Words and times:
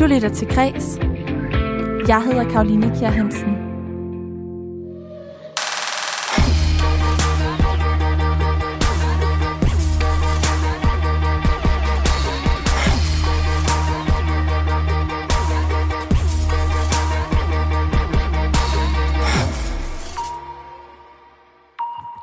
Du 0.00 0.06
lytter 0.06 0.28
til 0.28 0.48
Græs. 0.48 0.98
Jeg 2.08 2.22
hedder 2.24 2.50
Karoline 2.50 2.92
Kjær 2.98 3.10
Hansen. 3.10 3.69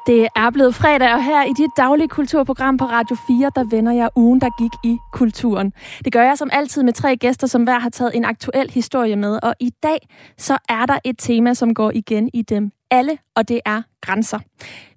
Det 0.08 0.28
er 0.36 0.50
blevet 0.50 0.76
fredag, 0.76 1.14
og 1.14 1.24
her 1.24 1.44
i 1.44 1.54
dit 1.58 1.70
daglige 1.78 2.08
kulturprogram 2.08 2.78
på 2.78 2.86
Radio 2.86 3.18
4, 3.28 3.52
der 3.56 3.64
vender 3.64 3.92
jeg 3.92 4.10
ugen, 4.16 4.42
der 4.42 4.50
gik 4.60 4.92
i 4.92 4.98
kulturen. 5.14 5.74
Det 6.06 6.14
gør 6.14 6.24
jeg 6.24 6.38
som 6.38 6.50
altid 6.54 6.84
med 6.84 6.94
tre 6.94 7.16
gæster, 7.16 7.48
som 7.48 7.64
hver 7.64 7.80
har 7.80 7.90
taget 7.90 8.16
en 8.16 8.26
aktuel 8.26 8.72
historie 8.72 9.16
med. 9.16 9.40
Og 9.44 9.54
i 9.60 9.72
dag, 9.84 9.98
så 10.38 10.58
er 10.70 10.86
der 10.86 11.00
et 11.06 11.16
tema, 11.20 11.54
som 11.54 11.74
går 11.74 11.92
igen 11.96 12.30
i 12.34 12.42
dem 12.42 12.72
alle, 12.92 13.18
og 13.36 13.48
det 13.48 13.62
er 13.66 13.82
grænser. 14.02 14.40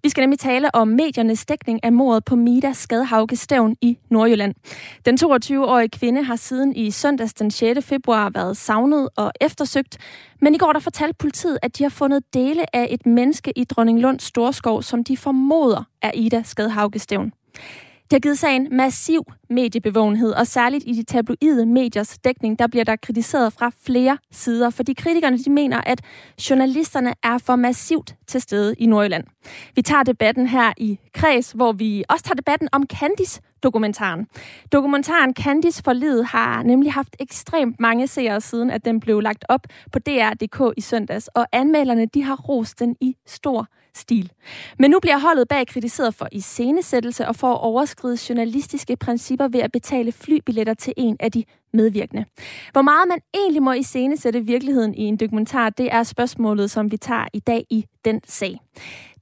Vi 0.03 0.09
skal 0.09 0.23
nemlig 0.23 0.39
tale 0.39 0.75
om 0.75 0.89
mediernes 0.89 1.47
dækning 1.47 1.85
af 1.85 1.93
mordet 1.93 2.25
på 2.25 2.37
Mida 2.37 2.73
Skadhauke 2.73 3.37
Stævn 3.37 3.77
i 3.80 3.99
Nordjylland. 4.11 4.55
Den 5.05 5.19
22-årige 5.23 5.89
kvinde 5.89 6.23
har 6.23 6.37
siden 6.37 6.77
i 6.77 6.91
søndags 6.91 7.35
den 7.35 7.51
6. 7.51 7.87
februar 7.87 8.30
været 8.30 8.57
savnet 8.57 9.09
og 9.16 9.33
eftersøgt, 9.41 9.99
men 10.41 10.55
i 10.55 10.59
går 10.59 10.73
der 10.73 10.80
fortalte 10.80 11.15
politiet, 11.19 11.59
at 11.63 11.79
de 11.79 11.83
har 11.83 11.91
fundet 11.91 12.35
dele 12.35 12.77
af 12.77 12.87
et 12.91 13.07
menneske 13.07 13.53
i 13.57 13.65
Dronninglund 13.65 14.21
Storskov, 14.21 14.83
som 14.83 15.05
de 15.05 15.16
formoder 15.16 15.85
er 16.02 16.11
Ida 16.15 16.43
Skadhauke 16.43 16.99
Stævn. 16.99 17.33
Det 18.11 18.17
har 18.17 18.21
givet 18.21 18.39
sagen 18.39 18.69
massiv 18.77 19.23
mediebevågenhed, 19.51 20.33
og 20.33 20.47
særligt 20.47 20.85
i 20.87 20.93
de 20.93 21.03
tabloide 21.03 21.67
mediers 21.67 22.19
dækning, 22.19 22.59
der 22.59 22.67
bliver 22.67 22.85
der 22.85 22.97
kritiseret 22.97 23.52
fra 23.52 23.71
flere 23.87 24.19
sider, 24.33 24.71
fordi 24.71 24.93
kritikerne 24.93 25.39
de 25.39 25.51
mener, 25.51 25.80
at 25.87 26.01
journalisterne 26.51 27.15
er 27.23 27.39
for 27.39 27.57
massivt 27.57 28.15
til 28.27 28.41
stede 28.41 28.75
i 28.79 28.87
Nordjylland. 28.87 29.25
Vi 29.77 29.83
tager 29.83 30.02
debatten 30.02 30.47
her 30.47 30.73
i 30.77 30.99
Kreds, 31.15 31.52
hvor 31.52 31.73
vi 31.73 32.05
også 32.09 32.25
tager 32.25 32.35
debatten 32.35 32.69
om 32.73 32.83
Candis 32.87 33.41
dokumentaren. 33.63 34.27
Dokumentaren 34.73 35.35
Candice 35.35 35.83
for 35.83 35.93
livet 35.93 36.27
har 36.27 36.63
nemlig 36.63 36.93
haft 36.93 37.16
ekstremt 37.21 37.80
mange 37.80 38.07
seere 38.07 38.41
siden, 38.41 38.71
at 38.71 38.85
den 38.85 39.01
blev 39.01 39.21
lagt 39.21 39.45
op 39.49 39.67
på 39.93 39.99
DR.dk 39.99 40.75
i 40.77 40.80
søndags, 40.80 41.29
og 41.29 41.47
anmelderne 41.52 42.07
de 42.07 42.23
har 42.23 42.37
rost 42.37 42.80
den 42.80 42.97
i 43.01 43.17
stor 43.27 43.67
stil. 43.95 44.33
Men 44.79 44.91
nu 44.91 45.01
bliver 45.01 45.19
holdet 45.19 45.49
bag 45.49 45.67
kritiseret 45.67 46.15
for 46.15 46.29
iscenesættelse 46.33 47.29
og 47.29 47.37
for 47.37 47.52
at 47.52 47.61
overskride 47.61 48.19
journalistiske 48.29 48.97
principper 48.97 49.49
ved 49.49 49.61
at 49.61 49.73
betale 49.73 50.13
flybilletter 50.13 50.74
til 50.74 50.95
en 50.97 51.17
af 51.21 51.33
de 51.33 51.45
medvirkende. 51.73 52.24
Hvor 52.73 52.82
meget 52.82 53.09
man 53.09 53.21
egentlig 53.35 53.63
må 53.63 53.73
iscenesætte 53.73 54.40
virkeligheden 54.40 54.95
i 54.95 55.02
en 55.02 55.16
dokumentar, 55.16 55.71
det 55.71 55.88
er 55.93 56.02
spørgsmålet, 56.02 56.71
som 56.71 56.93
vi 56.93 56.96
tager 56.96 57.27
i 57.32 57.38
dag 57.40 57.65
i 57.71 57.87
den 58.04 58.21
sag. 58.27 58.60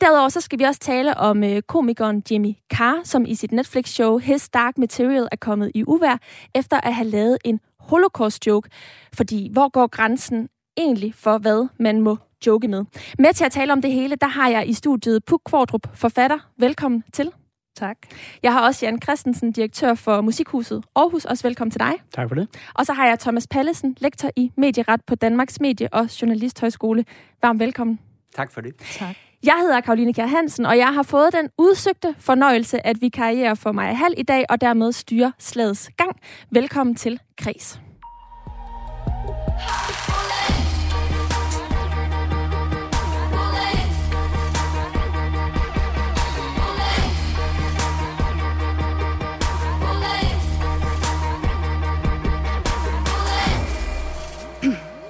Derudover 0.00 0.28
så 0.28 0.40
skal 0.40 0.58
vi 0.58 0.64
også 0.64 0.80
tale 0.80 1.16
om 1.16 1.44
øh, 1.44 1.62
komikeren 1.62 2.22
Jimmy 2.30 2.54
Carr, 2.72 3.00
som 3.04 3.24
i 3.26 3.34
sit 3.34 3.52
Netflix-show 3.52 4.18
His 4.18 4.48
Dark 4.48 4.78
Material 4.78 5.28
er 5.32 5.36
kommet 5.36 5.70
i 5.74 5.84
uvær, 5.86 6.18
efter 6.54 6.80
at 6.80 6.94
have 6.94 7.08
lavet 7.08 7.38
en 7.44 7.60
holocaust-joke. 7.80 8.70
Fordi 9.12 9.50
hvor 9.52 9.68
går 9.68 9.86
grænsen 9.86 10.48
egentlig 10.76 11.14
for, 11.14 11.38
hvad 11.38 11.68
man 11.78 12.00
må 12.00 12.16
joke 12.46 12.68
med? 12.68 12.84
Med 13.18 13.34
til 13.34 13.44
at 13.44 13.52
tale 13.52 13.72
om 13.72 13.82
det 13.82 13.92
hele, 13.92 14.16
der 14.16 14.26
har 14.26 14.48
jeg 14.48 14.68
i 14.68 14.72
studiet 14.72 15.24
Puk 15.24 15.40
Kvartrup, 15.44 15.96
forfatter. 15.96 16.38
Velkommen 16.58 17.04
til. 17.12 17.32
Tak. 17.78 17.96
Jeg 18.42 18.52
har 18.52 18.60
også 18.66 18.86
Jan 18.86 19.02
Christensen, 19.02 19.52
direktør 19.52 19.94
for 19.94 20.20
Musikhuset 20.20 20.84
Aarhus. 20.96 21.24
Også 21.24 21.42
velkommen 21.42 21.70
til 21.70 21.80
dig. 21.80 21.92
Tak 22.14 22.28
for 22.28 22.34
det. 22.34 22.48
Og 22.74 22.86
så 22.86 22.92
har 22.92 23.06
jeg 23.06 23.18
Thomas 23.18 23.46
Pallesen, 23.46 23.96
lektor 24.00 24.30
i 24.36 24.50
medieret 24.56 25.00
på 25.06 25.14
Danmarks 25.14 25.60
Medie- 25.60 25.88
og 25.92 26.22
Journalisthøjskole. 26.22 27.04
Varmt 27.42 27.60
velkommen. 27.60 27.98
Tak 28.36 28.52
for 28.52 28.60
det. 28.60 28.72
Tak. 28.98 29.16
Jeg 29.44 29.54
hedder 29.60 29.80
Karoline 29.80 30.14
Kjær 30.14 30.26
Hansen, 30.26 30.66
og 30.66 30.78
jeg 30.78 30.94
har 30.94 31.02
fået 31.02 31.32
den 31.32 31.48
udsøgte 31.58 32.14
fornøjelse 32.18 32.86
at 32.86 32.96
vi 33.00 33.08
karriere 33.08 33.56
for 33.56 33.72
mig 33.72 33.96
halv 33.96 34.14
i 34.16 34.22
dag, 34.22 34.44
og 34.48 34.60
dermed 34.60 34.92
styre 34.92 35.32
slagets 35.38 35.90
gang. 35.96 36.16
Velkommen 36.50 36.94
til 36.94 37.20
Kres. 37.36 37.80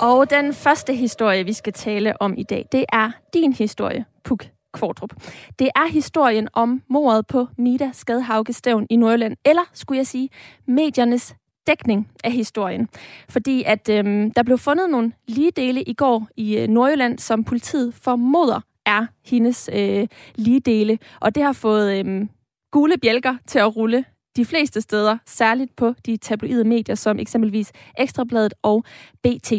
Og 0.01 0.31
den 0.31 0.53
første 0.53 0.95
historie, 0.95 1.45
vi 1.45 1.53
skal 1.53 1.73
tale 1.73 2.23
om 2.23 2.35
i 2.39 2.43
dag, 2.43 2.67
det 2.73 2.85
er 2.93 3.11
din 3.35 3.53
historie, 3.53 4.05
Puk 4.25 4.45
Kvartrup. 4.73 5.11
Det 5.59 5.69
er 5.77 5.87
historien 5.91 6.49
om 6.53 6.83
mordet 6.89 7.27
på 7.27 7.47
Mida 7.59 7.91
Skadhauke 7.93 8.53
Stævn 8.53 8.87
i 8.91 8.97
Nordjylland, 8.97 9.37
eller 9.45 9.63
skulle 9.73 9.99
jeg 9.99 10.07
sige, 10.07 10.29
mediernes 10.67 11.35
dækning 11.67 12.09
af 12.25 12.33
historien. 12.33 12.89
Fordi 13.29 13.63
at 13.67 13.89
øhm, 13.89 14.31
der 14.31 14.43
blev 14.43 14.59
fundet 14.59 14.91
nogle 14.91 15.13
lige 15.29 15.51
dele 15.51 15.83
i 15.83 15.95
går 15.95 16.29
i 16.37 16.59
øh, 16.59 16.69
Nordjylland, 16.69 17.19
som 17.19 17.45
politiet 17.45 17.95
formoder 17.95 18.61
er 18.87 19.07
hendes 19.25 19.71
øh, 19.73 20.07
lige 20.35 20.61
dele. 20.61 20.99
Og 21.21 21.35
det 21.35 21.43
har 21.43 21.53
fået 21.53 21.99
øhm, 21.99 22.29
gule 22.73 22.99
bjælker 22.99 23.37
til 23.47 23.59
at 23.59 23.77
rulle 23.77 24.05
de 24.37 24.45
fleste 24.45 24.81
steder, 24.81 25.19
særligt 25.27 25.77
på 25.77 25.95
de 26.07 26.17
tabloide 26.17 26.65
medier, 26.65 26.95
som 26.95 27.19
eksempelvis 27.19 27.73
Ekstrabladet 27.99 28.55
og 28.63 28.85
BT. 29.23 29.53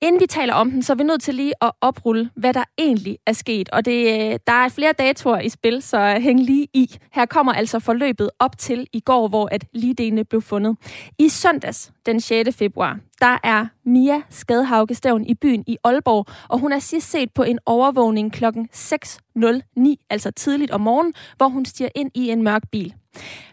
Inden 0.00 0.20
vi 0.20 0.26
taler 0.26 0.54
om 0.54 0.70
den, 0.70 0.82
så 0.82 0.92
er 0.92 0.96
vi 0.96 1.02
nødt 1.02 1.22
til 1.22 1.34
lige 1.34 1.52
at 1.60 1.70
oprulle, 1.80 2.30
hvad 2.36 2.54
der 2.54 2.64
egentlig 2.78 3.18
er 3.26 3.32
sket. 3.32 3.68
Og 3.68 3.84
det, 3.84 4.30
øh, 4.32 4.38
der 4.46 4.52
er 4.52 4.68
flere 4.68 4.92
datoer 4.92 5.40
i 5.40 5.48
spil, 5.48 5.82
så 5.82 5.98
øh, 5.98 6.22
hæng 6.22 6.40
lige 6.40 6.68
i. 6.74 6.96
Her 7.12 7.26
kommer 7.26 7.52
altså 7.52 7.78
forløbet 7.78 8.30
op 8.38 8.58
til 8.58 8.86
i 8.92 9.00
går, 9.00 9.28
hvor 9.28 9.48
at 9.52 9.64
ligedelene 9.72 10.24
blev 10.24 10.42
fundet. 10.42 10.76
I 11.18 11.28
søndags, 11.28 11.92
den 12.06 12.20
6. 12.20 12.56
februar, 12.56 12.98
der 13.20 13.38
er 13.44 13.66
Mia 13.84 14.22
Skadhauke 14.30 14.94
Stævn 14.94 15.26
i 15.26 15.34
byen 15.34 15.64
i 15.66 15.76
Aalborg, 15.84 16.26
og 16.48 16.58
hun 16.58 16.72
er 16.72 16.78
sidst 16.78 17.10
set 17.10 17.32
på 17.34 17.42
en 17.42 17.58
overvågning 17.66 18.32
kl. 18.32 18.44
6.09, 18.44 20.06
altså 20.10 20.30
tidligt 20.30 20.70
om 20.70 20.80
morgenen, 20.80 21.14
hvor 21.36 21.48
hun 21.48 21.64
stiger 21.64 21.90
ind 21.94 22.10
i 22.14 22.30
en 22.30 22.42
mørk 22.42 22.62
bil. 22.72 22.94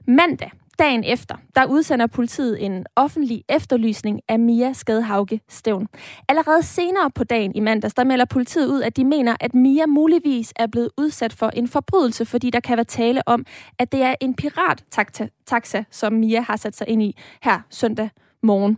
Mandag, 0.07 0.51
dagen 0.79 1.03
efter, 1.03 1.35
der 1.55 1.65
udsender 1.65 2.07
politiet 2.07 2.65
en 2.65 2.85
offentlig 2.95 3.43
efterlysning 3.49 4.21
af 4.27 4.39
Mia 4.39 4.73
Skadhauke 4.73 5.41
Stævn. 5.49 5.87
Allerede 6.29 6.63
senere 6.63 7.11
på 7.11 7.23
dagen 7.23 7.55
i 7.55 7.59
mandags, 7.59 7.93
der 7.93 8.03
melder 8.03 8.25
politiet 8.25 8.67
ud, 8.67 8.81
at 8.81 8.97
de 8.97 9.05
mener, 9.05 9.35
at 9.39 9.53
Mia 9.53 9.85
muligvis 9.85 10.53
er 10.55 10.67
blevet 10.67 10.89
udsat 10.97 11.33
for 11.33 11.49
en 11.49 11.67
forbrydelse, 11.67 12.25
fordi 12.25 12.49
der 12.49 12.59
kan 12.59 12.77
være 12.77 12.85
tale 12.85 13.27
om, 13.27 13.45
at 13.79 13.91
det 13.91 14.01
er 14.01 14.15
en 14.21 14.35
pirat-taxa, 14.35 15.83
som 15.91 16.13
Mia 16.13 16.41
har 16.41 16.55
sat 16.55 16.75
sig 16.75 16.89
ind 16.89 17.03
i 17.03 17.17
her 17.41 17.59
søndag 17.69 18.09
morgen. 18.45 18.77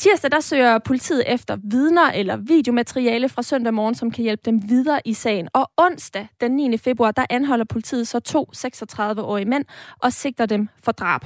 Tirsdag 0.00 0.30
der 0.30 0.40
søger 0.40 0.78
politiet 0.78 1.24
efter 1.26 1.56
vidner 1.70 2.10
eller 2.10 2.36
videomateriale 2.36 3.28
fra 3.28 3.42
søndag 3.42 3.74
morgen, 3.74 3.94
som 3.94 4.10
kan 4.10 4.22
hjælpe 4.22 4.42
dem 4.44 4.68
videre 4.68 5.00
i 5.04 5.14
sagen. 5.14 5.48
Og 5.52 5.70
onsdag 5.76 6.28
den 6.40 6.50
9. 6.50 6.78
februar, 6.78 7.10
der 7.10 7.26
anholder 7.30 7.64
politiet 7.64 8.08
så 8.08 8.20
to 8.20 8.48
36-årige 8.56 9.44
mænd 9.44 9.64
og 10.02 10.12
sigter 10.12 10.46
dem 10.46 10.68
for 10.84 10.92
drab. 10.92 11.24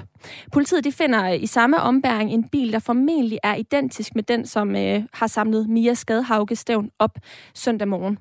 Politiet 0.53 0.85
de 0.85 0.93
finder 0.93 1.33
øh, 1.33 1.43
i 1.43 1.47
samme 1.47 1.81
ombæring 1.81 2.31
en 2.31 2.49
bil, 2.49 2.73
der 2.73 2.79
formentlig 2.79 3.39
er 3.43 3.55
identisk 3.55 4.15
med 4.15 4.23
den, 4.23 4.47
som 4.47 4.77
øh, 4.77 5.03
har 5.13 5.27
samlet 5.27 5.69
Mia 5.69 5.95
Skadhauke 5.95 6.57
Stævn 6.57 6.91
op 6.99 7.19
søndag 7.55 7.89
morgen. 7.89 8.19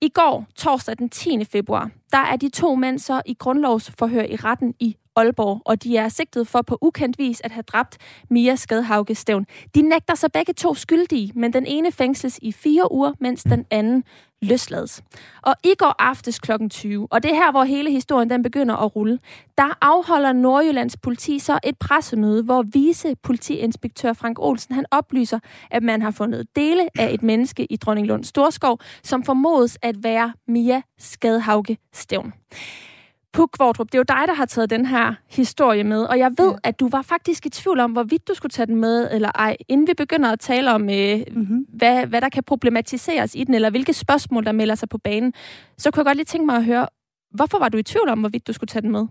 I 0.00 0.08
går, 0.08 0.46
torsdag 0.56 0.98
den 0.98 1.08
10. 1.08 1.44
februar, 1.44 1.90
der 2.12 2.18
er 2.18 2.36
de 2.36 2.48
to 2.48 2.74
mænd 2.74 2.98
så 2.98 3.22
i 3.26 3.34
grundlovsforhør 3.34 4.22
i 4.22 4.36
retten 4.36 4.74
i 4.80 4.96
Aalborg, 5.16 5.62
og 5.64 5.82
de 5.82 5.96
er 5.96 6.08
sigtet 6.08 6.48
for 6.48 6.62
på 6.62 6.78
ukendt 6.80 7.18
vis 7.18 7.40
at 7.44 7.52
have 7.52 7.62
dræbt 7.62 7.98
Mia 8.30 8.56
Skadhauge 8.56 9.14
Stævn. 9.14 9.46
De 9.74 9.82
nægter 9.82 10.14
sig 10.14 10.32
begge 10.32 10.52
to 10.52 10.74
skyldige, 10.74 11.32
men 11.34 11.52
den 11.52 11.66
ene 11.66 11.92
fængsles 11.92 12.38
i 12.42 12.52
fire 12.52 12.92
uger, 12.92 13.12
mens 13.20 13.42
den 13.42 13.66
anden 13.70 14.04
løslades. 14.42 15.02
Og 15.42 15.54
i 15.64 15.74
går 15.78 15.94
aftes 15.98 16.38
kl. 16.38 16.52
20, 16.70 17.08
og 17.10 17.22
det 17.22 17.30
er 17.30 17.34
her, 17.34 17.50
hvor 17.50 17.64
hele 17.64 17.90
historien 17.90 18.30
den 18.30 18.42
begynder 18.42 18.76
at 18.76 18.96
rulle, 18.96 19.18
der 19.58 19.78
afholder 19.80 20.32
Nordjyllands 20.32 20.96
politi 20.96 21.38
så 21.38 21.58
et 21.64 21.78
pressemøde, 21.78 22.42
hvor 22.42 22.62
vice 22.62 23.14
politiinspektør 23.22 24.12
Frank 24.12 24.38
Olsen 24.40 24.74
han 24.74 24.84
oplyser, 24.90 25.38
at 25.70 25.82
man 25.82 26.02
har 26.02 26.10
fundet 26.10 26.46
dele 26.56 26.88
af 26.98 27.14
et 27.14 27.22
menneske 27.22 27.66
i 27.72 27.76
Dronninglund 27.76 28.24
Storskov, 28.24 28.78
som 29.02 29.24
formodes 29.24 29.78
at 29.82 29.96
være 30.02 30.32
Mia 30.48 30.82
Skadhauge 30.98 31.78
Stævn. 31.92 32.32
Puk 33.34 33.50
Kvartrup, 33.52 33.86
det 33.86 33.94
er 33.94 33.98
jo 33.98 34.04
dig, 34.08 34.28
der 34.28 34.34
har 34.34 34.46
taget 34.46 34.70
den 34.70 34.86
her 34.86 35.14
historie 35.28 35.84
med, 35.84 36.02
og 36.02 36.18
jeg 36.18 36.30
ved, 36.38 36.50
ja. 36.50 36.56
at 36.62 36.80
du 36.80 36.88
var 36.88 37.02
faktisk 37.02 37.46
i 37.46 37.48
tvivl 37.48 37.80
om, 37.80 37.92
hvorvidt 37.92 38.28
du 38.28 38.34
skulle 38.34 38.50
tage 38.50 38.66
den 38.66 38.76
med 38.76 39.08
eller 39.12 39.30
ej. 39.34 39.56
Inden 39.68 39.86
vi 39.86 39.94
begynder 39.94 40.32
at 40.32 40.40
tale 40.40 40.72
om, 40.72 40.90
øh, 40.90 41.20
mm-hmm. 41.32 41.66
hvad, 41.68 42.06
hvad 42.06 42.20
der 42.20 42.28
kan 42.28 42.44
problematiseres 42.44 43.34
i 43.34 43.44
den, 43.44 43.54
eller 43.54 43.70
hvilke 43.70 43.92
spørgsmål, 43.92 44.44
der 44.44 44.52
melder 44.52 44.74
sig 44.74 44.88
på 44.88 44.98
banen, 44.98 45.32
så 45.78 45.90
kunne 45.90 46.00
jeg 46.00 46.04
godt 46.04 46.16
lige 46.16 46.24
tænke 46.24 46.46
mig 46.46 46.56
at 46.56 46.64
høre, 46.64 46.88
hvorfor 47.30 47.58
var 47.58 47.68
du 47.68 47.78
i 47.78 47.82
tvivl 47.82 48.08
om, 48.08 48.20
hvorvidt 48.20 48.46
du 48.46 48.52
skulle 48.52 48.68
tage 48.68 48.82
den 48.82 48.90
med? 48.90 49.06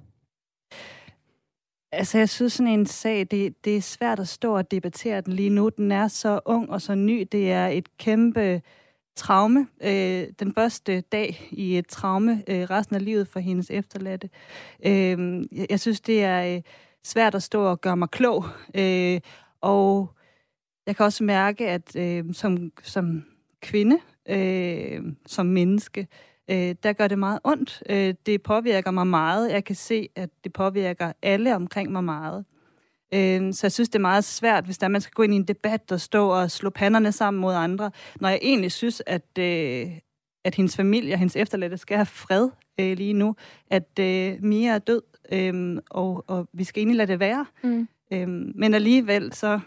Altså, 1.92 2.18
jeg 2.18 2.30
synes 2.30 2.54
sådan 2.54 2.74
en 2.74 2.86
sag, 2.86 3.28
det, 3.32 3.66
det 3.66 3.78
er 3.78 3.82
svært 3.82 4.20
at 4.20 4.28
stå 4.28 4.58
og 4.58 4.72
debattere 4.72 5.22
den 5.22 5.34
lige 5.34 5.50
nu. 5.50 5.70
Den 5.70 5.92
er 5.92 6.08
så 6.08 6.40
ung 6.46 6.70
og 6.70 6.82
så 6.82 6.96
ny. 6.96 7.28
Det 7.32 7.52
er 7.52 7.68
et 7.68 7.98
kæmpe 7.98 8.62
traume. 9.16 9.68
Øh, 9.84 10.28
den 10.40 10.54
første 10.54 11.02
dag 11.02 11.48
i 11.52 11.78
et 11.78 11.88
traume 11.88 12.44
øh, 12.48 12.62
resten 12.62 12.96
af 12.96 13.06
livet 13.06 13.28
for 13.28 13.40
hendes 13.40 13.72
efterladte. 13.72 14.30
Øh, 14.86 15.44
jeg, 15.52 15.68
jeg 15.70 15.80
synes, 15.80 16.02
det 16.02 16.24
er 16.24 16.56
øh, 16.56 16.62
svært 17.04 17.36
at 17.36 17.44
stå 17.44 17.64
og 17.64 17.82
gøre 17.82 17.98
mig 17.98 18.10
klog. 18.10 18.46
Øh, 18.76 19.22
og 19.62 20.14
jeg 20.88 20.96
kan 20.96 21.06
også 21.06 21.24
mærke, 21.24 21.70
at 21.70 21.96
øh, 21.96 22.34
som, 22.34 22.72
som 22.84 23.24
kvinde, 23.62 24.00
øh, 24.30 25.02
som 25.26 25.46
menneske, 25.46 26.08
øh, 26.50 26.76
der 26.84 26.94
gør 26.94 27.08
det 27.08 27.20
meget 27.20 27.40
ondt. 27.44 27.84
Øh, 27.90 28.14
det 28.26 28.42
påvirker 28.44 28.92
mig 28.92 29.08
meget. 29.08 29.52
Jeg 29.52 29.64
kan 29.64 29.76
se, 29.76 30.10
at 30.16 30.30
det 30.44 30.54
påvirker 30.54 31.14
alle 31.22 31.56
omkring 31.56 31.92
mig 31.92 32.04
meget. 32.04 32.46
Øh, 33.14 33.54
så 33.54 33.60
jeg 33.64 33.72
synes, 33.72 33.90
det 33.90 33.96
er 33.96 34.00
meget 34.00 34.24
svært, 34.24 34.66
hvis 34.66 34.78
der 34.78 34.88
man 34.88 35.02
skal 35.02 35.14
gå 35.14 35.24
ind 35.24 35.34
i 35.34 35.36
en 35.36 35.44
debat 35.44 35.92
og 35.92 36.02
stå 36.02 36.30
og 36.30 36.52
slå 36.52 36.70
panderne 36.70 37.12
sammen 37.12 37.42
mod 37.42 37.54
andre, 37.54 37.92
når 38.22 38.30
jeg 38.30 38.40
egentlig 38.42 38.72
synes, 38.72 39.02
at, 39.06 39.38
øh, 39.40 39.88
at 40.46 40.56
hendes 40.56 40.76
familie 40.76 41.14
og 41.14 41.20
hendes 41.20 41.36
efterladte 41.36 41.78
skal 41.78 41.98
have 41.98 42.06
fred 42.06 42.50
øh, 42.80 42.98
lige 42.98 43.14
nu. 43.14 43.36
At 43.72 44.00
øh, 44.00 44.44
Mia 44.44 44.72
er 44.72 44.80
død, 44.80 45.02
øh, 45.32 45.78
og, 45.90 46.24
og 46.28 46.48
vi 46.54 46.64
skal 46.64 46.80
egentlig 46.80 46.98
lade 46.98 47.12
det 47.12 47.20
være. 47.20 47.46
Mm. 47.64 47.88
Øh, 48.14 48.28
men 48.56 48.74
alligevel 48.74 49.34
så 49.34 49.60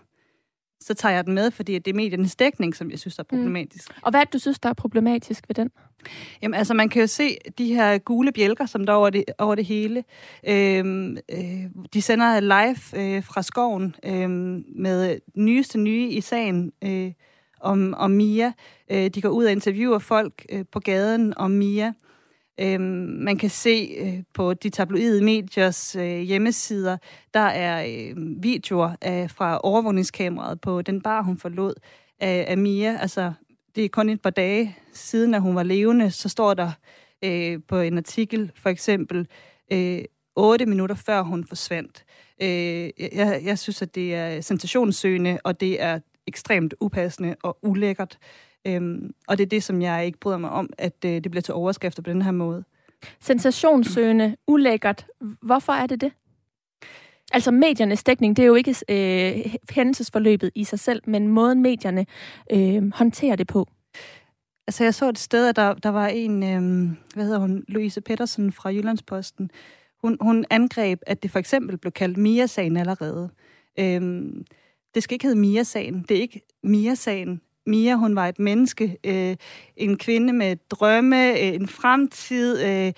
så 0.81 0.95
tager 0.95 1.15
jeg 1.15 1.27
den 1.27 1.35
med, 1.35 1.51
fordi 1.51 1.79
det 1.79 1.91
er 1.91 1.95
mediernes 1.95 2.37
dækning, 2.37 2.77
som 2.77 2.91
jeg 2.91 2.99
synes 2.99 3.19
er 3.19 3.23
mm. 3.23 3.39
problematisk. 3.39 3.89
Mm. 3.91 4.01
Og 4.03 4.11
hvad 4.11 4.21
er 4.21 4.25
det, 4.25 4.33
du 4.33 4.39
synes, 4.39 4.59
der 4.59 4.69
er 4.69 4.73
problematisk 4.75 5.45
ved 5.49 5.55
den? 5.55 5.71
Jamen, 6.43 6.55
altså, 6.55 6.75
man 6.75 6.89
kan 6.89 7.01
jo 7.01 7.07
se 7.07 7.37
de 7.59 7.75
her 7.75 7.99
gule 7.99 8.33
bjælker, 8.33 8.67
som 8.67 8.87
der 8.87 8.93
er 8.93 8.97
over 8.97 9.11
det, 9.11 9.25
over 9.39 9.55
det 9.55 9.65
hele. 9.65 10.05
Øhm, 10.49 11.17
øh, 11.33 11.65
de 11.95 12.03
sender 12.03 12.41
live 12.41 13.17
øh, 13.17 13.25
fra 13.25 13.43
skoven 13.43 13.95
øh, 14.05 14.31
med 14.77 15.19
nyeste 15.35 15.79
nye 15.79 16.09
i 16.09 16.21
sagen 16.21 16.73
øh, 16.85 17.13
om, 17.61 17.95
om 17.95 18.11
Mia. 18.11 18.53
Øh, 18.91 19.11
de 19.11 19.23
går 19.23 19.29
ud 19.29 19.45
og 19.45 19.53
interviewer 19.53 19.99
folk 19.99 20.47
øh, 20.53 20.65
på 20.73 20.81
gaden 20.81 21.35
om 21.37 21.51
Mia. 21.51 21.93
Øhm, 22.61 23.17
man 23.21 23.39
kan 23.39 23.51
se 23.51 23.97
øh, 23.99 24.23
på 24.35 24.55
de 24.55 24.71
tabloide 24.71 25.25
mediers 25.25 25.97
øh, 25.97 26.21
hjemmesider, 26.21 26.97
der 27.35 27.41
er 27.41 27.87
øh, 27.87 28.43
videoer 28.43 28.97
af, 29.01 29.31
fra 29.31 29.61
overvågningskameraet 29.63 30.61
på 30.61 30.83
den 30.83 31.03
bar, 31.03 31.23
hun 31.23 31.39
forlod 31.39 31.75
af, 32.21 32.45
af 32.49 32.59
Mia. 32.59 32.99
Altså, 33.01 33.33
det 33.77 33.85
er 33.85 33.89
kun 33.89 34.09
et 34.09 34.23
par 34.23 34.31
dage 34.31 34.77
siden, 34.93 35.35
at 35.35 35.43
hun 35.43 35.55
var 35.55 35.63
levende, 35.63 36.11
så 36.11 36.29
står 36.29 36.55
der 36.55 36.71
øh, 37.25 37.59
på 37.69 37.81
en 37.81 37.99
artikel, 37.99 38.53
for 38.55 38.69
eksempel, 38.69 39.27
øh, 39.73 40.05
8 40.37 40.67
minutter 40.67 40.95
før 40.95 41.23
hun 41.23 41.45
forsvandt. 41.47 42.05
Øh, 42.43 42.91
jeg, 42.99 43.41
jeg 43.45 43.59
synes, 43.59 43.83
at 43.83 43.95
det 43.95 44.15
er 44.15 44.41
sensationssøgende, 44.41 45.39
og 45.45 45.61
det 45.61 45.83
er 45.83 45.99
ekstremt 46.27 46.75
upassende 46.81 47.37
og 47.43 47.59
ulækkert. 47.63 48.19
Øhm, 48.67 49.15
og 49.29 49.39
det 49.39 49.45
er 49.45 49.49
det, 49.49 49.63
som 49.63 49.83
jeg 49.83 50.07
ikke 50.07 50.19
bryder 50.19 50.39
mig 50.39 50.51
om, 50.51 50.71
at 50.79 51.05
øh, 51.05 51.11
det 51.11 51.31
bliver 51.31 51.43
til 51.43 51.55
overskrifter 51.55 52.03
på 52.03 52.11
den 52.11 52.23
her 52.23 52.31
måde. 52.31 52.65
Sensationssøgende, 53.21 54.37
ulækkert. 54.47 55.07
Hvorfor 55.43 55.73
er 55.73 55.87
det 55.87 56.01
det? 56.01 56.13
Altså 57.33 57.51
mediernes 57.51 58.05
dækning, 58.05 58.37
det 58.37 58.43
er 58.43 58.47
jo 58.47 58.55
ikke 58.55 58.75
øh, 58.89 59.55
hændelsesforløbet 59.71 60.51
i 60.55 60.65
sig 60.65 60.79
selv, 60.79 61.03
men 61.07 61.29
måden 61.29 61.63
medierne 61.63 62.07
øh, 62.53 62.93
håndterer 62.95 63.37
det 63.37 63.47
på. 63.47 63.69
Altså 64.67 64.85
jeg 64.85 64.95
så 64.95 65.09
et 65.09 65.19
sted, 65.19 65.49
at 65.49 65.57
der, 65.57 65.75
der 65.75 65.89
var 65.89 66.07
en, 66.07 66.43
øh, 66.43 66.91
hvad 67.15 67.25
hedder 67.25 67.39
hun, 67.39 67.65
Louise 67.69 68.01
Pettersen 68.01 68.53
fra 68.53 68.71
Jyllandsposten. 68.71 69.51
Hun, 70.03 70.17
hun 70.21 70.45
angreb, 70.51 71.01
at 71.07 71.23
det 71.23 71.31
for 71.31 71.39
eksempel 71.39 71.79
blev 71.79 71.93
kaldt 71.93 72.17
Mia-sagen 72.17 72.77
allerede. 72.77 73.31
Øh, 73.79 74.25
det 74.95 75.03
skal 75.03 75.15
ikke 75.15 75.25
hedde 75.25 75.41
Mia-sagen. 75.41 76.05
Det 76.09 76.17
er 76.17 76.21
ikke 76.21 76.41
Mia-sagen. 76.63 77.41
Mia, 77.67 77.95
hun 77.95 78.17
var 78.17 78.29
et 78.29 78.39
menneske, 78.39 78.97
øh, 79.05 79.37
en 79.77 79.99
kvinde 79.99 80.33
med 80.33 80.57
drømme, 80.71 81.31
øh, 81.31 81.55
en 81.55 81.69
fremtid, 81.69 82.65
øh, 82.65 82.93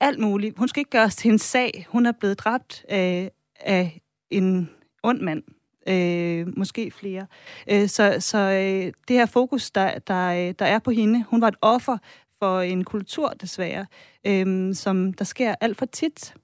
alt 0.00 0.18
muligt. 0.18 0.58
Hun 0.58 0.68
skal 0.68 0.80
ikke 0.80 0.90
gøres 0.90 1.16
til 1.16 1.30
en 1.30 1.38
sag. 1.38 1.86
Hun 1.88 2.06
er 2.06 2.12
blevet 2.12 2.38
dræbt 2.38 2.84
øh, 2.90 3.28
af 3.60 4.00
en 4.30 4.70
ond 5.02 5.20
mand. 5.20 5.42
Øh, 5.88 6.58
måske 6.58 6.90
flere. 6.90 7.26
Øh, 7.70 7.88
så 7.88 8.16
så 8.20 8.38
øh, 8.38 8.92
det 9.08 9.16
her 9.16 9.26
fokus, 9.26 9.70
der, 9.70 9.98
der, 9.98 10.28
øh, 10.28 10.54
der 10.58 10.66
er 10.66 10.78
på 10.78 10.90
hende, 10.90 11.24
hun 11.28 11.40
var 11.40 11.48
et 11.48 11.56
offer 11.60 11.98
for 12.38 12.60
en 12.60 12.84
kultur, 12.84 13.28
desværre, 13.28 13.86
øh, 14.26 14.74
som 14.74 15.12
der 15.12 15.24
sker 15.24 15.54
alt 15.60 15.78
for 15.78 15.86
tit. 15.86 16.34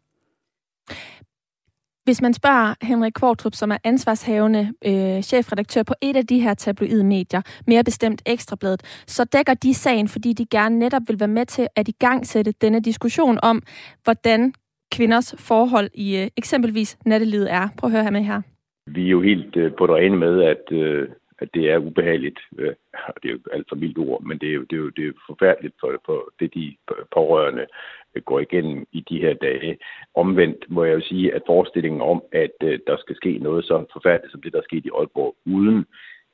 Hvis 2.09 2.23
man 2.23 2.35
spørger 2.35 2.75
Henrik 2.83 3.13
Kvartrup, 3.13 3.55
som 3.55 3.71
er 3.71 3.77
ansvarshavende 3.85 4.73
øh, 4.87 5.23
chefredaktør 5.23 5.83
på 5.83 5.95
et 6.03 6.17
af 6.17 6.27
de 6.27 6.41
her 6.41 6.55
tabloide 6.55 7.05
medier, 7.05 7.43
mere 7.67 7.85
bestemt 7.85 8.23
Ekstrabladet, 8.27 9.03
så 9.07 9.25
dækker 9.25 9.55
de 9.55 9.75
sagen, 9.75 10.09
fordi 10.09 10.33
de 10.33 10.47
gerne 10.47 10.79
netop 10.79 11.03
vil 11.09 11.21
være 11.21 11.29
med 11.29 11.47
til 11.47 11.69
at 11.77 11.89
igangsætte 11.89 12.53
denne 12.53 12.81
diskussion 12.81 13.39
om, 13.43 13.63
hvordan 14.05 14.53
kvinders 14.93 15.35
forhold 15.39 15.91
i 15.95 16.17
øh, 16.17 16.29
eksempelvis 16.37 16.99
nattelivet 17.07 17.53
er. 17.53 17.69
Prøv 17.79 17.89
at 17.89 17.93
høre 17.93 18.03
her 18.03 18.11
med 18.11 18.23
her. 18.23 18.41
Vi 18.87 19.07
er 19.07 19.11
jo 19.11 19.23
helt 19.23 19.57
øh, 19.57 19.73
på 19.79 19.87
det 19.87 19.95
rene 19.95 20.17
med, 20.17 20.43
at, 20.43 20.73
øh, 20.73 21.09
at 21.39 21.49
det 21.55 21.71
er 21.71 21.79
ubehageligt. 21.79 22.39
Øh, 22.59 22.75
det 23.23 23.29
er 23.29 23.33
jo 23.33 23.39
alt 23.53 23.69
for 23.69 23.77
mildt 23.77 23.99
ord, 23.99 24.23
men 24.23 24.39
det 24.39 24.49
er 24.49 24.53
jo, 24.53 24.63
det 24.71 24.77
er 24.77 24.81
jo, 24.81 24.89
det 24.89 25.09
er 25.09 25.13
forfærdeligt 25.27 25.75
for, 25.81 26.01
for 26.07 26.33
det, 26.41 26.55
de 26.55 26.77
pårørende 27.15 27.67
øh, 28.15 28.23
går 28.23 28.41
igennem 28.41 28.87
i 28.93 29.01
de 29.01 29.21
her 29.21 29.35
dage. 29.35 29.79
Omvendt 30.15 30.71
må 30.71 30.85
jeg 30.85 30.95
jo 30.95 31.01
sige, 31.01 31.35
at 31.35 31.43
forestillingen 31.47 32.01
om, 32.01 32.23
at 32.33 32.57
øh, 32.63 32.79
der 32.87 32.97
skal 32.97 33.17
ske 33.17 33.39
noget 33.39 33.65
så 33.65 33.85
forfærdeligt 33.93 34.33
som 34.33 34.43
det, 34.43 34.53
der 34.53 34.63
skete 34.63 34.87
i 34.87 34.91
Aalborg, 34.99 35.37
uden 35.47 35.87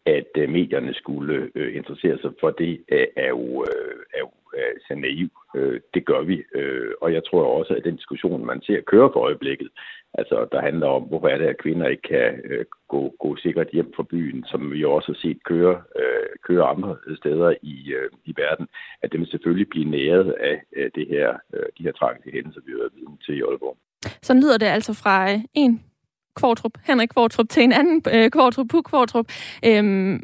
at 0.07 0.31
øh, 0.37 0.49
medierne 0.49 0.95
skulle 0.95 1.51
øh, 1.55 1.77
interessere 1.77 2.19
sig 2.19 2.31
for 2.41 2.51
det, 2.51 2.85
øh, 2.89 3.07
er 3.17 3.29
jo, 3.29 3.65
øh, 3.69 3.97
er 4.15 4.19
jo 4.19 4.31
øh, 4.57 4.75
så 4.87 4.95
naiv. 4.95 5.31
Øh, 5.57 5.81
det 5.95 6.07
gør 6.07 6.23
vi. 6.23 6.43
Øh, 6.55 6.91
og 7.01 7.13
jeg 7.13 7.23
tror 7.25 7.59
også, 7.59 7.75
at 7.75 7.85
den 7.85 7.97
diskussion, 7.97 8.47
man 8.47 8.63
ser 8.63 8.81
køre 8.81 9.11
for 9.13 9.21
øjeblikket, 9.21 9.69
altså 10.15 10.49
der 10.53 10.61
handler 10.61 10.87
om, 10.87 11.03
hvorfor 11.03 11.29
er 11.29 11.39
det, 11.39 11.47
at 11.47 11.63
kvinder 11.63 11.89
ikke 11.89 12.03
kan 12.03 12.41
øh, 12.45 12.65
gå, 12.89 13.15
gå 13.21 13.37
sikkert 13.37 13.69
hjem 13.73 13.93
fra 13.97 14.03
byen, 14.11 14.45
som 14.47 14.73
vi 14.73 14.85
også 14.85 15.13
har 15.13 15.19
set 15.23 15.45
køre, 15.45 15.83
øh, 15.99 16.29
køre 16.47 16.65
andre 16.65 16.97
steder 17.17 17.55
i, 17.63 17.93
øh, 17.99 18.11
i 18.25 18.35
verden, 18.37 18.67
at 19.03 19.13
det 19.13 19.21
vil 19.21 19.31
selvfølgelig 19.31 19.69
blive 19.69 19.91
næret 19.91 20.33
af 20.33 20.63
øh, 20.77 20.91
det 20.95 21.07
her, 21.09 21.29
øh, 21.55 21.67
de 21.79 21.83
her 21.83 21.93
tragiske 21.93 22.31
hændelser, 22.33 22.61
vi 22.67 22.73
har 22.73 22.79
været 22.79 22.97
vidne 22.97 23.17
til 23.25 23.39
i 23.39 23.43
Aalborg. 23.43 23.77
Så 24.23 24.35
lyder 24.35 24.59
det 24.59 24.67
altså 24.67 24.93
fra 25.03 25.33
øh, 25.33 25.39
en 25.55 25.83
Kvartrup, 26.37 26.73
Henrik 26.85 27.09
Kvartrup, 27.09 27.49
til 27.49 27.63
en 27.63 27.73
anden 27.73 28.03
øh, 28.13 28.31
Kvartrup, 28.31 28.69
Puk 28.69 28.85
Kvartrup. 28.85 29.27
Øhm, 29.65 30.21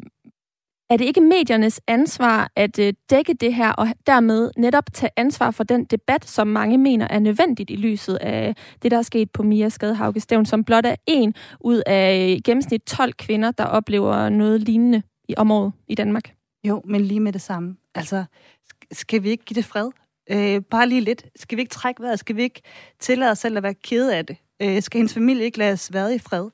er 0.91 0.97
det 0.97 1.05
ikke 1.05 1.21
mediernes 1.21 1.81
ansvar 1.87 2.51
at 2.55 2.79
øh, 2.79 2.93
dække 3.09 3.33
det 3.33 3.55
her, 3.55 3.71
og 3.71 3.87
dermed 4.07 4.51
netop 4.57 4.83
tage 4.93 5.09
ansvar 5.17 5.51
for 5.51 5.63
den 5.63 5.85
debat, 5.85 6.25
som 6.25 6.47
mange 6.47 6.77
mener 6.77 7.07
er 7.07 7.19
nødvendigt 7.19 7.69
i 7.69 7.75
lyset 7.75 8.15
af 8.15 8.55
det, 8.81 8.91
der 8.91 8.97
er 8.97 9.01
sket 9.01 9.31
på 9.31 9.43
Mia 9.43 9.69
Skadehauke 9.69 10.21
som 10.45 10.63
blot 10.63 10.85
er 10.85 10.95
en 11.07 11.35
ud 11.59 11.81
af 11.85 12.33
øh, 12.35 12.41
gennemsnit 12.45 12.81
12 12.81 13.13
kvinder, 13.13 13.51
der 13.51 13.65
oplever 13.65 14.29
noget 14.29 14.61
lignende 14.61 15.01
i 15.29 15.33
området 15.37 15.73
i 15.87 15.95
Danmark? 15.95 16.33
Jo, 16.63 16.81
men 16.85 17.01
lige 17.01 17.19
med 17.19 17.33
det 17.33 17.41
samme. 17.41 17.75
Altså, 17.95 18.23
skal 18.91 19.23
vi 19.23 19.29
ikke 19.29 19.45
give 19.45 19.55
det 19.55 19.65
fred? 19.65 19.91
Øh, 20.31 20.61
bare 20.61 20.89
lige 20.89 21.01
lidt. 21.01 21.25
Skal 21.35 21.55
vi 21.55 21.61
ikke 21.61 21.73
trække 21.73 22.03
vejret? 22.03 22.19
Skal 22.19 22.35
vi 22.35 22.41
ikke 22.41 22.61
tillade 22.99 23.31
os 23.31 23.39
selv 23.39 23.57
at 23.57 23.63
være 23.63 23.73
kede 23.73 24.17
af 24.17 24.25
det? 24.25 24.37
Øh, 24.61 24.81
skal 24.81 24.97
hendes 24.97 25.13
familie 25.13 25.43
ikke 25.43 25.57
lade 25.57 25.73
os 25.73 25.93
være 25.93 26.15
i 26.15 26.19
fred? 26.19 26.49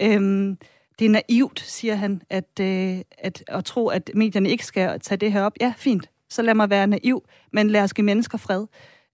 Øh, 0.00 0.56
det 0.98 1.04
er 1.04 1.10
naivt, 1.10 1.60
siger 1.60 1.94
han, 1.94 2.22
at, 2.30 2.60
øh, 2.60 2.98
at, 3.18 3.44
at 3.48 3.64
tro, 3.64 3.88
at 3.88 4.10
medierne 4.14 4.50
ikke 4.50 4.66
skal 4.66 5.00
tage 5.00 5.18
det 5.18 5.32
her 5.32 5.42
op. 5.42 5.52
Ja, 5.60 5.72
fint. 5.76 6.10
Så 6.30 6.42
lad 6.42 6.54
mig 6.54 6.70
være 6.70 6.86
naiv, 6.86 7.24
men 7.52 7.70
lad 7.70 7.82
os 7.82 7.94
give 7.94 8.04
mennesker 8.04 8.38
fred 8.38 8.66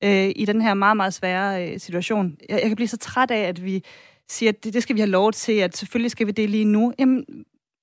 øh, 0.05 0.33
i 0.37 0.45
den 0.45 0.63
her 0.63 0.75
meget, 0.75 0.97
meget 0.97 1.15
svære 1.15 1.69
øh, 1.73 1.81
situation. 1.81 2.37
Jeg, 2.49 2.61
jeg 2.61 2.69
kan 2.69 2.77
blive 2.77 2.89
så 2.89 2.97
træt 2.97 3.31
af, 3.31 3.41
at 3.41 3.65
vi 3.65 3.85
siger, 4.29 4.53
at 4.53 4.65
det, 4.65 4.75
det 4.75 4.83
skal 4.83 4.97
vi 4.97 5.01
have 5.01 5.11
lov 5.11 5.33
til, 5.33 5.53
at 5.53 5.77
selvfølgelig 5.77 6.11
skal 6.11 6.27
vi 6.27 6.33
det 6.33 6.51
lige 6.51 6.65
nu. 6.65 6.93
Jamen, 6.99 7.25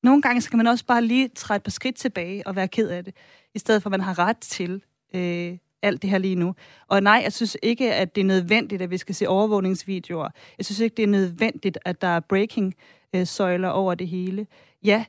nogle 0.04 0.22
gange 0.22 0.42
skal 0.42 0.58
man 0.58 0.68
også 0.68 0.86
bare 0.86 1.02
lige 1.02 1.28
træde 1.36 1.56
et 1.56 1.64
par 1.64 1.72
skridt 1.72 1.96
tilbage 1.96 2.48
og 2.48 2.56
være 2.56 2.68
ked 2.68 2.90
af 2.90 3.06
det, 3.06 3.16
i 3.56 3.60
stedet 3.60 3.82
for 3.82 3.88
at 3.88 3.92
man 3.92 4.02
har 4.02 4.20
ret 4.20 4.38
til 4.38 4.82
øh, 5.16 5.58
alt 5.82 6.02
det 6.02 6.10
her 6.10 6.18
lige 6.18 6.36
nu. 6.36 6.56
Og 6.88 7.04
nej, 7.04 7.22
jeg 7.24 7.34
synes 7.34 7.58
ikke, 7.64 7.94
at 7.94 8.16
det 8.16 8.22
er 8.22 8.26
nødvendigt, 8.26 8.82
at 8.82 8.90
vi 8.90 8.98
skal 8.98 9.16
se 9.16 9.28
overvågningsvideoer. 9.28 10.30
Jeg 10.58 10.66
synes 10.66 10.80
ikke, 10.80 10.96
det 10.98 11.04
er 11.04 11.08
nødvendigt, 11.08 11.78
at 11.86 12.02
der 12.02 12.08
er 12.08 12.20
breaking-søjler 12.20 13.70
over 13.70 13.96
det 13.96 14.08
hele. 14.08 14.48
Ja, 14.84 15.06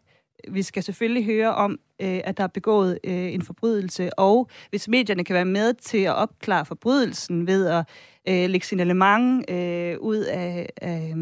vi 0.48 0.62
skal 0.62 0.82
selvfølgelig 0.82 1.24
høre 1.24 1.54
om, 1.54 1.78
øh, 2.00 2.20
at 2.24 2.36
der 2.36 2.44
er 2.44 2.48
begået 2.48 2.98
øh, 3.04 3.34
en 3.34 3.42
forbrydelse, 3.42 4.18
og 4.18 4.48
hvis 4.70 4.88
medierne 4.88 5.24
kan 5.24 5.34
være 5.34 5.44
med 5.44 5.74
til 5.74 5.98
at 5.98 6.14
opklare 6.14 6.66
forbrydelsen 6.66 7.46
ved 7.46 7.66
at 7.66 7.88
øh, 8.28 8.50
lægge 8.50 8.66
signalement 8.66 9.50
øh, 9.50 9.98
ud 9.98 10.16
af, 10.16 10.68
af, 10.76 11.14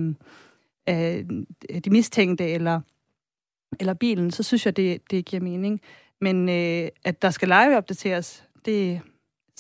af 0.87 1.25
de 1.85 1.91
mistænkte 1.91 2.51
eller, 2.51 2.81
eller 3.81 3.95
bilen, 3.95 4.31
så 4.31 4.43
synes 4.43 4.67
jeg, 4.67 4.77
det, 4.77 5.11
det 5.11 5.25
giver 5.25 5.43
mening. 5.43 5.81
Men 6.21 6.49
øh, 6.49 6.89
at 7.05 7.23
der 7.23 7.31
skal 7.31 7.49
live-opdateres, 7.49 8.45
det, 8.65 9.01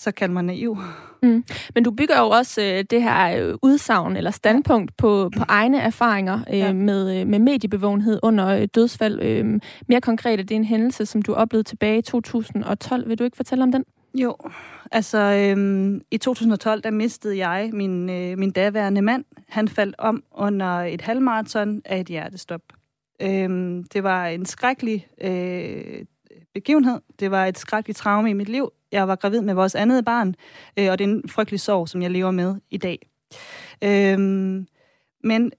så 0.00 0.11
kald 0.12 0.30
mig 0.30 0.42
naiv. 0.42 0.78
Mm. 1.23 1.45
Men 1.75 1.85
du 1.85 1.90
bygger 1.90 2.19
jo 2.19 2.28
også 2.28 2.62
øh, 2.62 2.85
det 2.90 3.02
her 3.02 3.47
øh, 3.47 3.54
udsagn 3.62 4.16
eller 4.16 4.30
standpunkt 4.30 4.97
på, 4.97 5.30
på 5.37 5.45
egne 5.49 5.80
erfaringer 5.80 6.40
øh, 6.50 6.59
ja. 6.59 6.73
med, 6.73 7.21
øh, 7.21 7.26
med 7.26 7.38
mediebevågenhed 7.38 8.21
under 8.23 8.47
øh, 8.49 8.69
dødsfald. 8.75 9.23
Øh, 9.23 9.61
mere 9.88 10.00
konkret 10.00 10.40
er 10.40 10.45
det 10.45 10.54
en 10.54 10.64
hændelse, 10.64 11.07
som 11.07 11.23
du 11.23 11.35
oplevede 11.35 11.69
tilbage 11.69 11.99
i 11.99 12.02
2012. 12.02 13.09
Vil 13.09 13.19
du 13.19 13.25
ikke 13.25 13.37
fortælle 13.37 13.62
om 13.62 13.73
den? 13.73 13.85
Jo, 14.14 14.37
altså 14.92 15.19
øhm, 15.19 16.00
i 16.11 16.19
2012, 16.19 16.83
der 16.83 16.90
mistede 16.90 17.47
jeg 17.47 17.71
min, 17.73 18.11
øh, 18.11 18.38
min 18.38 18.50
daværende 18.50 19.02
mand. 19.02 19.25
Han 19.49 19.69
faldt 19.69 19.95
om 19.99 20.23
under 20.35 20.80
et 20.80 21.00
halvmarathon 21.00 21.83
af 21.85 22.00
et 22.00 22.07
hjertestop. 22.07 22.61
Øhm, 23.23 23.85
det 23.85 24.02
var 24.02 24.26
en 24.26 24.47
skrækkelig 24.47 25.07
øh, 25.23 26.04
begivenhed. 26.54 27.00
Det 27.21 27.30
var 27.30 27.47
et 27.47 27.59
skrækkeligt 27.59 27.99
traume 27.99 28.30
i 28.30 28.33
mit 28.33 28.49
liv. 28.49 28.73
Jeg 28.92 29.09
var 29.09 29.16
gravid 29.16 29.40
med 29.40 29.54
vores 29.54 29.75
andet 29.75 30.04
barn, 30.04 30.35
øh, 30.76 30.90
og 30.90 30.99
det 30.99 31.04
er 31.04 31.09
en 31.09 31.28
frygtelig 31.28 31.61
sorg, 31.61 31.88
som 31.88 32.02
jeg 32.02 32.11
lever 32.11 32.30
med 32.30 32.54
i 32.71 32.76
dag. 32.76 32.99
Øhm, 33.85 34.66
men 35.25 35.52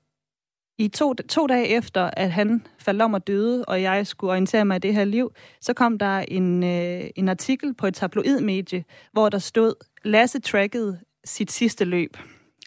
i 0.77 0.87
to, 0.87 1.13
to 1.13 1.47
dage 1.47 1.67
efter, 1.67 2.09
at 2.13 2.31
han 2.31 2.65
faldt 2.79 3.01
om 3.01 3.13
og 3.13 3.27
døde, 3.27 3.65
og 3.65 3.81
jeg 3.81 4.07
skulle 4.07 4.31
orientere 4.31 4.65
mig 4.65 4.75
i 4.75 4.79
det 4.79 4.93
her 4.93 5.05
liv, 5.05 5.31
så 5.61 5.73
kom 5.73 5.97
der 5.97 6.19
en, 6.19 6.63
øh, 6.63 7.09
en 7.15 7.29
artikel 7.29 7.73
på 7.73 7.87
et 7.87 7.93
tabloidmedie, 7.93 8.83
hvor 9.11 9.29
der 9.29 9.37
stod, 9.37 9.73
Lasse 10.03 10.39
trackede 10.39 10.99
sit 11.25 11.51
sidste 11.51 11.85
løb. 11.85 12.17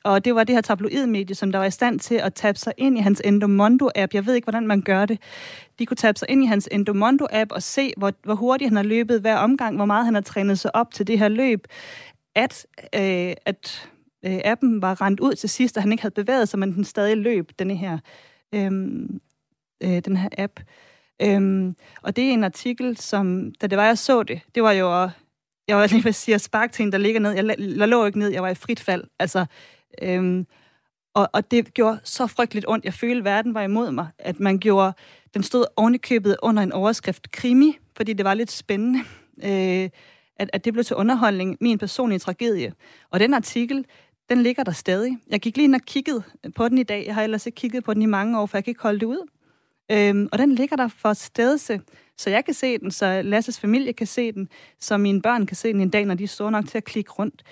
Og 0.05 0.25
det 0.25 0.35
var 0.35 0.45
det 0.45 0.55
her 0.55 0.61
tabloidmedie, 0.61 1.35
som 1.35 1.53
der 1.53 1.59
var 1.59 1.67
i 1.67 1.71
stand 1.71 2.01
til 2.01 2.15
at 2.15 2.35
tabe 2.35 2.59
sig 2.59 2.73
ind 2.79 2.99
i 2.99 3.01
hans 3.01 3.23
Endomondo-app. 3.25 4.15
Jeg 4.15 4.27
ved 4.27 4.35
ikke, 4.35 4.45
hvordan 4.45 4.67
man 4.67 4.81
gør 4.81 5.07
det. 5.07 5.19
De 5.79 5.87
kunne 5.87 5.97
tabe 5.97 6.19
sig 6.19 6.31
ind 6.31 6.43
i 6.43 6.47
hans 6.47 6.69
Endomondo-app 6.73 7.51
og 7.51 7.63
se, 7.63 7.93
hvor, 7.97 8.13
hvor 8.23 8.35
hurtigt 8.35 8.69
han 8.69 8.77
har 8.77 8.83
løbet 8.83 9.21
hver 9.21 9.37
omgang, 9.37 9.77
hvor 9.77 9.85
meget 9.85 10.05
han 10.05 10.15
har 10.15 10.21
trænet 10.21 10.59
sig 10.59 10.77
op 10.77 10.95
til 10.95 11.07
det 11.07 11.19
her 11.19 11.29
løb. 11.29 11.67
At, 12.35 12.67
øh, 12.95 13.35
at 13.47 13.89
øh, 14.25 14.41
appen 14.45 14.83
var 14.83 15.01
rent 15.01 15.21
ud 15.21 15.35
til 15.35 15.49
sidst, 15.49 15.77
og 15.77 15.83
han 15.83 15.93
ikke 15.93 16.03
havde 16.03 16.15
bevæget 16.15 16.49
sig, 16.49 16.59
men 16.59 16.75
den 16.75 16.85
stadig 16.85 17.17
løb, 17.17 17.51
denne 17.59 17.77
her, 17.77 17.99
øh, 18.55 18.73
øh, 19.83 20.01
den 20.05 20.17
her 20.17 20.29
app. 20.39 20.61
Øhm, 21.23 21.77
og 22.03 22.17
det 22.17 22.25
er 22.25 22.31
en 22.31 22.45
artikel, 22.45 22.97
som, 22.97 23.53
da 23.61 23.67
det 23.67 23.79
var, 23.79 23.85
jeg 23.85 23.99
så 23.99 24.23
det, 24.23 24.41
det 24.55 24.63
var 24.63 24.73
jo, 24.73 25.09
jeg 25.69 25.77
var 25.77 25.87
lige 25.87 26.05
ved 26.05 26.09
at 26.09 26.15
sige, 26.15 26.39
spark 26.39 26.73
til 26.73 26.83
en, 26.83 26.93
der 26.93 26.99
ligger 26.99 27.21
ned. 27.21 27.33
Jeg, 27.33 27.55
jeg 27.59 27.89
lå 27.89 28.07
ikke 28.07 28.19
ned, 28.19 28.29
jeg 28.29 28.43
var 28.43 28.49
i 28.49 28.55
frit 28.55 28.81
fald. 28.81 29.05
Altså, 29.19 29.47
øhm, 30.03 30.47
og, 31.15 31.29
og 31.33 31.51
det 31.51 31.75
gjorde 31.75 31.99
så 32.05 32.27
frygteligt 32.27 32.67
ondt. 32.69 32.85
Jeg 32.85 32.95
følte, 32.95 33.19
at 33.19 33.25
verden 33.25 33.55
var 33.55 33.63
imod 33.63 33.91
mig. 33.91 34.09
At 34.19 34.41
man 34.41 34.59
gjorde, 34.59 34.93
den 35.35 35.43
stod 35.43 35.65
ovenikøbet 35.77 36.37
under 36.43 36.63
en 36.63 36.73
overskrift 36.73 37.31
krimi, 37.31 37.79
fordi 37.97 38.13
det 38.13 38.25
var 38.25 38.35
lidt 38.35 38.51
spændende. 38.51 39.01
Øh, 39.45 39.91
at, 40.37 40.51
at 40.53 40.65
det 40.65 40.73
blev 40.73 40.85
til 40.85 40.97
underholdning, 40.97 41.57
min 41.61 41.79
personlige 41.79 42.19
tragedie. 42.19 42.73
Og 43.11 43.21
den 43.21 43.35
artikel, 43.35 43.87
den 44.29 44.43
ligger 44.43 44.65
der 44.65 44.73
stadig. 44.73 45.19
Jeg 45.31 45.41
gik 45.41 45.57
lige 45.57 45.65
ind 45.65 45.75
og 45.75 45.81
kiggede 45.81 46.23
på 46.57 46.69
den 46.69 46.79
i 46.79 46.83
dag. 46.83 47.05
Jeg 47.07 47.15
har 47.15 47.23
ellers 47.23 47.47
ikke 47.47 47.57
kigget 47.57 47.85
på 47.85 47.95
den 47.95 48.03
i 48.03 48.07
mange 48.07 48.41
år, 48.41 48.47
for 48.47 48.57
jeg 48.57 48.65
kan 48.65 48.71
ikke 48.71 48.83
holde 48.83 49.01
det 49.01 49.07
ud. 49.07 49.29
Øhm, 49.93 50.29
og 50.33 50.39
den 50.39 50.55
ligger 50.55 50.77
der 50.77 50.89
for 50.89 51.13
stedse, 51.13 51.81
så 52.19 52.31
jeg 52.31 52.45
kan 52.45 52.55
se 52.55 52.79
den, 52.79 52.91
så 52.91 53.23
Lasses 53.23 53.61
familie 53.61 53.93
kan 53.93 54.07
se 54.07 54.33
den, 54.33 54.49
så 54.81 54.97
mine 54.97 55.23
børn 55.23 55.47
kan 55.47 55.57
se 55.57 55.73
den 55.73 55.81
en 55.81 55.91
dag, 55.91 56.05
når 56.05 56.15
de 56.15 56.25
er 56.25 56.29
store 56.29 56.51
nok 56.51 56.69
til 56.69 56.79
at 56.79 56.85
klikke 56.85 57.11
rundt. 57.11 57.43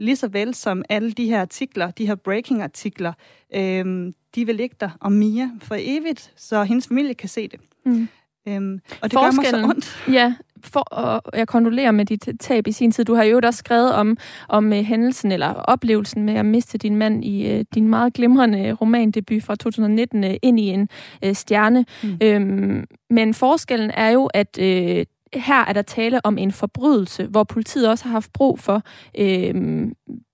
Lige 0.00 0.16
så 0.16 0.28
vel 0.28 0.54
som 0.54 0.82
alle 0.88 1.12
de 1.12 1.26
her 1.26 1.40
artikler, 1.40 1.90
de 1.90 2.06
her 2.06 2.14
breaking-artikler, 2.14 3.12
øhm, 3.54 4.14
de 4.34 4.46
vil 4.46 4.54
ligge 4.54 4.76
der 4.80 4.90
om 5.00 5.12
Mia 5.12 5.50
for 5.62 5.76
evigt, 5.78 6.32
så 6.36 6.62
hendes 6.62 6.88
familie 6.88 7.14
kan 7.14 7.28
se 7.28 7.48
det. 7.48 7.60
Mm. 7.86 8.08
Øhm, 8.48 8.80
og 9.02 9.10
det 9.10 9.18
gør 9.18 9.30
mig 9.32 9.46
så 9.46 9.64
ondt. 9.64 10.02
Ja, 10.18 10.34
for, 10.64 10.80
og 10.80 11.22
jeg 11.34 11.48
kondolerer 11.48 11.90
med 11.90 12.04
dit 12.04 12.28
tab 12.40 12.66
i 12.66 12.72
sin 12.72 12.92
tid. 12.92 13.04
Du 13.04 13.14
har 13.14 13.22
jo 13.22 13.40
også 13.44 13.58
skrevet 13.58 13.94
om, 13.94 14.16
om 14.48 14.66
uh, 14.66 14.72
hændelsen 14.72 15.32
eller 15.32 15.48
oplevelsen 15.48 16.22
med 16.24 16.34
at 16.34 16.46
miste 16.46 16.78
din 16.78 16.96
mand 16.96 17.24
i 17.24 17.58
uh, 17.58 17.64
din 17.74 17.88
meget 17.88 18.12
glimrende 18.12 18.72
romandebut 18.72 19.42
fra 19.42 19.54
2019 19.54 20.24
uh, 20.24 20.30
øh, 20.30 20.36
ind 20.42 20.60
i 20.60 20.62
en 20.62 20.88
uh, 21.26 21.32
stjerne. 21.32 21.84
Mm. 22.02 22.18
Øhm, 22.22 22.84
men 23.10 23.34
forskellen 23.34 23.90
er 23.94 24.10
jo, 24.10 24.26
at 24.26 24.58
uh, 24.60 25.02
her 25.34 25.64
er 25.64 25.72
der 25.72 25.82
tale 25.82 26.26
om 26.26 26.38
en 26.38 26.52
forbrydelse, 26.52 27.26
hvor 27.26 27.44
politiet 27.44 27.88
også 27.88 28.04
har 28.04 28.12
haft 28.12 28.32
brug 28.32 28.60
for 28.60 28.82
uh, 29.20 29.90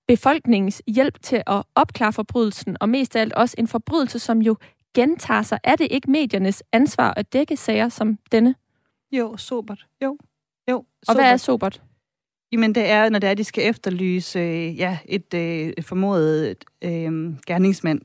befolkningens 0.07 0.81
hjælp 0.87 1.21
til 1.21 1.43
at 1.47 1.63
opklare 1.75 2.13
forbrydelsen, 2.13 2.77
og 2.79 2.89
mest 2.89 3.15
af 3.15 3.21
alt 3.21 3.33
også 3.33 3.55
en 3.57 3.67
forbrydelse, 3.67 4.19
som 4.19 4.41
jo 4.41 4.55
gentager 4.95 5.41
sig. 5.41 5.59
Er 5.63 5.75
det 5.75 5.87
ikke 5.91 6.11
mediernes 6.11 6.63
ansvar 6.73 7.13
at 7.17 7.33
dække 7.33 7.57
sager 7.57 7.89
som 7.89 8.17
denne? 8.31 8.55
Jo, 9.11 9.37
sobert. 9.37 9.85
Jo. 10.03 10.17
jo 10.69 10.75
sobert. 10.77 10.85
Og 11.07 11.15
hvad 11.15 11.31
er 11.31 11.37
sobert? 11.37 11.81
Jamen, 12.51 12.75
det 12.75 12.89
er, 12.89 13.09
når 13.09 13.19
det 13.19 13.29
er, 13.29 13.33
de 13.33 13.43
skal 13.43 13.69
efterlyse 13.69 14.39
øh, 14.39 14.77
ja, 14.77 14.97
et, 15.05 15.33
øh, 15.33 15.73
et 15.77 15.85
formodet 15.85 16.65
øh, 16.83 17.37
gerningsmand. 17.47 18.01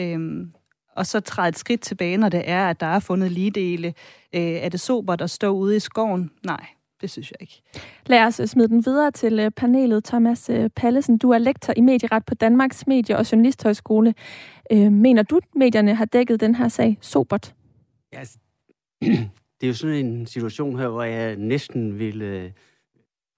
Øh, 0.00 0.46
og 0.96 1.06
så 1.06 1.20
træde 1.20 1.48
et 1.48 1.58
skridt 1.58 1.80
tilbage, 1.80 2.16
når 2.16 2.28
det 2.28 2.42
er, 2.44 2.68
at 2.68 2.80
der 2.80 2.86
er 2.86 2.98
fundet 2.98 3.32
ligedele. 3.32 3.94
Øh, 4.34 4.42
er 4.42 4.68
det 4.68 4.80
sobert 4.80 5.20
at 5.20 5.30
stå 5.30 5.50
ude 5.50 5.76
i 5.76 5.80
skoven? 5.80 6.30
Nej, 6.46 6.66
det 7.00 7.10
synes 7.10 7.30
jeg 7.30 7.36
ikke. 7.40 7.62
Lad 8.06 8.24
os 8.24 8.40
øh, 8.40 8.46
smide 8.46 8.68
den 8.68 8.86
videre 8.86 9.10
til 9.10 9.38
øh, 9.38 9.50
panelet. 9.50 10.04
Thomas 10.04 10.50
øh, 10.50 10.70
Pallesen, 10.70 11.18
du 11.18 11.30
er 11.30 11.38
lektor 11.38 11.74
i 11.76 11.80
medieret 11.80 12.26
på 12.26 12.34
Danmarks 12.34 12.86
Medie- 12.86 13.16
og 13.16 13.32
Journalisthøjskole. 13.32 14.14
Mener 14.90 15.22
du, 15.22 15.36
at 15.36 15.44
medierne 15.54 15.94
har 15.94 16.04
dækket 16.04 16.40
den 16.40 16.54
her 16.54 16.68
sag 16.68 16.98
sobert? 17.00 17.54
Ja, 18.12 18.18
altså, 18.18 18.38
det 19.60 19.62
er 19.62 19.66
jo 19.66 19.74
sådan 19.74 20.06
en 20.06 20.26
situation 20.26 20.78
her, 20.78 20.88
hvor 20.88 21.02
jeg 21.02 21.36
næsten 21.36 21.98
ville 21.98 22.52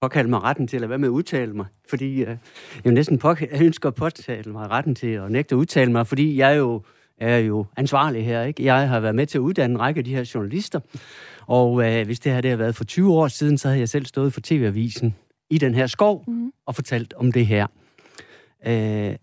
påkalde 0.01 0.29
mig 0.29 0.43
retten 0.43 0.67
til 0.67 0.77
at 0.77 0.81
lade 0.81 0.89
være 0.89 0.99
med 0.99 1.07
at 1.07 1.11
udtale 1.11 1.53
mig, 1.53 1.65
fordi 1.89 2.21
jeg 2.23 2.37
jo 2.85 2.91
næsten 2.91 3.21
jeg 3.23 3.61
ønsker 3.61 3.89
at 3.89 3.95
påtale 3.95 4.51
mig 4.51 4.69
retten 4.69 4.95
til 4.95 5.07
at 5.07 5.31
nægte 5.31 5.55
at 5.55 5.57
udtale 5.57 5.91
mig, 5.91 6.07
fordi 6.07 6.37
jeg 6.37 6.57
jo 6.57 6.81
er 7.19 7.37
jo 7.37 7.65
ansvarlig 7.77 8.25
her. 8.25 8.43
Ikke? 8.43 8.63
Jeg 8.63 8.89
har 8.89 8.99
været 8.99 9.15
med 9.15 9.25
til 9.25 9.37
at 9.37 9.41
uddanne 9.41 9.73
en 9.73 9.79
række 9.79 9.97
af 9.97 10.03
de 10.03 10.15
her 10.15 10.31
journalister, 10.35 10.79
og 11.47 11.83
øh, 11.87 12.05
hvis 12.05 12.19
det 12.19 12.31
her 12.31 12.41
det 12.41 12.49
har 12.49 12.57
været 12.57 12.75
for 12.75 12.83
20 12.83 13.13
år 13.13 13.27
siden, 13.27 13.57
så 13.57 13.67
havde 13.67 13.79
jeg 13.79 13.89
selv 13.89 14.05
stået 14.05 14.33
for 14.33 14.41
TV-avisen 14.43 15.15
i 15.49 15.57
den 15.57 15.73
her 15.75 15.87
skov 15.87 16.23
mm. 16.27 16.51
og 16.65 16.75
fortalt 16.75 17.13
om 17.13 17.31
det 17.31 17.47
her. 17.47 17.67
Øh, 18.67 19.15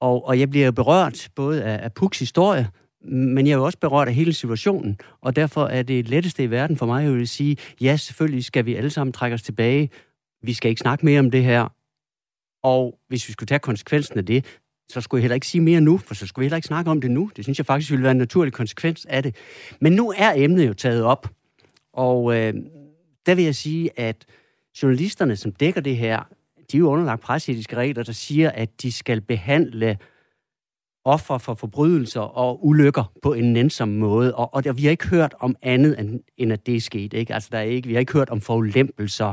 og, 0.00 0.26
og 0.26 0.40
jeg 0.40 0.50
bliver 0.50 0.70
berørt 0.70 1.28
både 1.34 1.64
af, 1.64 1.84
af 1.84 1.92
Puks 1.92 2.18
historie, 2.18 2.68
men 3.04 3.46
jeg 3.46 3.52
er 3.52 3.56
jo 3.56 3.64
også 3.64 3.78
berørt 3.78 4.08
af 4.08 4.14
hele 4.14 4.32
situationen, 4.32 4.98
og 5.20 5.36
derfor 5.36 5.66
er 5.66 5.82
det 5.82 6.08
letteste 6.08 6.44
i 6.44 6.50
verden 6.50 6.76
for 6.76 6.86
mig, 6.86 7.06
at 7.06 7.14
vil 7.14 7.28
sige, 7.28 7.56
ja, 7.80 7.96
selvfølgelig 7.96 8.44
skal 8.44 8.66
vi 8.66 8.74
alle 8.74 8.90
sammen 8.90 9.12
trække 9.12 9.34
os 9.34 9.42
tilbage. 9.42 9.90
Vi 10.42 10.52
skal 10.52 10.68
ikke 10.68 10.80
snakke 10.80 11.04
mere 11.04 11.20
om 11.20 11.30
det 11.30 11.44
her. 11.44 11.68
Og 12.62 12.98
hvis 13.08 13.28
vi 13.28 13.32
skulle 13.32 13.46
tage 13.46 13.58
konsekvensen 13.58 14.18
af 14.18 14.26
det, 14.26 14.44
så 14.88 15.00
skulle 15.00 15.18
jeg 15.18 15.22
heller 15.22 15.34
ikke 15.34 15.46
sige 15.46 15.60
mere 15.60 15.80
nu, 15.80 15.98
for 15.98 16.14
så 16.14 16.26
skulle 16.26 16.42
vi 16.42 16.46
heller 16.46 16.56
ikke 16.56 16.66
snakke 16.68 16.90
om 16.90 17.00
det 17.00 17.10
nu. 17.10 17.30
Det 17.36 17.44
synes 17.44 17.58
jeg 17.58 17.66
faktisk 17.66 17.90
ville 17.90 18.02
være 18.02 18.12
en 18.12 18.18
naturlig 18.18 18.52
konsekvens 18.52 19.06
af 19.08 19.22
det. 19.22 19.36
Men 19.80 19.92
nu 19.92 20.12
er 20.16 20.32
emnet 20.36 20.68
jo 20.68 20.74
taget 20.74 21.02
op, 21.02 21.28
og 21.92 22.36
øh, 22.36 22.54
der 23.26 23.34
vil 23.34 23.44
jeg 23.44 23.54
sige, 23.54 24.00
at 24.00 24.24
journalisterne, 24.82 25.36
som 25.36 25.52
dækker 25.52 25.80
det 25.80 25.96
her, 25.96 26.22
de 26.72 26.76
er 26.76 26.78
jo 26.78 26.90
underlagt 26.90 27.20
presseetiske 27.20 27.76
regler, 27.76 28.02
der 28.02 28.12
siger, 28.12 28.50
at 28.50 28.82
de 28.82 28.92
skal 28.92 29.20
behandle 29.20 29.98
offer 31.04 31.38
for 31.38 31.54
forbrydelser 31.54 32.20
og 32.20 32.66
ulykker 32.66 33.12
på 33.22 33.32
en 33.32 33.52
nænsom 33.52 33.88
måde. 33.88 34.34
Og, 34.34 34.54
og 34.54 34.64
der, 34.64 34.72
vi 34.72 34.82
har 34.82 34.90
ikke 34.90 35.08
hørt 35.08 35.34
om 35.40 35.56
andet, 35.62 36.20
end, 36.36 36.52
at 36.52 36.66
det 36.66 36.76
er 36.76 36.80
sket. 36.80 37.12
Ikke? 37.12 37.34
Altså, 37.34 37.48
der 37.52 37.58
er 37.58 37.62
ikke, 37.62 37.88
vi 37.88 37.94
har 37.94 38.00
ikke 38.00 38.12
hørt 38.12 38.30
om 38.30 38.40
forulempelser 38.40 39.28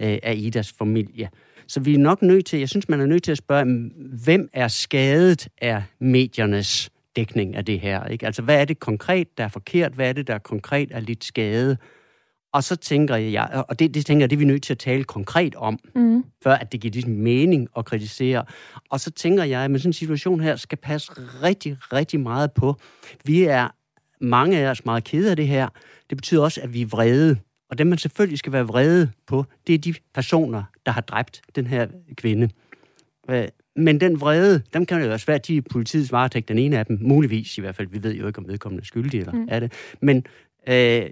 øh, 0.00 0.18
af 0.22 0.34
Idas 0.36 0.72
familie. 0.72 1.30
Så 1.68 1.80
vi 1.80 1.94
er 1.94 1.98
nok 1.98 2.22
nødt 2.22 2.46
til, 2.46 2.58
jeg 2.58 2.68
synes, 2.68 2.88
man 2.88 3.00
er 3.00 3.06
nødt 3.06 3.22
til 3.22 3.32
at 3.32 3.38
spørge, 3.38 3.90
hvem 4.24 4.48
er 4.52 4.68
skadet 4.68 5.48
af 5.62 5.82
mediernes 6.00 6.90
dækning 7.16 7.56
af 7.56 7.64
det 7.64 7.80
her? 7.80 8.04
Ikke? 8.04 8.26
Altså, 8.26 8.42
hvad 8.42 8.60
er 8.60 8.64
det 8.64 8.80
konkret, 8.80 9.38
der 9.38 9.44
er 9.44 9.48
forkert? 9.48 9.92
Hvad 9.92 10.08
er 10.08 10.12
det, 10.12 10.26
der 10.26 10.38
konkret 10.38 10.88
er 10.92 11.00
lidt 11.00 11.24
skade? 11.24 11.76
Og 12.52 12.64
så 12.64 12.76
tænker 12.76 13.16
jeg, 13.16 13.64
og 13.68 13.78
det, 13.78 13.94
det 13.94 14.06
tænker 14.06 14.22
jeg, 14.22 14.30
det 14.30 14.36
er 14.36 14.38
vi 14.38 14.44
nødt 14.44 14.62
til 14.62 14.74
at 14.74 14.78
tale 14.78 15.04
konkret 15.04 15.54
om, 15.54 15.78
mm. 15.94 16.24
før 16.44 16.54
at 16.54 16.72
det 16.72 16.80
giver 16.80 16.92
ligesom 16.92 17.12
mening 17.12 17.68
at 17.76 17.84
kritisere. 17.84 18.44
Og 18.90 19.00
så 19.00 19.10
tænker 19.10 19.44
jeg, 19.44 19.60
at 19.60 19.70
med 19.70 19.80
sådan 19.80 19.88
en 19.88 19.92
situation 19.92 20.40
her 20.40 20.56
skal 20.56 20.78
passe 20.78 21.12
rigtig, 21.42 21.76
rigtig 21.92 22.20
meget 22.20 22.52
på. 22.52 22.76
Vi 23.24 23.44
er 23.44 23.68
mange 24.20 24.58
af 24.58 24.70
os 24.70 24.84
meget 24.84 25.04
kede 25.04 25.30
af 25.30 25.36
det 25.36 25.48
her. 25.48 25.68
Det 26.10 26.18
betyder 26.18 26.42
også, 26.42 26.60
at 26.60 26.74
vi 26.74 26.82
er 26.82 26.86
vrede. 26.86 27.36
Og 27.70 27.78
dem, 27.78 27.86
man 27.86 27.98
selvfølgelig 27.98 28.38
skal 28.38 28.52
være 28.52 28.66
vrede 28.66 29.10
på, 29.26 29.44
det 29.66 29.74
er 29.74 29.78
de 29.78 29.94
personer, 30.14 30.62
der 30.86 30.92
har 30.92 31.00
dræbt 31.00 31.42
den 31.56 31.66
her 31.66 31.86
kvinde. 32.16 32.48
Øh, 33.30 33.48
men 33.76 34.00
den 34.00 34.20
vrede, 34.20 34.62
dem 34.72 34.86
kan 34.86 35.02
jo 35.02 35.12
også 35.12 35.26
være, 35.26 35.38
de 35.38 35.62
politiets 35.62 36.12
varetægt, 36.12 36.48
den 36.48 36.58
ene 36.58 36.78
af 36.78 36.86
dem, 36.86 36.98
muligvis 37.00 37.58
i 37.58 37.60
hvert 37.60 37.74
fald, 37.74 37.88
vi 37.88 38.02
ved 38.02 38.14
jo 38.14 38.26
ikke, 38.26 38.38
om 38.38 38.48
vedkommende 38.48 38.80
er 38.80 38.84
skyldig 38.84 39.20
eller 39.20 39.32
mm. 39.32 39.48
er 39.48 39.60
det, 39.60 39.72
men 40.00 40.26
øh, 40.68 41.10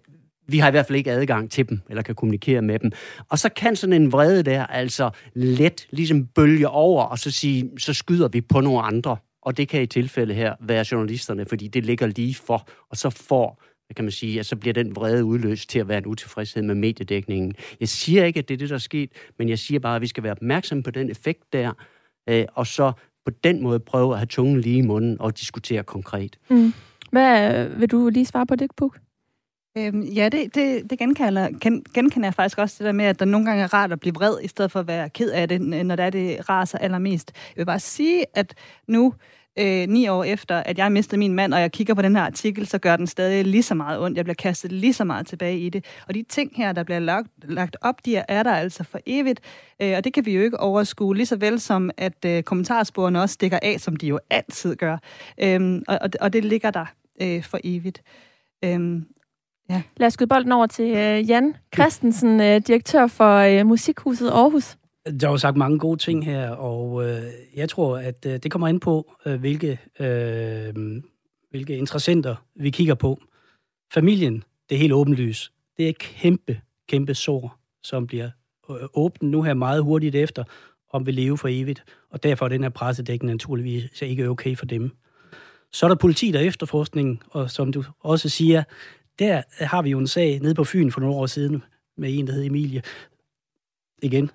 vi 0.49 0.59
har 0.59 0.69
i 0.69 0.71
hvert 0.71 0.87
fald 0.87 0.99
ikke 0.99 1.13
adgang 1.13 1.51
til 1.51 1.69
dem, 1.69 1.81
eller 1.91 2.03
kan 2.03 2.15
kommunikere 2.15 2.63
med 2.63 2.79
dem. 2.79 2.93
Og 3.29 3.39
så 3.39 3.49
kan 3.49 3.77
sådan 3.77 4.03
en 4.03 4.13
vrede 4.13 4.43
der 4.43 4.67
altså 4.67 5.11
let 5.35 5.87
ligesom 5.91 6.27
bølge 6.27 6.69
over, 6.69 7.05
og 7.05 7.19
så 7.19 7.31
sige, 7.31 7.71
så 7.79 7.93
skyder 7.93 8.29
vi 8.29 8.41
på 8.41 8.61
nogle 8.61 8.83
andre. 8.83 9.17
Og 9.43 9.57
det 9.57 9.69
kan 9.69 9.83
i 9.83 9.87
tilfælde 9.87 10.35
her 10.35 10.55
være 10.61 10.85
journalisterne, 10.93 11.47
fordi 11.47 11.69
det 11.69 11.87
ligger 11.87 12.07
lige 12.07 12.35
for, 12.35 12.69
og 12.91 12.97
så 12.97 13.11
får 13.11 13.63
kan 13.95 14.05
man 14.05 14.13
sige, 14.13 14.41
at 14.41 14.47
så 14.47 14.57
bliver 14.57 14.73
den 14.73 14.97
vrede 14.97 15.25
udløst 15.25 15.71
til 15.71 15.79
at 15.79 15.89
være 15.89 15.99
en 15.99 16.07
utilfredshed 16.07 16.63
med 16.63 16.75
mediedækningen. 16.75 17.55
Jeg 17.81 17.89
siger 17.89 18.25
ikke, 18.25 18.39
at 18.39 18.49
det 18.49 18.55
er 18.55 18.59
det, 18.59 18.69
der 18.69 18.75
er 18.75 18.79
sket, 18.79 19.11
men 19.39 19.49
jeg 19.49 19.59
siger 19.59 19.81
bare, 19.81 19.97
at 19.97 20.03
vi 20.03 20.07
skal 20.07 20.23
være 20.23 20.33
opmærksomme 20.33 20.83
på 20.83 20.91
den 20.91 21.11
effekt 21.11 21.53
der, 21.53 21.73
øh, 22.29 22.45
og 22.55 22.67
så 22.67 22.93
på 23.27 23.31
den 23.45 23.63
måde 23.63 23.81
prøve 23.81 24.13
at 24.13 24.19
have 24.19 24.27
tungen 24.27 24.61
lige 24.61 24.79
i 24.79 24.87
munden 24.87 25.21
og 25.21 25.39
diskutere 25.39 25.83
konkret. 25.83 26.39
Mm. 26.51 26.73
Hvad 27.11 27.69
vil 27.69 27.91
du 27.91 28.09
lige 28.09 28.27
svare 28.27 28.47
på 28.47 28.57
det, 28.57 28.71
Puk? 28.77 28.99
Øhm, 29.79 30.03
ja, 30.03 30.29
det, 30.29 30.55
det, 30.55 30.91
det 30.91 30.99
genkender, 30.99 31.49
gen, 31.61 31.85
genkender 31.95 32.27
jeg 32.27 32.35
faktisk 32.35 32.59
også 32.59 32.77
det 32.79 32.87
der 32.87 32.93
med, 32.93 33.05
at 33.05 33.19
der 33.19 33.25
nogle 33.25 33.47
gange 33.47 33.63
er 33.63 33.75
rart 33.75 33.93
at 33.93 34.01
blive 34.01 34.15
vred, 34.15 34.37
i 34.43 34.49
stedet 34.49 34.71
for 34.71 34.81
at 34.81 34.87
være 34.87 35.11
ked 35.11 35.31
af 35.31 35.49
det, 35.49 35.61
når 35.61 35.97
det 35.97 36.05
er, 36.05 36.11
det 36.11 36.49
raser 36.49 36.79
allermest. 36.79 37.33
Jeg 37.35 37.61
vil 37.61 37.67
bare 37.67 37.81
sige, 37.81 38.25
at 38.35 38.55
nu, 38.89 39.15
øh, 39.59 39.89
ni 39.89 40.09
år 40.09 40.25
efter, 40.25 40.57
at 40.57 40.79
jeg 40.79 40.93
mistede 40.93 41.19
min 41.19 41.35
mand, 41.35 41.55
og 41.55 41.61
jeg 41.61 41.73
kigger 41.73 41.95
på 41.95 42.03
den 42.03 42.17
her 42.17 42.23
artikel, 42.23 42.67
så 42.67 42.79
gør 42.79 42.97
den 42.97 43.07
stadig 43.07 43.45
lige 43.45 43.63
så 43.63 43.75
meget 43.75 44.01
ondt. 44.01 44.17
Jeg 44.17 44.25
bliver 44.25 44.35
kastet 44.35 44.73
lige 44.73 44.93
så 44.93 45.05
meget 45.05 45.27
tilbage 45.27 45.59
i 45.59 45.69
det. 45.69 45.85
Og 46.09 46.15
de 46.15 46.25
ting 46.29 46.53
her, 46.57 46.73
der 46.73 46.83
bliver 46.83 46.99
lagt, 46.99 47.29
lagt 47.43 47.77
op, 47.81 48.05
de 48.05 48.17
er 48.17 48.43
der 48.43 48.55
altså 48.55 48.85
for 48.85 48.99
evigt. 49.07 49.41
Øh, 49.83 49.95
og 49.97 50.05
det 50.05 50.13
kan 50.13 50.27
vi 50.27 50.35
jo 50.35 50.43
ikke 50.43 50.61
overskue, 50.61 51.17
lige 51.17 51.27
så 51.27 51.37
vel 51.37 51.61
som 51.61 51.91
at 51.97 52.25
øh, 52.27 52.43
kommentarsporene 52.43 53.23
også 53.23 53.33
stikker 53.33 53.59
af, 53.63 53.81
som 53.81 53.97
de 53.97 54.07
jo 54.07 54.19
altid 54.31 54.77
gør. 54.77 54.99
Øh, 55.43 55.83
og, 55.89 55.99
og, 56.01 56.11
og 56.21 56.33
det 56.33 56.45
ligger 56.45 56.71
der 56.71 56.87
øh, 57.23 57.43
for 57.43 57.59
evigt. 57.65 58.03
Øhm, 58.65 59.07
Ja. 59.71 59.83
Lad 59.97 60.07
os 60.07 60.13
skyde 60.13 60.29
bolden 60.29 60.53
over 60.53 60.67
til 60.67 60.85
øh, 60.85 61.31
Jan 61.31 61.57
Christensen, 61.75 62.41
øh, 62.41 62.61
direktør 62.67 63.07
for 63.07 63.37
øh, 63.37 63.67
Musikhuset 63.67 64.31
Aarhus. 64.31 64.77
Der 65.07 65.27
er 65.27 65.31
jo 65.31 65.39
sagt 65.39 65.57
mange 65.57 65.79
gode 65.79 65.99
ting 65.99 66.25
her, 66.25 66.51
og 66.51 67.05
øh, 67.05 67.23
jeg 67.55 67.69
tror, 67.69 67.99
at 67.99 68.27
øh, 68.27 68.39
det 68.43 68.51
kommer 68.51 68.69
ind 68.69 68.81
på, 68.81 69.15
øh, 69.27 69.41
hvilke, 69.41 69.79
øh, 70.01 71.03
hvilke 71.51 71.77
interessenter 71.77 72.37
vi 72.55 72.71
kigger 72.71 72.95
på. 72.95 73.21
Familien, 73.93 74.45
det 74.69 74.75
er 74.75 74.79
helt 74.79 74.93
åbenlys. 74.93 75.53
Det 75.77 75.85
er 75.85 75.89
et 75.89 75.99
kæmpe, 75.99 76.61
kæmpe 76.89 77.15
sår, 77.15 77.59
som 77.83 78.07
bliver 78.07 78.31
øh, 78.71 78.77
åbent 78.95 79.31
nu 79.31 79.43
her 79.43 79.55
meget 79.55 79.83
hurtigt 79.83 80.15
efter, 80.15 80.45
om 80.93 81.07
vi 81.07 81.13
lever 81.13 81.37
for 81.37 81.49
evigt. 81.51 81.85
Og 82.11 82.23
derfor 82.23 82.45
er 82.45 82.49
den 82.49 82.63
her 82.63 82.71
pressedækning 82.71 83.33
naturligvis 83.33 84.03
ikke 84.03 84.29
okay 84.29 84.57
for 84.57 84.67
dem. 84.67 84.91
Så 85.73 85.87
er 85.87 85.89
der 85.89 85.97
politi, 85.97 86.31
der 86.31 86.41
efterforskning, 86.41 87.23
og 87.31 87.51
som 87.51 87.73
du 87.73 87.85
også 88.01 88.29
siger, 88.29 88.63
der 89.19 89.43
har 89.65 89.83
vi 89.83 89.91
jo 89.91 89.99
en 89.99 90.07
sag 90.07 90.41
nede 90.41 90.55
på 90.55 90.65
Fyn 90.65 90.91
for 90.91 91.01
nogle 91.01 91.17
år 91.17 91.27
siden 91.27 91.63
med 91.97 92.19
en, 92.19 92.27
der 92.27 92.33
hed 92.33 92.45
Emilie. 92.45 92.83
Igen, 94.03 94.31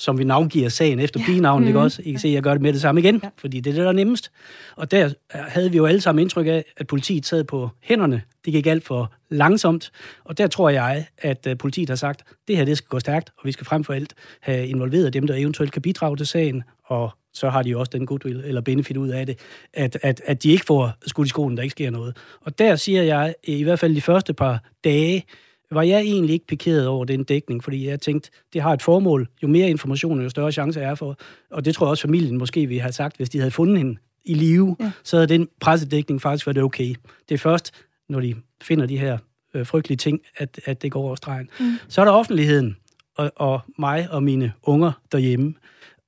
som 0.00 0.18
vi 0.18 0.24
navngiver 0.24 0.68
sagen 0.68 1.00
efter 1.00 1.20
ja. 1.20 1.26
pigenavnet, 1.26 1.62
mm. 1.62 1.68
ikke 1.68 1.80
også? 1.80 2.02
I 2.04 2.10
kan 2.10 2.20
se, 2.20 2.28
at 2.28 2.34
jeg 2.34 2.42
gør 2.42 2.52
det 2.52 2.62
med 2.62 2.72
det 2.72 2.80
samme 2.80 3.00
igen, 3.00 3.20
ja. 3.24 3.28
fordi 3.36 3.60
det 3.60 3.70
er 3.70 3.74
det, 3.74 3.82
der 3.82 3.88
er 3.88 3.92
nemmest. 3.92 4.30
Og 4.76 4.90
der 4.90 5.10
havde 5.30 5.70
vi 5.70 5.76
jo 5.76 5.86
alle 5.86 6.00
sammen 6.00 6.22
indtryk 6.22 6.46
af, 6.46 6.64
at 6.76 6.86
politiet 6.86 7.26
sad 7.26 7.44
på 7.44 7.68
hænderne. 7.80 8.22
Det 8.44 8.52
gik 8.52 8.66
alt 8.66 8.84
for 8.84 9.12
langsomt. 9.28 9.92
Og 10.24 10.38
der 10.38 10.46
tror 10.46 10.68
jeg, 10.70 11.06
at 11.18 11.46
øh, 11.46 11.58
politiet 11.58 11.88
har 11.88 11.96
sagt, 11.96 12.22
det 12.48 12.56
her 12.56 12.64
det 12.64 12.76
skal 12.76 12.88
gå 12.88 12.98
stærkt, 12.98 13.30
og 13.38 13.46
vi 13.46 13.52
skal 13.52 13.66
frem 13.66 13.84
for 13.84 13.92
alt 13.92 14.14
have 14.40 14.66
involveret 14.66 15.12
dem, 15.12 15.26
der 15.26 15.34
eventuelt 15.34 15.72
kan 15.72 15.82
bidrage 15.82 16.16
til 16.16 16.26
sagen, 16.26 16.62
og 16.84 17.10
så 17.32 17.50
har 17.50 17.62
de 17.62 17.70
jo 17.70 17.80
også 17.80 17.90
den 17.90 18.06
goodwill 18.06 18.42
eller 18.44 18.60
benefit 18.60 18.96
ud 18.96 19.08
af 19.08 19.26
det, 19.26 19.38
at, 19.74 19.98
at, 20.02 20.22
at 20.26 20.42
de 20.42 20.50
ikke 20.50 20.64
får 20.64 20.92
skudt 21.06 21.26
i 21.26 21.28
skolen, 21.28 21.56
der 21.56 21.62
ikke 21.62 21.72
sker 21.72 21.90
noget. 21.90 22.16
Og 22.40 22.58
der 22.58 22.76
siger 22.76 23.02
jeg, 23.02 23.34
i 23.44 23.62
hvert 23.62 23.78
fald 23.78 23.94
de 23.94 24.00
første 24.00 24.34
par 24.34 24.62
dage, 24.84 25.24
var 25.70 25.82
jeg 25.82 26.00
egentlig 26.00 26.32
ikke 26.32 26.46
pikeret 26.46 26.86
over 26.86 27.04
den 27.04 27.24
dækning, 27.24 27.64
fordi 27.64 27.88
jeg 27.88 28.00
tænkte, 28.00 28.30
det 28.52 28.62
har 28.62 28.72
et 28.72 28.82
formål. 28.82 29.28
Jo 29.42 29.48
mere 29.48 29.70
information, 29.70 30.22
jo 30.22 30.28
større 30.28 30.52
chance 30.52 30.80
er 30.80 30.94
for. 30.94 31.16
Og 31.50 31.64
det 31.64 31.74
tror 31.74 31.86
jeg 31.86 31.90
også 31.90 32.02
familien 32.02 32.38
måske 32.38 32.66
vi 32.66 32.78
have 32.78 32.92
sagt, 32.92 33.16
hvis 33.16 33.30
de 33.30 33.38
havde 33.38 33.50
fundet 33.50 33.78
hende 33.78 33.96
i 34.24 34.34
live, 34.34 34.76
ja. 34.80 34.92
så 35.04 35.16
havde 35.16 35.26
den 35.26 35.48
pressedækning 35.60 36.22
faktisk 36.22 36.46
været 36.46 36.58
okay. 36.58 36.94
Det 37.28 37.34
er 37.34 37.38
først, 37.38 37.72
når 38.08 38.20
de 38.20 38.34
finder 38.62 38.86
de 38.86 38.98
her 38.98 39.18
øh, 39.54 39.66
frygtelige 39.66 39.96
ting, 39.96 40.20
at, 40.36 40.60
at 40.64 40.82
det 40.82 40.92
går 40.92 41.02
over 41.02 41.14
stregen. 41.14 41.48
Mm. 41.60 41.72
Så 41.88 42.00
er 42.00 42.04
der 42.04 42.12
offentligheden, 42.12 42.76
og, 43.16 43.32
og 43.36 43.60
mig 43.78 44.08
og 44.10 44.22
mine 44.22 44.52
unger 44.62 44.92
derhjemme. 45.12 45.54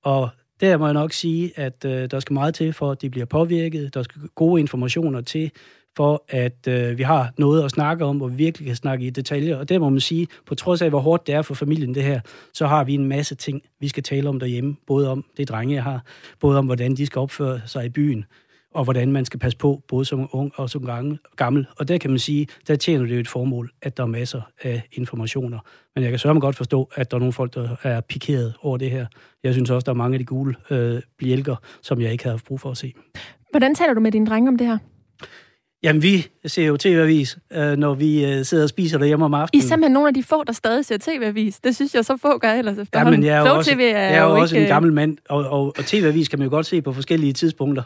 Og 0.02 0.28
der 0.60 0.76
må 0.76 0.86
jeg 0.86 0.94
nok 0.94 1.12
sige, 1.12 1.52
at 1.56 1.84
øh, 1.84 2.10
der 2.10 2.20
skal 2.20 2.34
meget 2.34 2.54
til, 2.54 2.72
for 2.72 2.90
at 2.90 3.02
de 3.02 3.10
bliver 3.10 3.26
påvirket. 3.26 3.94
Der 3.94 4.02
skal 4.02 4.20
gode 4.34 4.60
informationer 4.60 5.20
til, 5.20 5.50
for 5.96 6.24
at 6.28 6.68
øh, 6.68 6.98
vi 6.98 7.02
har 7.02 7.32
noget 7.38 7.64
at 7.64 7.70
snakke 7.70 8.04
om, 8.04 8.16
hvor 8.16 8.28
vi 8.28 8.36
virkelig 8.36 8.66
kan 8.66 8.76
snakke 8.76 9.06
i 9.06 9.10
detaljer. 9.10 9.56
Og 9.56 9.68
det 9.68 9.80
må 9.80 9.88
man 9.88 10.00
sige, 10.00 10.26
på 10.46 10.54
trods 10.54 10.82
af, 10.82 10.88
hvor 10.88 11.00
hårdt 11.00 11.26
det 11.26 11.34
er 11.34 11.42
for 11.42 11.54
familien 11.54 11.94
det 11.94 12.02
her, 12.02 12.20
så 12.52 12.66
har 12.66 12.84
vi 12.84 12.94
en 12.94 13.08
masse 13.08 13.34
ting, 13.34 13.62
vi 13.80 13.88
skal 13.88 14.02
tale 14.02 14.28
om 14.28 14.40
derhjemme. 14.40 14.76
Både 14.86 15.10
om 15.10 15.24
det 15.36 15.48
drenge, 15.48 15.74
jeg 15.74 15.82
har, 15.82 16.04
både 16.40 16.58
om, 16.58 16.66
hvordan 16.66 16.94
de 16.94 17.06
skal 17.06 17.20
opføre 17.20 17.60
sig 17.66 17.86
i 17.86 17.88
byen, 17.88 18.24
og 18.74 18.84
hvordan 18.84 19.12
man 19.12 19.24
skal 19.24 19.40
passe 19.40 19.58
på, 19.58 19.82
både 19.88 20.04
som 20.04 20.28
ung 20.32 20.52
og 20.56 20.70
som 20.70 20.88
gammel. 21.36 21.66
Og 21.78 21.88
der 21.88 21.98
kan 21.98 22.10
man 22.10 22.18
sige, 22.18 22.46
der 22.68 22.76
tjener 22.76 23.06
det 23.06 23.14
jo 23.14 23.20
et 23.20 23.28
formål, 23.28 23.70
at 23.82 23.96
der 23.96 24.02
er 24.02 24.06
masser 24.06 24.40
af 24.62 24.82
informationer. 24.92 25.58
Men 25.94 26.04
jeg 26.04 26.12
kan 26.12 26.18
sørge 26.18 26.34
mig 26.34 26.40
godt 26.40 26.56
forstå, 26.56 26.90
at 26.94 27.10
der 27.10 27.16
er 27.16 27.18
nogle 27.18 27.32
folk, 27.32 27.54
der 27.54 27.76
er 27.82 28.00
pikeret 28.00 28.54
over 28.62 28.76
det 28.76 28.90
her. 28.90 29.06
Jeg 29.42 29.52
synes 29.52 29.70
også, 29.70 29.84
der 29.84 29.92
er 29.92 29.96
mange 29.96 30.14
af 30.14 30.18
de 30.18 30.24
gule 30.24 30.54
øh, 30.70 31.02
bjælker, 31.18 31.56
som 31.82 32.00
jeg 32.00 32.12
ikke 32.12 32.24
havde 32.24 32.34
haft 32.34 32.44
brug 32.44 32.60
for 32.60 32.70
at 32.70 32.76
se. 32.76 32.94
Hvordan 33.50 33.74
taler 33.74 33.94
du 33.94 34.00
med 34.00 34.12
dine 34.12 34.26
drenge 34.26 34.48
om 34.48 34.58
det 34.58 34.66
her? 34.66 34.78
Jamen, 35.82 36.02
vi 36.02 36.26
ser 36.46 36.66
jo 36.66 36.76
tv-avis, 36.76 37.38
øh, 37.52 37.76
når 37.76 37.94
vi 37.94 38.24
øh, 38.24 38.44
sidder 38.44 38.62
og 38.62 38.68
spiser 38.68 38.98
derhjemme 38.98 39.24
om 39.24 39.34
aftenen. 39.34 39.62
I 39.62 39.64
er 39.64 39.68
simpelthen 39.68 39.92
nogle 39.92 40.08
af 40.08 40.14
de 40.14 40.22
få, 40.22 40.44
der 40.44 40.52
stadig 40.52 40.84
ser 40.84 40.98
tv-avis. 40.98 41.60
Det 41.60 41.76
synes 41.76 41.94
jeg 41.94 42.04
så 42.04 42.16
få 42.16 42.38
gør 42.38 42.52
ellers 42.52 42.78
efterhånden. 42.78 43.14
Jamen, 43.14 43.26
jeg 43.26 43.36
er 43.36 43.50
jo 43.50 43.56
også, 43.56 43.70
er 43.70 43.76
jeg 43.78 44.14
er 44.14 44.22
jo 44.22 44.40
også 44.40 44.56
ikke... 44.56 44.64
en 44.64 44.68
gammel 44.68 44.92
mand, 44.92 45.18
og, 45.28 45.50
og, 45.50 45.74
og 45.78 45.84
tv-avis 45.84 46.28
kan 46.28 46.38
man 46.38 46.46
jo 46.46 46.50
godt 46.50 46.66
se 46.66 46.82
på 46.82 46.92
forskellige 46.92 47.32
tidspunkter. 47.32 47.82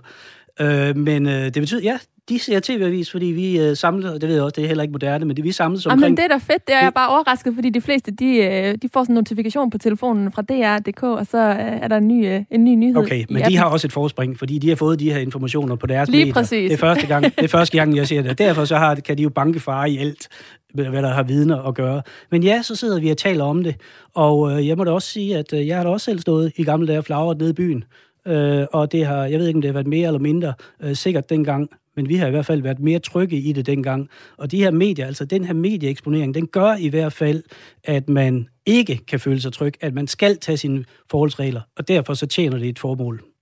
Øh, 0.61 0.97
men 0.97 1.27
øh, 1.27 1.45
det 1.45 1.55
betyder, 1.55 1.83
ja, 1.83 1.99
de 2.29 2.39
ser 2.39 2.61
tv-avis, 2.61 3.11
fordi 3.11 3.27
vi 3.27 3.61
øh, 3.61 3.77
samler, 3.77 4.15
og 4.15 4.21
det 4.21 4.29
ved 4.29 4.37
jeg 4.37 4.45
også, 4.45 4.55
det 4.57 4.65
er 4.65 4.69
heller 4.69 4.83
ikke 4.83 4.93
moderne, 4.93 5.25
men 5.25 5.37
det 5.37 5.45
vi 5.45 5.53
samles 5.53 5.87
omkring... 5.87 6.01
men 6.01 6.17
det 6.17 6.25
er 6.25 6.29
da 6.29 6.37
fedt, 6.37 6.67
det 6.67 6.75
er 6.75 6.83
jeg 6.83 6.95
bare 6.95 7.09
overrasket, 7.09 7.55
fordi 7.55 7.71
de 7.71 7.81
fleste, 7.81 8.11
de, 8.11 8.37
øh, 8.37 8.75
de 8.83 8.89
får 8.93 9.03
sådan 9.03 9.13
en 9.13 9.15
notifikation 9.15 9.71
på 9.71 9.79
telefonen 9.79 10.33
fra 10.33 10.43
DR.dk, 10.43 11.03
og 11.03 11.27
så 11.27 11.39
øh, 11.39 11.57
er 11.57 11.89
der 11.89 11.97
en 11.97 12.09
ny, 12.09 12.27
øh, 12.27 12.43
en 12.51 12.65
ny 12.65 12.75
nyhed. 12.75 12.97
Okay, 12.97 13.25
men 13.31 13.45
de 13.45 13.57
har 13.57 13.65
også 13.65 13.87
et 13.87 13.93
forspring, 13.93 14.39
fordi 14.39 14.59
de 14.59 14.69
har 14.69 14.77
fået 14.77 15.01
de 15.01 15.13
her 15.13 15.19
informationer 15.19 15.77
på 15.77 15.87
deres 15.87 16.09
Lige 16.09 16.21
medier. 16.21 16.35
præcis. 16.35 16.71
Det 16.71 16.77
er 16.77 16.81
første 16.81 17.07
gang, 17.07 17.25
det 17.25 17.45
er 17.45 17.49
første 17.49 17.79
gang 17.79 17.97
jeg 17.97 18.09
ser 18.09 18.23
det. 18.23 18.39
Derfor 18.39 18.65
så 18.65 18.77
har, 18.77 18.95
kan 18.95 19.19
de 19.19 19.23
jo 19.23 19.29
banke 19.29 19.61
far 19.61 19.85
i 19.85 19.99
alt, 19.99 20.29
hvad 20.75 21.03
der 21.03 21.15
har 21.15 21.23
vidner 21.23 21.63
at 21.63 21.75
gøre. 21.75 22.03
Men 22.31 22.43
ja, 22.43 22.63
så 22.63 22.75
sidder 22.75 23.01
vi 23.01 23.11
og 23.11 23.17
taler 23.17 23.45
om 23.45 23.65
det, 23.65 23.77
og 24.15 24.53
øh, 24.53 24.69
jeg 24.69 24.77
må 24.77 24.85
da 24.85 24.91
også 24.91 25.09
sige, 25.09 25.37
at 25.37 25.53
øh, 25.53 25.67
jeg 25.67 25.77
har 25.77 25.85
da 25.85 25.91
også 25.91 26.05
selv 26.05 26.19
stået 26.19 26.53
i 26.57 26.65
gamle 26.65 26.87
dage 26.87 27.03
flagret 27.03 27.39
nede 27.39 27.51
i 27.51 27.53
byen, 27.53 27.85
øh, 28.27 28.67
og 28.73 28.93
det 28.93 29.07
har, 29.07 29.25
jeg 29.25 29.39
ved 29.39 29.47
ikke, 29.47 29.57
om 29.57 29.61
det 29.61 29.69
har 29.69 29.73
været 29.73 29.87
mere 29.87 30.07
eller 30.07 30.21
mindre 30.21 30.55
øh, 30.83 30.97
sikkert 30.97 31.31
dengang, 31.31 31.71
men 31.97 32.09
vi 32.09 32.17
har 32.17 32.27
i 32.27 32.31
hvert 32.31 32.47
fald 32.47 32.63
været 32.63 32.81
mere 32.81 32.99
trygge 32.99 33.37
i 33.37 33.53
det 33.53 33.67
dengang. 33.67 34.09
Og 34.37 34.51
de 34.51 34.59
her 34.59 34.71
medier, 34.71 35.07
altså 35.07 35.25
den 35.25 35.45
her 35.45 35.55
medieeksponering, 35.55 36.35
den 36.35 36.47
gør 36.47 36.77
i 36.77 36.89
hvert 36.89 37.13
fald, 37.13 37.43
at 37.85 38.09
man 38.09 38.49
ikke 38.67 39.01
kan 39.07 39.21
føle 39.21 39.41
sig 39.41 39.53
tryg, 39.53 39.75
at 39.81 39.95
man 39.95 40.07
skal 40.07 40.39
tage 40.39 40.57
sine 40.57 40.85
forholdsregler, 41.11 41.61
og 41.77 41.89
derfor 41.89 42.15
så 42.15 42.27
tjener 42.27 42.59
det 42.59 42.69
et 42.69 42.79
formål. 42.79 43.36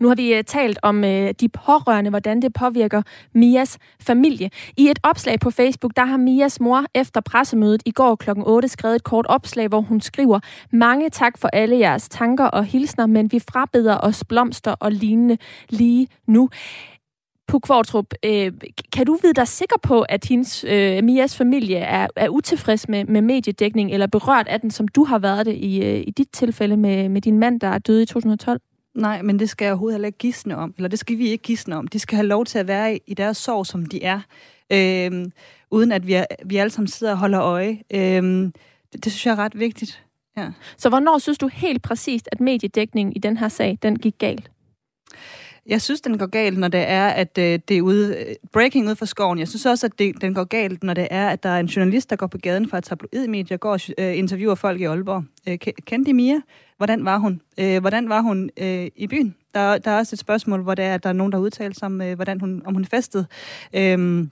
Nu 0.00 0.08
har 0.08 0.14
vi 0.14 0.34
øh, 0.34 0.44
talt 0.44 0.78
om 0.82 1.04
øh, 1.04 1.34
de 1.40 1.48
pårørende, 1.48 2.10
hvordan 2.10 2.42
det 2.42 2.52
påvirker 2.52 3.02
Mias 3.34 3.78
familie. 4.00 4.50
I 4.76 4.90
et 4.90 4.98
opslag 5.02 5.40
på 5.40 5.50
Facebook, 5.50 5.92
der 5.96 6.04
har 6.04 6.16
Mias 6.16 6.60
mor 6.60 6.84
efter 6.94 7.20
pressemødet 7.20 7.82
i 7.86 7.90
går 7.90 8.14
kl. 8.14 8.30
8 8.36 8.68
skrevet 8.68 8.96
et 8.96 9.04
kort 9.04 9.26
opslag, 9.28 9.68
hvor 9.68 9.80
hun 9.80 10.00
skriver, 10.00 10.40
Mange 10.72 11.10
tak 11.10 11.38
for 11.38 11.48
alle 11.48 11.78
jeres 11.78 12.08
tanker 12.08 12.44
og 12.44 12.64
hilsner, 12.64 13.06
men 13.06 13.32
vi 13.32 13.38
frabeder 13.38 13.98
os 13.98 14.24
blomster 14.28 14.72
og 14.80 14.92
lignende 14.92 15.38
lige 15.70 16.08
nu. 16.26 16.48
Puk 17.48 17.62
Kvartrup, 17.62 18.06
øh, 18.24 18.52
kan 18.92 19.06
du 19.06 19.18
vide 19.22 19.34
dig 19.34 19.48
sikker 19.48 19.76
på, 19.82 20.02
at 20.02 20.24
hendes, 20.24 20.64
øh, 20.64 21.04
Mias 21.04 21.36
familie 21.36 21.76
er, 21.76 22.06
er 22.16 22.28
utilfreds 22.28 22.88
med, 22.88 23.04
med 23.04 23.22
mediedækning, 23.22 23.90
eller 23.90 24.06
berørt 24.06 24.48
af 24.48 24.60
den, 24.60 24.70
som 24.70 24.88
du 24.88 25.04
har 25.04 25.18
været 25.18 25.46
det 25.46 25.54
i, 25.54 25.84
øh, 25.84 26.00
i 26.06 26.10
dit 26.10 26.28
tilfælde 26.32 26.76
med, 26.76 27.08
med 27.08 27.20
din 27.20 27.38
mand, 27.38 27.60
der 27.60 27.68
er 27.68 27.78
død 27.78 28.00
i 28.00 28.06
2012? 28.06 28.60
Nej, 28.94 29.22
men 29.22 29.38
det 29.38 29.50
skal 29.50 29.64
jeg 29.64 29.72
overhovedet 29.72 29.94
heller 29.94 30.06
ikke 30.06 30.18
gisne 30.18 30.56
om, 30.56 30.74
eller 30.76 30.88
det 30.88 30.98
skal 30.98 31.18
vi 31.18 31.28
ikke 31.28 31.42
gisne 31.42 31.76
om. 31.76 31.88
De 31.88 31.98
skal 31.98 32.16
have 32.16 32.26
lov 32.26 32.44
til 32.44 32.58
at 32.58 32.68
være 32.68 32.94
i, 32.94 33.00
i 33.06 33.14
deres 33.14 33.36
sorg, 33.36 33.66
som 33.66 33.86
de 33.86 34.04
er, 34.04 34.20
Øhm, 34.72 35.32
uden 35.70 35.92
at 35.92 36.06
vi, 36.06 36.12
er, 36.12 36.26
vi 36.44 36.56
alle 36.56 36.70
sammen 36.70 36.88
sidder 36.88 37.12
og 37.12 37.18
holder 37.18 37.42
øje. 37.42 37.82
Øhm, 37.94 38.52
det, 38.92 39.04
det 39.04 39.12
synes 39.12 39.26
jeg 39.26 39.32
er 39.32 39.38
ret 39.38 39.58
vigtigt. 39.58 40.04
Ja. 40.36 40.50
Så 40.76 40.88
hvornår 40.88 41.18
synes 41.18 41.38
du 41.38 41.48
helt 41.48 41.82
præcist, 41.82 42.28
at 42.32 42.40
mediedækningen 42.40 43.12
i 43.16 43.18
den 43.18 43.36
her 43.36 43.48
sag, 43.48 43.78
den 43.82 43.98
gik 43.98 44.14
galt? 44.18 44.50
Jeg 45.66 45.82
synes, 45.82 46.00
den 46.00 46.18
går 46.18 46.26
galt, 46.26 46.58
når 46.58 46.68
det 46.68 46.80
er, 46.88 47.08
at 47.08 47.38
øh, 47.38 47.58
det 47.68 47.76
er 47.76 47.82
ude, 47.82 48.16
øh, 48.16 48.34
breaking 48.52 48.88
ud 48.88 48.94
for 48.94 49.04
skoven. 49.04 49.38
Jeg 49.38 49.48
synes 49.48 49.66
også, 49.66 49.86
at 49.86 49.98
det, 49.98 50.20
den 50.20 50.34
går 50.34 50.44
galt, 50.44 50.82
når 50.82 50.94
det 50.94 51.08
er, 51.10 51.28
at 51.28 51.42
der 51.42 51.48
er 51.48 51.60
en 51.60 51.66
journalist, 51.66 52.10
der 52.10 52.16
går 52.16 52.26
på 52.26 52.38
gaden 52.38 52.68
fra 52.68 52.78
et 52.78 52.84
tabloidmedie 52.84 53.56
og 53.56 53.60
går 53.60 53.72
og 53.72 53.80
øh, 53.98 54.18
interviewer 54.18 54.54
folk 54.54 54.80
i 54.80 54.84
Aalborg. 54.84 55.24
Øh, 55.48 55.58
kendte 55.58 56.12
Mia? 56.12 56.40
Hvordan 56.76 57.04
var 57.04 57.18
hun? 57.18 57.40
Øh, 57.60 57.80
hvordan 57.80 58.08
var 58.08 58.20
hun 58.20 58.50
øh, 58.56 58.88
i 58.96 59.06
byen? 59.06 59.34
Der, 59.54 59.78
der 59.78 59.90
er 59.90 59.98
også 59.98 60.14
et 60.14 60.18
spørgsmål, 60.18 60.62
hvor 60.62 60.74
det 60.74 60.84
er, 60.84 60.94
at 60.94 61.02
der 61.02 61.08
er 61.08 61.12
nogen, 61.12 61.32
der 61.32 61.38
udtaler 61.38 61.74
sig 61.74 61.86
om, 61.86 62.00
øh, 62.00 62.14
hvordan 62.14 62.40
hun, 62.40 62.62
om 62.64 62.74
hun 62.74 62.84
festede. 62.84 63.26
Øh, 63.74 64.28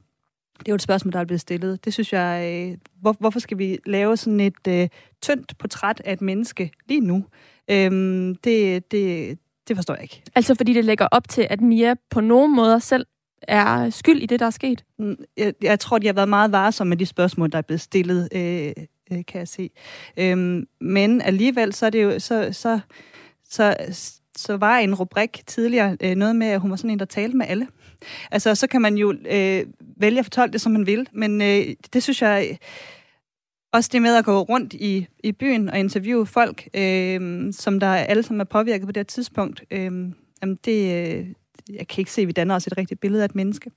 det 0.60 0.68
er 0.68 0.72
jo 0.72 0.74
et 0.74 0.82
spørgsmål, 0.82 1.12
der 1.12 1.20
er 1.20 1.24
blevet 1.24 1.40
stillet. 1.40 1.84
Det 1.84 1.92
synes 1.92 2.12
jeg, 2.12 2.68
øh, 2.72 2.78
hvor, 3.00 3.16
hvorfor 3.20 3.40
skal 3.40 3.58
vi 3.58 3.78
lave 3.86 4.16
sådan 4.16 4.40
et 4.40 4.66
øh, 4.68 4.88
tyndt 5.22 5.58
portræt 5.58 6.02
af 6.04 6.12
et 6.12 6.20
menneske 6.20 6.70
lige 6.88 7.00
nu? 7.00 7.24
Øhm, 7.70 8.34
det, 8.34 8.90
det, 8.92 9.38
det 9.70 9.76
forstår 9.76 9.94
jeg 9.94 10.02
ikke. 10.02 10.22
Altså 10.34 10.54
fordi 10.54 10.72
det 10.72 10.84
lægger 10.84 11.08
op 11.10 11.28
til, 11.28 11.46
at 11.50 11.60
Mia 11.60 11.94
på 12.10 12.20
nogen 12.20 12.56
måder 12.56 12.78
selv 12.78 13.06
er 13.42 13.90
skyld 13.90 14.22
i 14.22 14.26
det, 14.26 14.40
der 14.40 14.46
er 14.46 14.50
sket? 14.50 14.84
Mm, 14.98 15.16
jeg, 15.36 15.54
jeg 15.62 15.80
tror, 15.80 15.98
de 15.98 16.06
har 16.06 16.14
været 16.14 16.28
meget 16.28 16.52
varsomme 16.52 16.88
med 16.88 16.96
de 16.96 17.06
spørgsmål, 17.06 17.52
der 17.52 17.58
er 17.58 17.62
blevet 17.62 17.80
stillet, 17.80 18.28
øh, 18.34 18.72
øh, 19.12 19.24
kan 19.28 19.38
jeg 19.38 19.48
se. 19.48 19.70
Øhm, 20.16 20.66
men 20.80 21.22
alligevel, 21.22 21.72
så 21.72 21.86
er 21.86 21.90
det 21.90 22.02
jo, 22.02 22.18
så, 22.18 22.48
så, 22.52 22.80
så, 23.50 23.76
så 24.36 24.56
var 24.56 24.78
en 24.78 24.94
rubrik 24.94 25.42
tidligere 25.46 25.96
øh, 26.00 26.14
noget 26.14 26.36
med, 26.36 26.46
at 26.46 26.60
hun 26.60 26.70
var 26.70 26.76
sådan 26.76 26.90
en, 26.90 26.98
der 26.98 27.04
talte 27.04 27.36
med 27.36 27.46
alle. 27.48 27.66
Altså, 28.30 28.54
så 28.54 28.66
kan 28.66 28.82
man 28.82 28.94
jo 28.94 29.14
øh, 29.30 29.66
vælge 29.96 30.18
at 30.18 30.24
fortolke 30.24 30.52
det, 30.52 30.60
som 30.60 30.72
man 30.72 30.86
vil, 30.86 31.08
men 31.12 31.42
øh, 31.42 31.64
det 31.92 32.02
synes 32.02 32.22
jeg... 32.22 32.58
Også 33.72 33.90
det 33.92 34.02
med 34.02 34.16
at 34.16 34.24
gå 34.24 34.42
rundt 34.42 34.72
i, 34.72 35.06
i 35.24 35.32
byen 35.32 35.68
og 35.68 35.78
interviewe 35.78 36.26
folk, 36.26 36.68
øh, 36.74 37.52
som 37.52 37.80
der 37.80 37.86
alle 37.86 38.22
sammen 38.22 38.40
er 38.40 38.44
påvirket 38.44 38.86
på 38.86 38.92
det 38.92 38.96
her 38.96 39.04
tidspunkt, 39.04 39.64
øh, 39.70 40.12
jamen 40.42 40.58
det, 40.64 41.16
øh, 41.18 41.26
jeg 41.74 41.88
kan 41.88 41.98
ikke 41.98 42.12
se, 42.12 42.20
at 42.22 42.28
vi 42.28 42.32
danner 42.32 42.54
os 42.54 42.66
et 42.66 42.78
rigtigt 42.78 43.00
billede 43.00 43.22
af 43.22 43.24
et 43.24 43.34
menneske. 43.34 43.70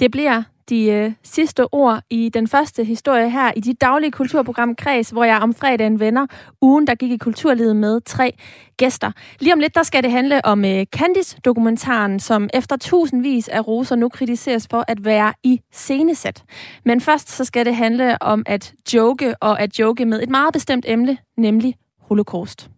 Det 0.00 0.10
bliver 0.10 0.42
de 0.68 0.90
øh, 0.90 1.12
sidste 1.22 1.74
ord 1.74 2.00
i 2.10 2.28
den 2.28 2.48
første 2.48 2.84
historie 2.84 3.30
her 3.30 3.52
i 3.56 3.60
dit 3.60 3.80
daglige 3.80 4.10
kulturprogram 4.10 4.74
Kreds, 4.74 5.10
hvor 5.10 5.24
jeg 5.24 5.38
om 5.38 5.54
fredagen 5.54 6.00
vender 6.00 6.26
ugen, 6.62 6.86
der 6.86 6.94
gik 6.94 7.10
i 7.10 7.16
kulturlivet 7.16 7.76
med 7.76 8.00
tre 8.00 8.32
gæster. 8.76 9.12
Lige 9.40 9.52
om 9.52 9.58
lidt, 9.58 9.74
der 9.74 9.82
skal 9.82 10.02
det 10.02 10.10
handle 10.10 10.44
om 10.44 10.64
øh, 10.64 10.86
Candice-dokumentaren, 10.96 12.20
som 12.20 12.48
efter 12.54 12.76
tusindvis 12.76 13.48
af 13.48 13.66
roser 13.66 13.96
nu 13.96 14.08
kritiseres 14.08 14.66
for 14.70 14.84
at 14.88 15.04
være 15.04 15.32
i 15.42 15.60
scenesæt. 15.72 16.44
Men 16.84 17.00
først 17.00 17.30
så 17.30 17.44
skal 17.44 17.66
det 17.66 17.76
handle 17.76 18.22
om 18.22 18.42
at 18.46 18.72
joke 18.94 19.34
og 19.40 19.60
at 19.60 19.78
joke 19.78 20.04
med 20.04 20.22
et 20.22 20.30
meget 20.30 20.52
bestemt 20.52 20.84
emne, 20.88 21.18
nemlig 21.36 21.74
holocaust. 22.00 22.70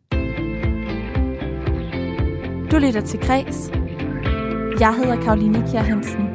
Du 2.70 2.78
lytter 2.78 3.02
til 3.06 3.20
Kreds. 3.20 3.70
Jeg 4.80 4.94
hedder 4.94 5.22
Karoline 5.22 5.64
Kjær 5.70 5.82
Hansen. 5.82 6.28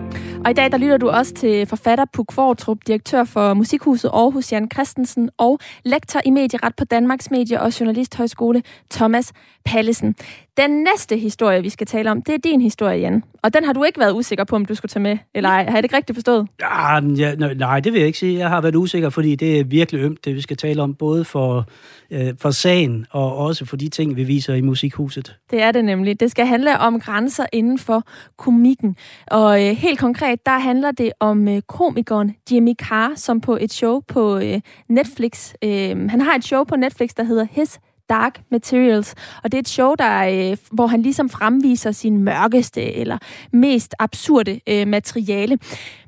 Og 0.46 0.52
i 0.52 0.54
dag 0.54 0.72
der 0.72 0.78
lytter 0.78 0.98
du 0.98 1.10
også 1.10 1.34
til 1.34 1.66
forfatter 1.66 2.06
Puk 2.14 2.32
Fortrup, 2.32 2.78
direktør 2.88 3.24
for 3.24 3.54
Musikhuset 3.54 4.10
Aarhus 4.14 4.52
Jan 4.52 4.70
Christensen 4.74 5.30
og 5.38 5.60
lektor 5.86 6.22
i 6.26 6.30
medieret 6.30 6.76
på 6.76 6.86
Danmarks 6.86 7.32
Medie- 7.32 7.62
og 7.62 7.80
Journalisthøjskole 7.80 8.64
Thomas 8.92 9.34
Pallesen. 9.66 10.16
Den 10.58 10.84
næste 10.84 11.18
historie, 11.18 11.62
vi 11.62 11.70
skal 11.70 11.88
tale 11.88 12.12
om, 12.12 12.22
det 12.22 12.36
er 12.36 12.40
din 12.40 12.62
historie, 12.62 13.00
Jan. 13.00 13.24
Og 13.44 13.54
den 13.54 13.64
har 13.64 13.74
du 13.74 13.84
ikke 13.84 14.00
været 14.00 14.14
usikker 14.14 14.44
på, 14.44 14.56
om 14.56 14.66
du 14.66 14.76
skulle 14.76 14.90
tage 14.90 15.04
med, 15.04 15.18
eller 15.36 15.50
ej. 15.50 15.64
Har 15.64 15.72
jeg 15.72 15.78
det 15.78 15.84
ikke 15.84 15.96
rigtigt 15.96 16.16
forstået? 16.16 16.48
Ja, 16.62 16.96
ja, 16.96 17.36
nej, 17.36 17.80
det 17.80 17.94
vil 17.94 18.00
jeg 18.00 18.08
ikke 18.08 18.20
sige. 18.20 18.40
Jeg 18.40 18.50
har 18.50 18.62
været 18.62 18.76
usikker, 18.76 19.10
fordi 19.10 19.36
det 19.36 19.60
er 19.60 19.64
virkelig 19.64 20.02
ømt, 20.02 20.26
det 20.26 20.36
vi 20.36 20.42
skal 20.42 20.58
tale 20.58 20.82
om, 20.82 20.96
både 20.96 21.26
for, 21.26 21.66
øh, 22.12 22.34
for 22.40 22.52
sagen 22.52 23.06
og 23.12 23.38
også 23.38 23.66
for 23.66 23.78
de 23.78 23.90
ting, 23.90 24.16
vi 24.16 24.24
viser 24.24 24.54
i 24.54 24.62
Musikhuset. 24.62 25.36
Det 25.52 25.62
er 25.62 25.72
det 25.72 25.86
nemlig. 25.86 26.20
Det 26.20 26.32
skal 26.32 26.46
handle 26.46 26.80
om 26.80 27.00
grænser 27.00 27.46
inden 27.54 27.80
for 27.80 28.04
komikken. 28.38 28.96
Og 29.28 29.68
øh, 29.68 29.76
helt 29.76 30.00
konkret, 30.00 30.46
der 30.46 30.60
handler 30.60 30.92
det 30.92 31.12
om 31.20 31.48
øh, 31.48 31.62
komikeren 31.62 32.36
Jimmy 32.52 32.74
Carr, 32.74 33.14
som 33.16 33.42
på 33.42 33.58
et 33.62 33.74
show 33.74 34.00
på 34.08 34.38
øh, 34.38 34.62
Netflix, 34.90 35.54
øh, 35.64 36.10
han 36.10 36.22
har 36.22 36.36
et 36.36 36.44
show 36.44 36.64
på 36.64 36.76
Netflix, 36.76 37.10
der 37.18 37.24
hedder 37.24 37.46
His 37.52 37.80
Dark 38.12 38.42
Materials. 38.52 39.16
Og 39.44 39.52
det 39.52 39.58
er 39.58 39.62
et 39.62 39.70
show, 39.70 39.96
der, 39.96 40.50
øh, 40.52 40.58
hvor 40.72 40.88
han 40.88 41.02
ligesom 41.02 41.30
fremviser 41.30 41.92
sin 41.92 42.24
mørkeste 42.24 42.94
eller 42.94 43.18
mest 43.54 43.96
absurde 44.00 44.60
øh, 44.70 44.88
materiale. 44.88 45.58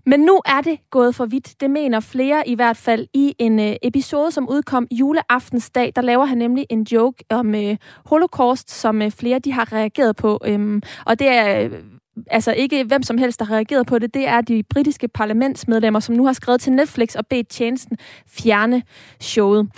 Men 0.05 0.19
nu 0.19 0.41
er 0.45 0.61
det 0.61 0.79
gået 0.89 1.15
for 1.15 1.25
vidt. 1.25 1.61
Det 1.61 1.71
mener 1.71 1.99
flere 1.99 2.47
i 2.47 2.55
hvert 2.55 2.77
fald 2.77 3.07
i 3.13 3.35
en 3.39 3.59
øh, 3.59 3.75
episode, 3.83 4.31
som 4.31 4.49
udkom 4.49 4.87
juleaftensdag. 4.91 5.91
Der 5.95 6.01
laver 6.01 6.25
han 6.25 6.37
nemlig 6.37 6.65
en 6.69 6.83
joke 6.91 7.23
om 7.29 7.55
øh, 7.55 7.77
holocaust, 8.05 8.71
som 8.71 9.01
øh, 9.01 9.11
flere 9.11 9.39
de 9.39 9.53
har 9.53 9.73
reageret 9.73 10.15
på. 10.15 10.39
Øhm, 10.45 10.81
og 11.05 11.19
det 11.19 11.27
er... 11.27 11.63
Øh, 11.63 11.71
altså 12.27 12.53
ikke 12.53 12.83
hvem 12.83 13.03
som 13.03 13.17
helst, 13.17 13.39
der 13.39 13.45
har 13.45 13.55
reageret 13.55 13.87
på 13.87 13.99
det, 13.99 14.13
det 14.13 14.27
er 14.27 14.41
de 14.41 14.63
britiske 14.63 15.07
parlamentsmedlemmer, 15.07 15.99
som 15.99 16.15
nu 16.15 16.25
har 16.25 16.33
skrevet 16.33 16.61
til 16.61 16.73
Netflix 16.73 17.15
og 17.15 17.27
bedt 17.27 17.49
tjenesten 17.49 17.97
fjerne 18.27 18.83
showet. 19.19 19.69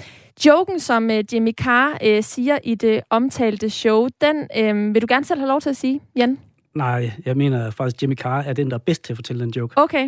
Joken, 0.46 0.80
som 0.80 1.06
uh, 1.06 1.34
Jimmy 1.34 1.52
Carr 1.52 1.98
uh, 2.06 2.24
siger 2.24 2.60
i 2.64 2.76
det 2.76 3.02
omtalte 3.10 3.70
show, 3.70 4.08
den 4.22 4.36
uh, 4.38 4.94
vil 4.94 5.02
du 5.02 5.08
gerne 5.10 5.26
selv 5.26 5.40
have 5.40 5.48
lov 5.48 5.62
til 5.62 5.70
at 5.70 5.78
sige, 5.78 6.02
Jan? 6.16 6.40
Nej, 6.76 7.12
jeg 7.26 7.38
mener 7.38 7.72
faktisk, 7.72 8.02
Jimmy 8.02 8.16
Carr 8.16 8.44
er 8.44 8.54
den, 8.54 8.70
der 8.70 8.76
er 8.76 8.80
bedst 8.86 9.04
til 9.04 9.14
at 9.14 9.18
fortælle 9.18 9.44
den 9.44 9.50
joke. 9.50 9.78
Okay. 9.78 10.06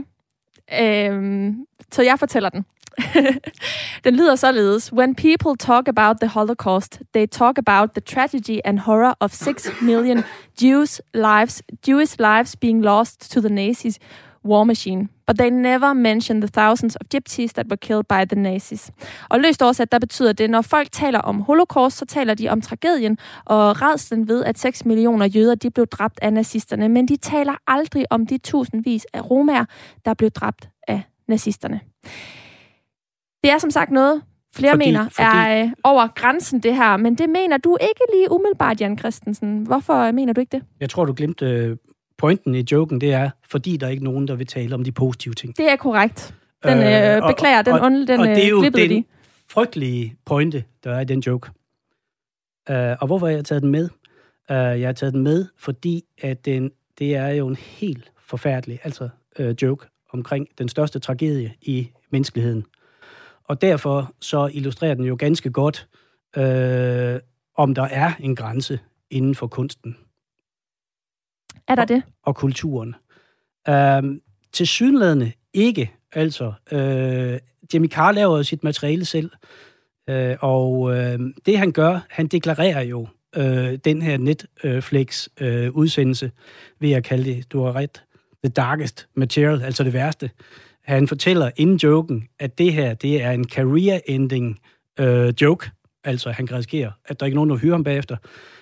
Uh, 0.71 1.55
så 1.91 2.01
jeg 2.01 2.19
fortæller 2.19 2.49
den. 2.49 2.65
den 4.03 4.15
lyder 4.15 4.35
således. 4.35 4.93
When 4.93 5.15
people 5.15 5.57
talk 5.59 5.87
about 5.87 6.17
the 6.21 6.29
Holocaust, 6.29 7.01
they 7.13 7.27
talk 7.27 7.57
about 7.57 7.89
the 7.91 8.01
tragedy 8.01 8.59
and 8.65 8.79
horror 8.79 9.13
of 9.19 9.31
six 9.31 9.81
million 9.81 10.23
Jews 10.61 11.01
lives, 11.13 11.63
Jewish 11.87 12.15
lives 12.19 12.55
being 12.55 12.83
lost 12.83 13.31
to 13.31 13.39
the 13.41 13.49
Nazis 13.49 13.99
war 14.43 14.63
machine. 14.63 15.09
But 15.27 15.37
they 15.37 15.49
never 15.49 15.93
mention 15.93 16.41
the 16.41 16.47
thousands 16.47 16.95
of 16.95 17.01
gypsies 17.15 17.51
that 17.53 17.65
were 17.69 17.77
killed 17.77 18.03
by 18.03 18.35
the 18.35 18.41
Nazis. 18.41 18.91
Og 19.29 19.39
løst 19.39 19.61
oversat, 19.61 19.91
der 19.91 19.99
betyder 19.99 20.33
det, 20.33 20.49
når 20.49 20.61
folk 20.61 20.91
taler 20.91 21.19
om 21.19 21.41
holocaust, 21.41 21.97
så 21.97 22.05
taler 22.05 22.33
de 22.33 22.49
om 22.49 22.61
tragedien 22.61 23.17
og 23.45 23.81
redslen 23.81 24.27
ved, 24.27 24.43
at 24.43 24.59
6 24.59 24.85
millioner 24.85 25.25
jøder 25.25 25.55
de 25.55 25.69
blev 25.69 25.87
dræbt 25.87 26.19
af 26.21 26.33
nazisterne. 26.33 26.89
Men 26.89 27.07
de 27.07 27.17
taler 27.17 27.53
aldrig 27.67 28.05
om 28.09 28.27
de 28.27 28.37
tusindvis 28.37 29.05
af 29.13 29.29
romær, 29.29 29.65
der 30.05 30.13
blev 30.13 30.31
dræbt 30.31 30.69
af 30.87 31.01
nazisterne. 31.27 31.79
Det 33.43 33.51
er 33.51 33.57
som 33.57 33.71
sagt 33.71 33.91
noget, 33.91 34.21
flere 34.55 34.73
fordi, 34.73 34.85
mener 34.85 35.09
fordi... 35.09 35.21
er 35.21 35.63
øh, 35.63 35.71
over 35.83 36.07
grænsen 36.07 36.59
det 36.59 36.75
her, 36.75 36.97
men 36.97 37.15
det 37.15 37.29
mener 37.29 37.57
du 37.57 37.77
ikke 37.81 38.01
lige 38.13 38.31
umiddelbart, 38.31 38.81
Jan 38.81 38.97
Christensen. 38.97 39.63
Hvorfor 39.63 40.11
mener 40.11 40.33
du 40.33 40.41
ikke 40.41 40.51
det? 40.51 40.63
Jeg 40.79 40.89
tror, 40.89 41.05
du 41.05 41.13
glemte 41.13 41.45
øh, 41.45 41.77
pointen 42.17 42.55
i 42.55 42.65
joken, 42.71 43.01
det 43.01 43.13
er, 43.13 43.29
fordi 43.49 43.77
der 43.77 43.87
er 43.87 43.91
ikke 43.91 44.03
nogen, 44.03 44.27
der 44.27 44.35
vil 44.35 44.47
tale 44.47 44.75
om 44.75 44.83
de 44.83 44.91
positive 44.91 45.33
ting. 45.33 45.57
Det 45.57 45.71
er 45.71 45.75
korrekt. 45.75 46.35
Den 46.63 46.77
øh, 46.77 46.83
øh 46.83 47.27
beklager, 47.27 47.59
og, 47.59 47.65
den, 47.65 47.73
og, 47.73 47.91
den 47.91 48.19
og 48.19 48.27
det 48.27 48.45
er 48.45 48.49
jo 48.49 48.63
den 48.63 48.73
de. 48.73 49.03
frygtelige 49.49 50.15
pointe, 50.25 50.63
der 50.83 50.91
er 50.91 50.99
i 50.99 51.05
den 51.05 51.19
joke. 51.19 51.49
Uh, 52.69 52.75
og 52.75 53.07
hvorfor 53.07 53.27
har 53.27 53.33
jeg 53.33 53.45
taget 53.45 53.61
den 53.61 53.71
med? 53.71 53.89
Uh, 54.49 54.55
jeg 54.55 54.87
har 54.87 54.93
taget 54.93 55.13
den 55.13 55.23
med, 55.23 55.45
fordi 55.57 56.03
at 56.21 56.45
den, 56.45 56.71
det 56.99 57.15
er 57.15 57.27
jo 57.27 57.47
en 57.47 57.55
helt 57.55 58.11
forfærdelig 58.19 58.79
altså, 58.83 59.09
uh, 59.39 59.49
joke 59.61 59.87
omkring 60.13 60.47
den 60.57 60.69
største 60.69 60.99
tragedie 60.99 61.53
i 61.61 61.89
menneskeligheden. 62.11 62.65
Og 63.43 63.61
derfor 63.61 64.13
så 64.21 64.49
illustrerer 64.53 64.93
den 64.93 65.05
jo 65.05 65.15
ganske 65.19 65.49
godt, 65.49 65.87
uh, 66.37 67.19
om 67.55 67.75
der 67.75 67.87
er 67.91 68.11
en 68.19 68.35
grænse 68.35 68.79
inden 69.11 69.35
for 69.35 69.47
kunsten. 69.47 69.97
Er 71.67 71.75
der 71.75 71.85
det? 71.85 72.03
Og, 72.23 72.35
kulturen. 72.35 72.95
Øhm, 73.69 74.21
til 74.53 74.67
synlædende 74.67 75.31
ikke. 75.53 75.91
Altså, 76.11 76.53
øh, 76.71 77.39
Jimmy 77.73 77.89
Carr 77.89 78.11
laver 78.11 78.41
sit 78.41 78.63
materiale 78.63 79.05
selv, 79.05 79.31
øh, 80.09 80.35
og 80.39 80.95
øh, 80.95 81.19
det 81.45 81.57
han 81.57 81.71
gør, 81.71 81.99
han 82.09 82.27
deklarerer 82.27 82.81
jo 82.81 83.07
øh, 83.35 83.77
den 83.85 84.01
her 84.01 84.17
Netflix-udsendelse 84.17 86.25
øh, 86.25 86.31
ved 86.79 86.91
at 86.91 87.03
kalde 87.03 87.23
det, 87.23 87.51
du 87.51 87.63
har 87.63 87.75
ret, 87.75 88.03
the 88.43 88.53
darkest 88.53 89.07
material, 89.15 89.61
altså 89.61 89.83
det 89.83 89.93
værste. 89.93 90.29
Han 90.83 91.07
fortæller 91.07 91.51
inden 91.55 91.77
joken, 91.77 92.27
at 92.39 92.57
det 92.57 92.73
her, 92.73 92.93
det 92.93 93.23
er 93.23 93.31
en 93.31 93.45
career-ending 93.51 94.59
øh, 94.99 95.33
joke, 95.41 95.69
altså 96.03 96.31
han 96.31 96.47
kan 96.47 96.57
risikere, 96.57 96.91
at 97.05 97.19
der 97.19 97.25
ikke 97.25 97.33
er 97.33 97.37
nogen, 97.37 97.49
der 97.49 97.57
hyrer 97.57 97.73
ham 97.73 97.83
bagefter. 97.83 98.17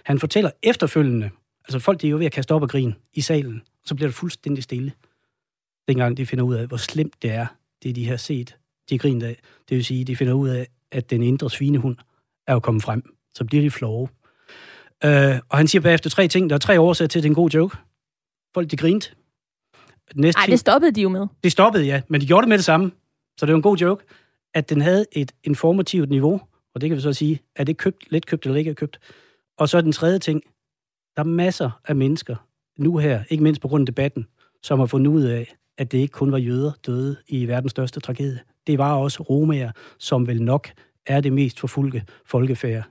Han 0.06 0.20
fortæller 0.20 0.52
efterfølgende, 0.64 1.30
Altså 1.66 1.80
folk, 1.80 2.02
de 2.02 2.08
er 2.08 2.12
jo 2.12 2.18
ved 2.18 2.26
at 2.26 2.32
kaste 2.32 2.52
op 2.52 2.62
og 2.62 2.70
grin 2.70 2.96
i 3.14 3.22
salen, 3.22 3.62
så 3.86 3.96
bliver 3.96 4.08
det 4.08 4.16
fuldstændig 4.16 4.64
stille. 4.64 4.92
Dengang 5.88 6.18
de 6.18 6.26
finder 6.26 6.44
ud 6.44 6.56
af, 6.56 6.68
hvor 6.68 6.78
slemt 6.78 7.22
det 7.22 7.32
er, 7.32 7.46
det 7.84 7.96
de 7.96 8.08
har 8.08 8.18
set, 8.18 8.58
de 8.90 8.98
griner 8.98 9.28
af. 9.28 9.40
Det 9.70 9.78
vil 9.78 9.86
sige, 9.86 10.06
de 10.06 10.16
finder 10.16 10.34
ud 10.34 10.50
af, 10.50 10.68
at 10.92 11.10
den 11.10 11.24
indre 11.24 11.50
svinehund 11.50 11.98
er 12.48 12.54
jo 12.54 12.60
kommet 12.60 12.84
frem. 12.84 13.16
Så 13.34 13.46
bliver 13.46 13.64
de 13.64 13.72
flove. 13.72 14.08
Øh, 15.04 15.40
og 15.50 15.58
han 15.58 15.68
siger 15.68 15.82
bagefter 15.82 16.10
tre 16.10 16.28
ting. 16.28 16.50
Der 16.50 16.56
er 16.56 16.60
tre 16.60 16.80
årsager 16.80 17.08
til, 17.08 17.20
at 17.20 17.24
det 17.24 17.30
er 17.30 17.32
en 17.32 17.36
god 17.36 17.50
joke. 17.50 17.78
Folk, 18.54 18.72
de 18.72 18.78
grinte. 18.78 19.12
Næste 20.16 20.40
Ej, 20.40 20.46
det 20.46 20.60
stoppede 20.60 20.92
de 20.92 21.02
jo 21.02 21.10
med. 21.10 21.28
Det 21.44 21.52
stoppede, 21.52 21.86
ja. 21.86 22.02
Men 22.08 22.22
de 22.22 22.28
gjorde 22.28 22.42
det 22.42 22.50
med 22.50 22.58
det 22.58 22.66
samme. 22.66 22.92
Så 23.40 23.46
det 23.46 23.52
var 23.52 23.58
en 23.58 23.62
god 23.62 23.78
joke. 23.78 24.06
At 24.54 24.70
den 24.70 24.82
havde 24.82 25.06
et 25.12 25.32
informativt 25.44 26.10
niveau, 26.10 26.42
og 26.74 26.82
det 26.82 26.90
kan 26.90 26.98
vi 26.98 27.02
så 27.02 27.14
sige, 27.14 27.42
er 27.56 27.64
det 27.64 27.78
købt, 27.78 28.12
let 28.12 28.26
købt 28.26 28.46
eller 28.46 28.58
ikke 28.58 28.74
købt. 28.74 29.00
Og 29.58 29.70
så 29.70 29.82
den 29.82 29.92
tredje 29.92 30.20
ting, 30.20 30.42
der 31.18 31.24
er 31.24 31.28
masser 31.28 31.80
af 31.88 31.96
mennesker 31.96 32.36
nu 32.78 32.98
her, 32.98 33.24
ikke 33.30 33.44
mindst 33.44 33.62
på 33.62 33.68
grund 33.68 33.82
af 33.82 33.86
debatten, 33.86 34.26
som 34.64 34.80
har 34.80 34.86
fundet 34.86 35.12
ud 35.12 35.24
af, 35.24 35.56
at 35.78 35.92
det 35.92 35.98
ikke 35.98 36.12
kun 36.12 36.32
var 36.32 36.38
jøder 36.38 36.72
døde 36.86 37.16
i 37.28 37.48
verdens 37.48 37.72
største 37.72 38.00
tragedie. 38.00 38.40
Det 38.68 38.78
var 38.78 38.94
også 38.94 39.24
romager, 39.24 39.72
som 40.00 40.28
vel 40.28 40.42
nok 40.42 40.70
er 41.06 41.22
det 41.22 41.34
mest 41.34 41.60
forfulgte 41.60 42.04
folkefærd 42.26 42.84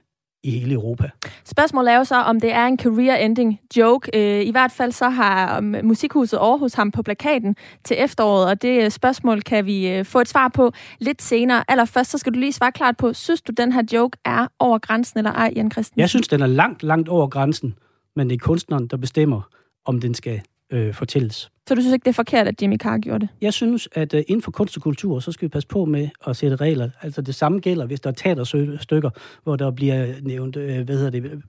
i 0.43 0.51
hele 0.51 0.75
Europa. 0.75 1.11
Spørgsmålet 1.45 1.93
er 1.93 1.97
jo 1.97 2.05
så, 2.05 2.17
om 2.17 2.41
det 2.41 2.53
er 2.53 2.67
en 2.67 2.79
career-ending 2.83 3.69
joke. 3.77 4.11
Øh, 4.15 4.47
I 4.47 4.51
hvert 4.51 4.73
fald 4.73 4.93
så 4.93 5.09
har 5.09 5.59
um, 5.59 5.77
Musikhuset 5.83 6.39
Aarhus 6.39 6.75
ham 6.75 6.91
på 6.91 7.03
plakaten 7.03 7.57
til 7.85 7.97
efteråret, 8.01 8.47
og 8.47 8.63
det 8.63 8.93
spørgsmål 8.93 9.43
kan 9.43 9.67
vi 9.67 9.89
øh, 9.89 10.05
få 10.05 10.21
et 10.21 10.29
svar 10.29 10.49
på 10.49 10.73
lidt 10.99 11.23
senere. 11.23 11.65
Allerførst 11.69 12.11
så 12.11 12.19
skal 12.19 12.35
du 12.35 12.39
lige 12.39 12.53
svare 12.53 12.73
klart 12.73 12.97
på, 12.97 13.13
synes 13.13 13.43
du, 13.43 13.53
den 13.57 13.73
her 13.73 13.83
joke 13.93 14.19
er 14.25 14.47
over 14.59 14.79
grænsen 14.79 15.19
eller 15.19 15.33
ej, 15.33 15.53
Jan 15.57 15.71
Christen? 15.71 16.01
Jeg 16.01 16.09
synes, 16.09 16.29
den 16.29 16.43
er 16.43 16.47
langt, 16.47 16.83
langt 16.83 17.09
over 17.09 17.27
grænsen 17.27 17.75
men 18.17 18.31
det 18.31 18.35
er 18.35 18.39
kunstneren, 18.39 18.87
der 18.87 18.97
bestemmer, 18.97 19.41
om 19.85 20.01
den 20.01 20.15
skal 20.15 20.41
øh, 20.71 20.95
fortælles. 20.95 21.51
Så 21.69 21.75
du 21.75 21.81
synes 21.81 21.93
ikke, 21.93 22.05
det 22.05 22.11
er 22.11 22.15
forkert, 22.15 22.49
at 22.49 22.63
Jimmy 22.63 22.77
Carr 22.77 22.99
gjorde 22.99 23.21
det? 23.21 23.29
Jeg 23.41 23.53
synes, 23.53 23.89
at 23.93 24.15
uh, 24.15 24.21
inden 24.21 24.43
for 24.43 24.51
kunst 24.51 24.77
og 24.77 24.83
kultur, 24.83 25.21
så 25.21 25.33
skal 25.33 25.47
vi 25.47 25.49
passe 25.49 25.69
på 25.69 25.85
med 25.85 26.09
at 26.27 26.37
sætte 26.37 26.57
regler. 26.57 26.91
Altså 27.03 27.23
det 27.23 27.35
samme 27.35 27.61
gælder, 27.61 27.87
hvis 27.87 28.01
der 28.01 28.11
er 28.11 28.15
teaterstykker, 28.15 29.11
hvor 29.43 29.57
der 29.57 29.71
bliver 29.71 30.15
nævnt, 30.23 30.57
uh, 30.57 30.63
hvad 30.63 30.97
hedder 30.99 31.11
det, 31.11 31.43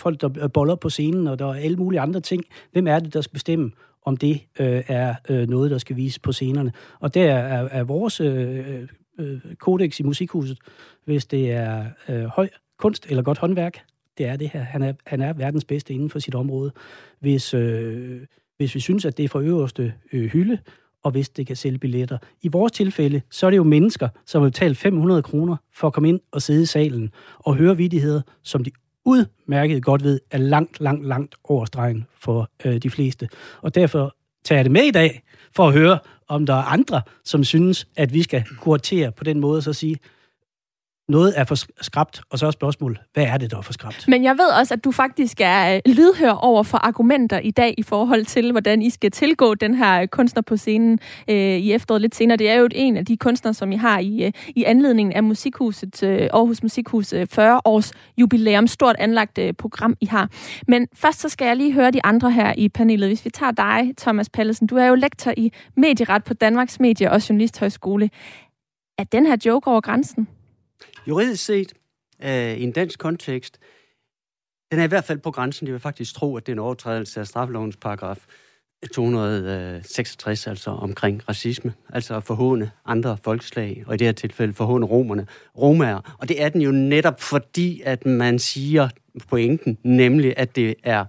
folk, 0.00 0.20
der 0.20 0.48
boller 0.48 0.74
på 0.74 0.88
scenen, 0.88 1.26
og 1.26 1.38
der 1.38 1.46
er 1.46 1.54
alle 1.54 1.76
mulige 1.76 2.00
andre 2.00 2.20
ting. 2.20 2.44
Hvem 2.72 2.86
er 2.86 2.98
det, 2.98 3.14
der 3.14 3.20
skal 3.20 3.32
bestemme, 3.32 3.70
om 4.04 4.16
det 4.16 4.40
uh, 4.60 4.66
er 4.66 5.14
uh, 5.30 5.36
noget, 5.36 5.70
der 5.70 5.78
skal 5.78 5.96
vises 5.96 6.18
på 6.18 6.32
scenerne? 6.32 6.72
Og 7.00 7.14
der 7.14 7.32
er, 7.32 7.68
er 7.70 7.84
vores 7.84 8.20
uh, 8.20 8.28
uh, 9.18 9.54
kodex 9.58 10.00
i 10.00 10.02
musikhuset, 10.02 10.58
hvis 11.04 11.26
det 11.26 11.52
er 11.52 11.84
uh, 12.08 12.24
høj 12.24 12.48
kunst 12.78 13.06
eller 13.10 13.22
godt 13.22 13.38
håndværk, 13.38 13.78
det 14.18 14.26
er 14.26 14.36
det 14.36 14.48
her. 14.48 14.62
Han 14.62 14.82
er, 14.82 14.92
han 15.06 15.20
er 15.20 15.32
verdens 15.32 15.64
bedste 15.64 15.94
inden 15.94 16.10
for 16.10 16.18
sit 16.18 16.34
område. 16.34 16.72
Hvis, 17.20 17.54
øh, 17.54 18.20
hvis 18.56 18.74
vi 18.74 18.80
synes, 18.80 19.04
at 19.04 19.16
det 19.16 19.24
er 19.24 19.28
for 19.28 19.40
øverste 19.40 19.94
øh, 20.12 20.30
hylde, 20.30 20.58
og 21.02 21.10
hvis 21.10 21.28
det 21.28 21.46
kan 21.46 21.56
sælge 21.56 21.78
billetter. 21.78 22.18
I 22.42 22.48
vores 22.48 22.72
tilfælde, 22.72 23.22
så 23.30 23.46
er 23.46 23.50
det 23.50 23.56
jo 23.56 23.64
mennesker, 23.64 24.08
som 24.26 24.42
har 24.42 24.48
betalt 24.48 24.78
500 24.78 25.22
kroner 25.22 25.56
for 25.74 25.86
at 25.86 25.92
komme 25.92 26.08
ind 26.08 26.20
og 26.32 26.42
sidde 26.42 26.62
i 26.62 26.66
salen 26.66 27.10
og 27.38 27.54
høre 27.54 27.76
vidigheder, 27.76 28.22
som 28.42 28.64
de 28.64 28.70
udmærket 29.04 29.84
godt 29.84 30.04
ved 30.04 30.20
er 30.30 30.38
langt, 30.38 30.80
langt, 30.80 31.06
langt 31.06 31.34
over 31.44 31.64
stregen 31.64 32.06
for 32.14 32.50
øh, 32.64 32.78
de 32.78 32.90
fleste. 32.90 33.28
Og 33.62 33.74
derfor 33.74 34.16
tager 34.44 34.58
jeg 34.58 34.64
det 34.64 34.72
med 34.72 34.82
i 34.82 34.90
dag 34.90 35.22
for 35.56 35.68
at 35.68 35.72
høre, 35.72 35.98
om 36.28 36.46
der 36.46 36.54
er 36.54 36.62
andre, 36.62 37.02
som 37.24 37.44
synes, 37.44 37.88
at 37.96 38.14
vi 38.14 38.22
skal 38.22 38.44
kuratere 38.58 39.12
på 39.12 39.24
den 39.24 39.40
måde, 39.40 39.62
så 39.62 39.70
at 39.70 39.76
sige, 39.76 39.96
noget 41.10 41.32
er 41.36 41.44
for 41.44 41.82
skrabt, 41.82 42.20
og 42.30 42.38
så 42.38 42.46
er 42.46 42.50
spørgsmålet, 42.50 42.98
hvad 43.12 43.24
er 43.24 43.36
det, 43.36 43.50
der 43.50 43.58
er 43.58 43.62
for 43.62 43.72
skrabt? 43.72 44.04
Men 44.08 44.24
jeg 44.24 44.38
ved 44.38 44.48
også, 44.60 44.74
at 44.74 44.84
du 44.84 44.92
faktisk 44.92 45.40
er 45.40 45.74
øh, 45.74 45.80
lydhør 45.86 46.30
over 46.30 46.62
for 46.62 46.78
argumenter 46.78 47.38
i 47.38 47.50
dag 47.50 47.74
i 47.78 47.82
forhold 47.82 48.24
til, 48.24 48.50
hvordan 48.50 48.82
I 48.82 48.90
skal 48.90 49.10
tilgå 49.10 49.54
den 49.54 49.74
her 49.74 50.02
øh, 50.02 50.08
kunstner 50.08 50.42
på 50.42 50.56
scenen 50.56 50.98
øh, 51.28 51.36
i 51.36 51.72
efteråret 51.72 52.02
lidt 52.02 52.14
senere. 52.14 52.36
Det 52.36 52.50
er 52.50 52.54
jo 52.54 52.68
en 52.72 52.96
af 52.96 53.06
de 53.06 53.16
kunstnere, 53.16 53.54
som 53.54 53.72
I 53.72 53.76
har 53.76 53.98
i, 53.98 54.24
øh, 54.24 54.32
i 54.48 54.64
anledningen 54.64 55.12
af 55.12 55.22
Musikhuset, 55.22 56.02
øh, 56.02 56.28
Aarhus 56.32 56.62
Musikhus 56.62 57.12
øh, 57.12 57.26
40 57.26 57.60
års 57.64 57.92
jubilæum. 58.18 58.66
Stort 58.66 58.96
anlagt 58.98 59.38
øh, 59.38 59.54
program, 59.54 59.96
I 60.00 60.06
har. 60.06 60.28
Men 60.68 60.88
først 60.94 61.20
så 61.20 61.28
skal 61.28 61.46
jeg 61.46 61.56
lige 61.56 61.72
høre 61.72 61.90
de 61.90 62.04
andre 62.04 62.30
her 62.30 62.54
i 62.56 62.68
panelet. 62.68 63.08
Hvis 63.08 63.24
vi 63.24 63.30
tager 63.30 63.52
dig, 63.52 63.90
Thomas 63.98 64.28
Pallesen. 64.28 64.66
Du 64.66 64.76
er 64.76 64.86
jo 64.86 64.94
lektor 64.94 65.34
i 65.36 65.52
medieret 65.76 66.24
på 66.24 66.34
Danmarks 66.34 66.80
Medie- 66.80 67.10
og 67.10 67.28
Journalisthøjskole. 67.28 68.10
Er 68.98 69.04
den 69.04 69.26
her 69.26 69.36
joke 69.46 69.70
over 69.70 69.80
grænsen? 69.80 70.28
Juridisk 71.08 71.44
set, 71.44 71.72
øh, 72.22 72.56
i 72.56 72.62
en 72.62 72.72
dansk 72.72 72.98
kontekst, 72.98 73.58
den 74.70 74.80
er 74.80 74.84
i 74.84 74.88
hvert 74.88 75.04
fald 75.04 75.18
på 75.18 75.30
grænsen. 75.30 75.66
Jeg 75.66 75.72
vil 75.72 75.80
faktisk 75.80 76.14
tro, 76.14 76.36
at 76.36 76.46
det 76.46 76.52
er 76.52 76.56
en 76.56 76.58
overtrædelse 76.58 77.20
af 77.20 77.26
straffelovens 77.26 77.76
paragraf 77.76 78.26
266, 78.94 80.46
altså 80.46 80.70
omkring 80.70 81.28
racisme, 81.28 81.74
altså 81.88 82.16
at 82.16 82.24
forhåne 82.24 82.70
andre 82.84 83.16
folkeslag, 83.24 83.84
og 83.86 83.94
i 83.94 83.96
det 83.96 84.06
her 84.06 84.12
tilfælde 84.12 84.54
forhåne 84.54 84.86
romerne, 84.86 85.26
romager. 85.58 86.16
Og 86.20 86.28
det 86.28 86.42
er 86.42 86.48
den 86.48 86.60
jo 86.60 86.70
netop 86.70 87.20
fordi, 87.20 87.82
at 87.84 88.06
man 88.06 88.38
siger 88.38 88.88
pointen, 89.28 89.78
nemlig 89.82 90.34
at 90.36 90.56
det 90.56 90.74
er 90.82 91.04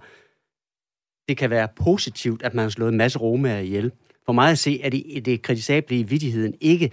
det 1.28 1.36
kan 1.36 1.50
være 1.50 1.68
positivt, 1.76 2.42
at 2.42 2.54
man 2.54 2.62
har 2.62 2.70
slået 2.70 2.92
en 2.92 2.98
masse 2.98 3.18
romager 3.18 3.58
ihjel. 3.58 3.92
For 4.26 4.32
mig 4.32 4.50
at 4.50 4.58
se, 4.58 4.80
at 4.84 4.92
det, 4.92 5.24
det 5.24 5.42
kritisable 5.42 5.98
i 5.98 6.02
vidtigheden 6.02 6.54
ikke 6.60 6.90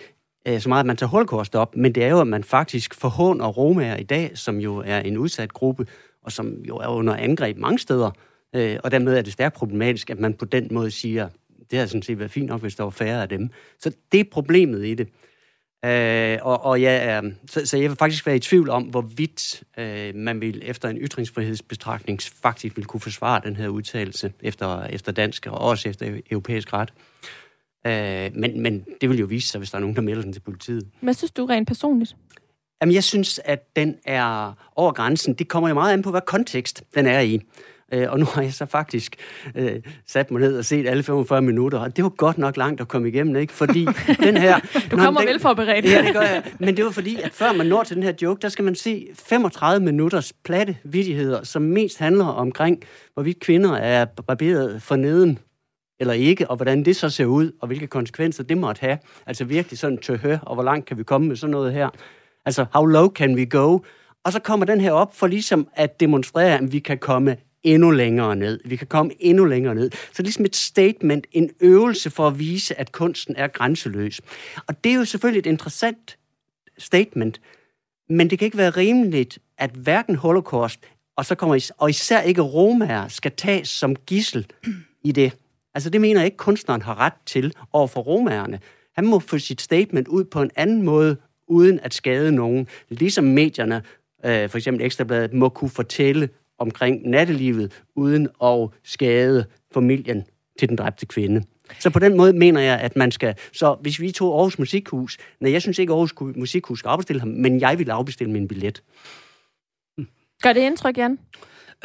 øh, 0.47 0.61
så 0.61 0.69
meget, 0.69 0.79
at 0.79 0.85
man 0.85 0.97
tager 0.97 1.09
holocaust 1.09 1.55
op, 1.55 1.75
men 1.75 1.95
det 1.95 2.03
er 2.03 2.09
jo, 2.09 2.21
at 2.21 2.27
man 2.27 2.43
faktisk 2.43 2.93
forhåner 2.95 3.47
romager 3.47 3.95
i 3.95 4.03
dag, 4.03 4.31
som 4.37 4.57
jo 4.57 4.83
er 4.85 4.99
en 4.99 5.17
udsat 5.17 5.53
gruppe, 5.53 5.87
og 6.23 6.31
som 6.31 6.53
jo 6.67 6.77
er 6.77 6.87
under 6.87 7.15
angreb 7.15 7.57
mange 7.57 7.79
steder. 7.79 8.11
Øh, 8.55 8.77
og 8.83 8.91
dermed 8.91 9.17
er 9.17 9.21
det 9.21 9.33
stærkt 9.33 9.55
problematisk, 9.55 10.09
at 10.09 10.19
man 10.19 10.33
på 10.33 10.45
den 10.45 10.67
måde 10.71 10.91
siger, 10.91 11.29
det 11.71 11.79
har 11.79 11.85
sådan 11.85 12.01
set 12.01 12.19
været 12.19 12.31
fint 12.31 12.47
nok, 12.47 12.61
hvis 12.61 12.75
der 12.75 12.83
var 12.83 12.89
færre 12.89 13.21
af 13.21 13.29
dem. 13.29 13.49
Så 13.79 13.91
det 14.11 14.19
er 14.19 14.23
problemet 14.31 14.85
i 14.85 14.93
det. 14.93 15.07
Øh, 15.85 16.37
og, 16.41 16.65
og 16.65 16.81
ja, 16.81 17.21
så, 17.47 17.65
så 17.65 17.77
jeg 17.77 17.89
vil 17.89 17.97
faktisk 17.97 18.25
være 18.25 18.35
i 18.35 18.39
tvivl 18.39 18.69
om, 18.69 18.83
hvorvidt 18.83 19.63
øh, 19.77 20.15
man 20.15 20.41
vil 20.41 20.61
efter 20.65 20.89
en 20.89 20.97
ytringsfrihedsbetragtning 20.97 22.21
faktisk 22.21 22.77
vil 22.77 22.85
kunne 22.85 23.01
forsvare 23.01 23.41
den 23.45 23.55
her 23.55 23.67
udtalelse 23.67 24.33
efter, 24.41 24.83
efter 24.83 25.11
dansk 25.11 25.47
og 25.47 25.57
også 25.57 25.89
efter 25.89 26.19
europæisk 26.31 26.73
ret. 26.73 26.93
Øh, 27.87 28.29
men, 28.35 28.61
men 28.61 28.85
det 29.01 29.09
vil 29.09 29.19
jo 29.19 29.25
vise 29.25 29.47
sig, 29.47 29.59
hvis 29.59 29.71
der 29.71 29.77
er 29.77 29.79
nogen, 29.79 29.95
der 29.95 30.01
melder 30.01 30.21
den 30.21 30.33
til 30.33 30.39
politiet. 30.39 30.87
Hvad 31.01 31.13
synes 31.13 31.31
du 31.31 31.45
rent 31.45 31.67
personligt? 31.67 32.15
Jamen, 32.81 32.95
jeg 32.95 33.03
synes, 33.03 33.39
at 33.45 33.75
den 33.75 33.95
er 34.05 34.53
over 34.75 34.91
grænsen. 34.91 35.33
Det 35.33 35.47
kommer 35.47 35.69
jo 35.69 35.75
meget 35.75 35.93
an 35.93 36.01
på, 36.01 36.11
hvad 36.11 36.21
kontekst 36.21 36.83
den 36.95 37.05
er 37.05 37.19
i. 37.19 37.41
Øh, 37.93 38.11
og 38.11 38.19
nu 38.19 38.25
har 38.25 38.41
jeg 38.41 38.53
så 38.53 38.65
faktisk 38.65 39.15
øh, 39.55 39.81
sat 40.07 40.31
mig 40.31 40.41
ned 40.41 40.57
og 40.57 40.65
set 40.65 40.87
alle 40.87 41.03
45 41.03 41.41
minutter, 41.41 41.79
og 41.79 41.95
det 41.95 42.03
var 42.03 42.09
godt 42.09 42.37
nok 42.37 42.57
langt 42.57 42.81
at 42.81 42.87
komme 42.87 43.07
igennem, 43.07 43.35
ikke? 43.35 43.53
Fordi 43.53 43.87
den 44.23 44.37
her... 44.37 44.59
du 44.91 44.97
kommer 44.97 45.21
den, 45.21 45.29
velforberedt. 45.29 45.85
ja, 45.85 46.01
det 46.01 46.13
gør 46.13 46.21
jeg. 46.21 46.43
Men 46.59 46.77
det 46.77 46.85
var 46.85 46.91
fordi, 46.91 47.21
at 47.21 47.31
før 47.33 47.53
man 47.53 47.67
når 47.67 47.83
til 47.83 47.95
den 47.95 48.03
her 48.03 48.13
joke, 48.21 48.41
der 48.41 48.49
skal 48.49 48.65
man 48.65 48.75
se 48.75 49.07
35 49.13 49.85
minutters 49.85 50.33
platte 50.33 50.77
vidigheder, 50.83 51.43
som 51.43 51.61
mest 51.61 51.99
handler 51.99 52.25
omkring, 52.25 52.83
hvorvidt 53.13 53.39
kvinder 53.39 53.75
er 53.75 54.05
barberet 54.05 54.81
for 54.81 54.95
neden 54.95 55.39
eller 55.99 56.13
ikke, 56.13 56.49
og 56.49 56.55
hvordan 56.55 56.85
det 56.85 56.95
så 56.95 57.09
ser 57.09 57.25
ud, 57.25 57.51
og 57.61 57.67
hvilke 57.67 57.87
konsekvenser 57.87 58.43
det 58.43 58.57
måtte 58.57 58.79
have. 58.79 58.97
Altså 59.25 59.43
virkelig 59.43 59.79
sådan 59.79 59.97
til 59.97 60.17
høre, 60.17 60.39
og 60.41 60.53
hvor 60.53 60.63
langt 60.63 60.85
kan 60.85 60.97
vi 60.97 61.03
komme 61.03 61.27
med 61.27 61.35
sådan 61.35 61.51
noget 61.51 61.73
her. 61.73 61.89
Altså, 62.45 62.65
how 62.73 62.85
low 62.85 63.09
can 63.09 63.35
we 63.35 63.45
go? 63.45 63.79
Og 64.23 64.33
så 64.33 64.39
kommer 64.39 64.65
den 64.65 64.81
her 64.81 64.91
op 64.91 65.15
for 65.15 65.27
ligesom 65.27 65.67
at 65.73 65.99
demonstrere, 65.99 66.57
at 66.57 66.71
vi 66.71 66.79
kan 66.79 66.97
komme 66.97 67.37
endnu 67.63 67.91
længere 67.91 68.35
ned. 68.35 68.59
Vi 68.65 68.75
kan 68.75 68.87
komme 68.87 69.11
endnu 69.19 69.45
længere 69.45 69.75
ned. 69.75 69.91
Så 70.13 70.23
ligesom 70.23 70.45
et 70.45 70.55
statement, 70.55 71.27
en 71.31 71.49
øvelse 71.59 72.09
for 72.09 72.27
at 72.27 72.39
vise, 72.39 72.79
at 72.79 72.91
kunsten 72.91 73.35
er 73.37 73.47
grænseløs. 73.47 74.21
Og 74.67 74.83
det 74.83 74.91
er 74.91 74.95
jo 74.95 75.05
selvfølgelig 75.05 75.39
et 75.39 75.45
interessant 75.45 76.17
statement, 76.77 77.41
men 78.09 78.29
det 78.29 78.39
kan 78.39 78.45
ikke 78.45 78.57
være 78.57 78.69
rimeligt, 78.69 79.39
at 79.57 79.69
hverken 79.71 80.15
holocaust, 80.15 80.79
og, 81.15 81.25
så 81.25 81.35
kommer, 81.35 81.71
og 81.77 81.89
især 81.89 82.21
ikke 82.21 82.41
romaer, 82.41 83.07
skal 83.07 83.31
tages 83.31 83.69
som 83.69 83.95
gissel 83.95 84.47
i 85.03 85.11
det. 85.11 85.33
Altså 85.73 85.89
det 85.89 86.01
mener 86.01 86.19
jeg 86.19 86.25
ikke, 86.25 86.37
kunstneren 86.37 86.81
har 86.81 86.99
ret 86.99 87.13
til 87.25 87.53
over 87.73 87.87
for 87.87 88.01
romærerne. 88.01 88.59
Han 88.95 89.05
må 89.07 89.19
få 89.19 89.37
sit 89.37 89.61
statement 89.61 90.07
ud 90.07 90.23
på 90.23 90.41
en 90.41 90.51
anden 90.55 90.81
måde, 90.81 91.17
uden 91.47 91.79
at 91.79 91.93
skade 91.93 92.31
nogen. 92.31 92.67
Ligesom 92.89 93.23
medierne, 93.23 93.81
øh, 94.25 94.49
for 94.49 94.57
eksempel 94.57 94.85
Ekstrabladet, 94.85 95.33
må 95.33 95.49
kunne 95.49 95.69
fortælle 95.69 96.29
omkring 96.57 97.09
nattelivet, 97.09 97.83
uden 97.95 98.27
at 98.43 98.69
skade 98.83 99.45
familien 99.73 100.23
til 100.59 100.69
den 100.69 100.75
dræbte 100.75 101.05
kvinde. 101.05 101.45
Så 101.79 101.89
på 101.89 101.99
den 101.99 102.17
måde 102.17 102.33
mener 102.33 102.61
jeg, 102.61 102.79
at 102.79 102.95
man 102.95 103.11
skal... 103.11 103.35
Så 103.53 103.77
hvis 103.81 103.99
vi 103.99 104.11
tog 104.11 104.35
Aarhus 104.35 104.59
Musikhus... 104.59 105.17
Nej, 105.39 105.51
jeg 105.51 105.61
synes 105.61 105.79
ikke, 105.79 105.93
Aarhus 105.93 106.13
Musikhus 106.35 106.79
skal 106.79 106.89
afbestille 106.89 107.19
ham, 107.19 107.29
men 107.29 107.61
jeg 107.61 107.79
vil 107.79 107.89
afbestille 107.89 108.33
min 108.33 108.47
billet. 108.47 108.83
Gør 110.41 110.53
det 110.53 110.61
indtryk, 110.61 110.97
Jan? 110.97 111.19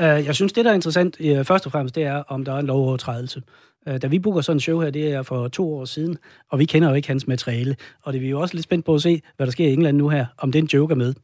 Uh, 0.00 0.04
jeg 0.04 0.34
synes, 0.34 0.52
det 0.52 0.64
der 0.64 0.70
er 0.70 0.74
interessant, 0.74 1.20
uh, 1.20 1.44
først 1.44 1.66
og 1.66 1.72
fremmest, 1.72 1.94
det 1.94 2.02
er, 2.04 2.14
om 2.14 2.44
der 2.44 2.52
er 2.52 2.58
en 2.58 2.66
lovovertrædelse. 2.66 3.42
Øh, 3.88 4.02
da 4.02 4.06
vi 4.06 4.18
booker 4.18 4.40
sådan 4.40 4.56
en 4.56 4.60
show 4.60 4.80
her, 4.80 4.90
det 4.90 5.12
er 5.12 5.22
for 5.22 5.48
to 5.48 5.74
år 5.74 5.84
siden, 5.84 6.18
og 6.48 6.58
vi 6.58 6.64
kender 6.64 6.88
jo 6.88 6.94
ikke 6.94 7.08
hans 7.08 7.26
materiale. 7.26 7.76
Og 8.02 8.12
det 8.12 8.18
er 8.18 8.22
vi 8.22 8.30
jo 8.30 8.40
også 8.40 8.54
lidt 8.54 8.64
spændt 8.64 8.84
på 8.84 8.94
at 8.94 9.02
se, 9.02 9.22
hvad 9.36 9.46
der 9.46 9.50
sker 9.50 9.68
i 9.68 9.72
England 9.72 9.96
nu 9.96 10.08
her, 10.08 10.26
om 10.38 10.52
den 10.52 10.64
joker 10.66 10.94
med. 10.94 11.14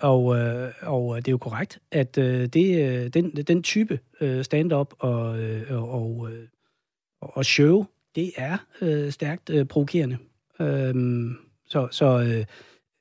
Og, 0.00 0.36
øh, 0.36 0.72
og 0.82 1.16
det 1.16 1.28
er 1.28 1.32
jo 1.32 1.38
korrekt, 1.38 1.78
at 1.92 2.18
øh, 2.18 2.46
det, 2.46 2.84
øh, 2.84 3.08
den, 3.08 3.30
den 3.30 3.62
type 3.62 3.98
øh, 4.20 4.44
stand-up 4.44 4.94
og, 4.98 5.38
øh, 5.38 5.94
og, 5.94 6.28
øh, 6.32 6.48
og 7.20 7.44
show, 7.44 7.84
det 8.14 8.32
er 8.36 8.56
øh, 8.80 9.10
stærkt 9.12 9.50
øh, 9.50 9.66
provokerende. 9.66 10.18
Øh, 10.60 10.94
så 11.66 11.88
så 11.90 12.20
øh, 12.20 12.44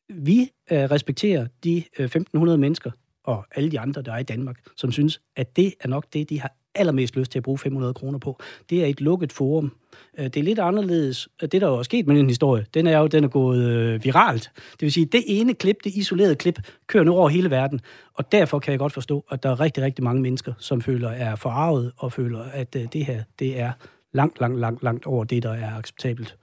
vi 0.10 0.52
øh, 0.72 0.92
respekterer 0.92 1.48
de 1.64 1.84
øh, 2.00 2.10
1.500 2.16 2.40
mennesker, 2.56 2.92
og 3.24 3.46
alle 3.56 3.72
de 3.72 3.80
andre, 3.80 4.02
der 4.02 4.14
er 4.14 4.18
i 4.18 4.24
Danmark, 4.24 4.60
som 4.76 4.92
synes, 4.92 5.22
at 5.36 5.56
det 5.56 5.74
er 5.80 5.88
nok 5.88 6.06
det, 6.14 6.30
de 6.30 6.40
har 6.40 6.56
allermest 6.76 7.16
lyst 7.16 7.32
til 7.32 7.40
at 7.40 7.44
bruge 7.44 7.58
500 7.58 7.94
kroner 7.94 8.20
på. 8.20 8.40
Det 8.70 8.84
er 8.84 8.86
et 8.86 9.02
lukket 9.02 9.32
forum. 9.34 9.72
Øh, 10.18 10.26
det 10.26 10.38
er 10.38 10.44
lidt 10.44 10.60
anderledes. 10.60 11.30
Øh, 11.44 11.50
det, 11.52 11.62
der 11.62 11.68
jo 11.68 11.76
er 11.76 11.84
sket 11.84 12.08
med 12.08 12.16
den 12.16 12.28
historie, 12.28 12.66
den 12.74 12.88
er 12.88 13.00
jo, 13.00 13.08
den 13.08 13.24
er 13.24 13.28
gået 13.28 13.64
øh, 13.64 14.04
viralt. 14.04 14.52
Det 14.56 14.82
vil 14.82 14.92
sige, 14.92 15.06
det 15.06 15.24
ene 15.28 15.54
klip, 15.54 15.76
det 15.84 15.96
isolerede 15.96 16.36
klip, 16.36 16.60
kører 16.88 17.04
nu 17.04 17.14
over 17.14 17.30
hele 17.30 17.50
verden. 17.50 17.82
Og 18.14 18.32
derfor 18.32 18.60
kan 18.60 18.72
jeg 18.72 18.80
godt 18.80 18.94
forstå, 18.94 19.26
at 19.32 19.44
der 19.44 19.50
er 19.50 19.60
rigtig, 19.60 19.84
rigtig 19.84 20.04
mange 20.04 20.22
mennesker, 20.22 20.54
som 20.60 20.82
føler 20.82 21.10
er 21.10 21.36
forarvet 21.36 21.92
og 21.98 22.12
føler, 22.12 22.40
at 22.40 22.76
øh, 22.76 22.88
det 22.94 23.06
her, 23.06 23.24
det 23.40 23.60
er 23.60 23.72
langt, 24.14 24.40
langt, 24.40 24.60
langt, 24.60 24.84
langt 24.84 25.06
over 25.06 25.24
det, 25.24 25.44
der 25.44 25.54
er 25.54 25.76
acceptabelt. 25.78 26.36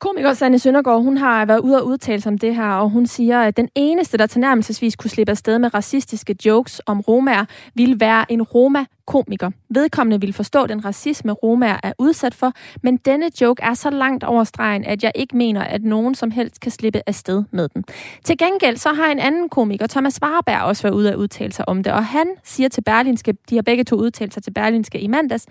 Komiker 0.00 0.34
Sanne 0.34 0.58
Søndergaard, 0.58 1.02
hun 1.02 1.16
har 1.16 1.44
været 1.44 1.58
ude 1.58 1.76
og 1.76 1.86
udtale 1.86 2.20
sig 2.20 2.32
om 2.32 2.38
det 2.38 2.54
her, 2.54 2.68
og 2.68 2.90
hun 2.90 3.06
siger, 3.06 3.40
at 3.40 3.56
den 3.56 3.68
eneste, 3.74 4.18
der 4.18 4.26
tilnærmelsesvis 4.26 4.96
kunne 4.96 5.10
slippe 5.10 5.30
afsted 5.30 5.58
med 5.58 5.74
racistiske 5.74 6.36
jokes 6.46 6.80
om 6.86 7.00
romaer, 7.00 7.44
ville 7.74 8.00
være 8.00 8.32
en 8.32 8.42
roma-komiker. 8.42 9.50
Vedkommende 9.70 10.20
ville 10.20 10.32
forstå 10.32 10.66
den 10.66 10.84
racisme, 10.84 11.32
romaer 11.32 11.76
er 11.82 11.92
udsat 11.98 12.34
for, 12.34 12.52
men 12.82 12.96
denne 12.96 13.30
joke 13.40 13.62
er 13.62 13.74
så 13.74 13.90
langt 13.90 14.24
over 14.24 14.44
stregen, 14.44 14.84
at 14.84 15.02
jeg 15.02 15.12
ikke 15.14 15.36
mener, 15.36 15.60
at 15.60 15.82
nogen 15.82 16.14
som 16.14 16.30
helst 16.30 16.60
kan 16.60 16.70
slippe 16.70 17.02
afsted 17.06 17.44
med 17.50 17.68
den. 17.68 17.84
Til 18.24 18.38
gengæld 18.38 18.76
så 18.76 18.88
har 18.88 19.06
en 19.12 19.18
anden 19.18 19.48
komiker, 19.48 19.86
Thomas 19.86 20.18
Warberg, 20.22 20.62
også 20.62 20.82
været 20.82 20.94
ude 20.94 21.12
og 21.12 21.18
udtale 21.18 21.52
sig 21.52 21.68
om 21.68 21.82
det, 21.82 21.92
og 21.92 22.04
han 22.04 22.26
siger 22.44 22.68
til 22.68 22.82
Berlinske, 22.82 23.34
de 23.50 23.54
har 23.54 23.62
begge 23.62 23.84
to 23.84 23.96
udtalt 23.96 24.34
sig 24.34 24.42
til 24.42 24.50
Berlinske 24.50 25.00
i 25.00 25.06
mandags, 25.06 25.46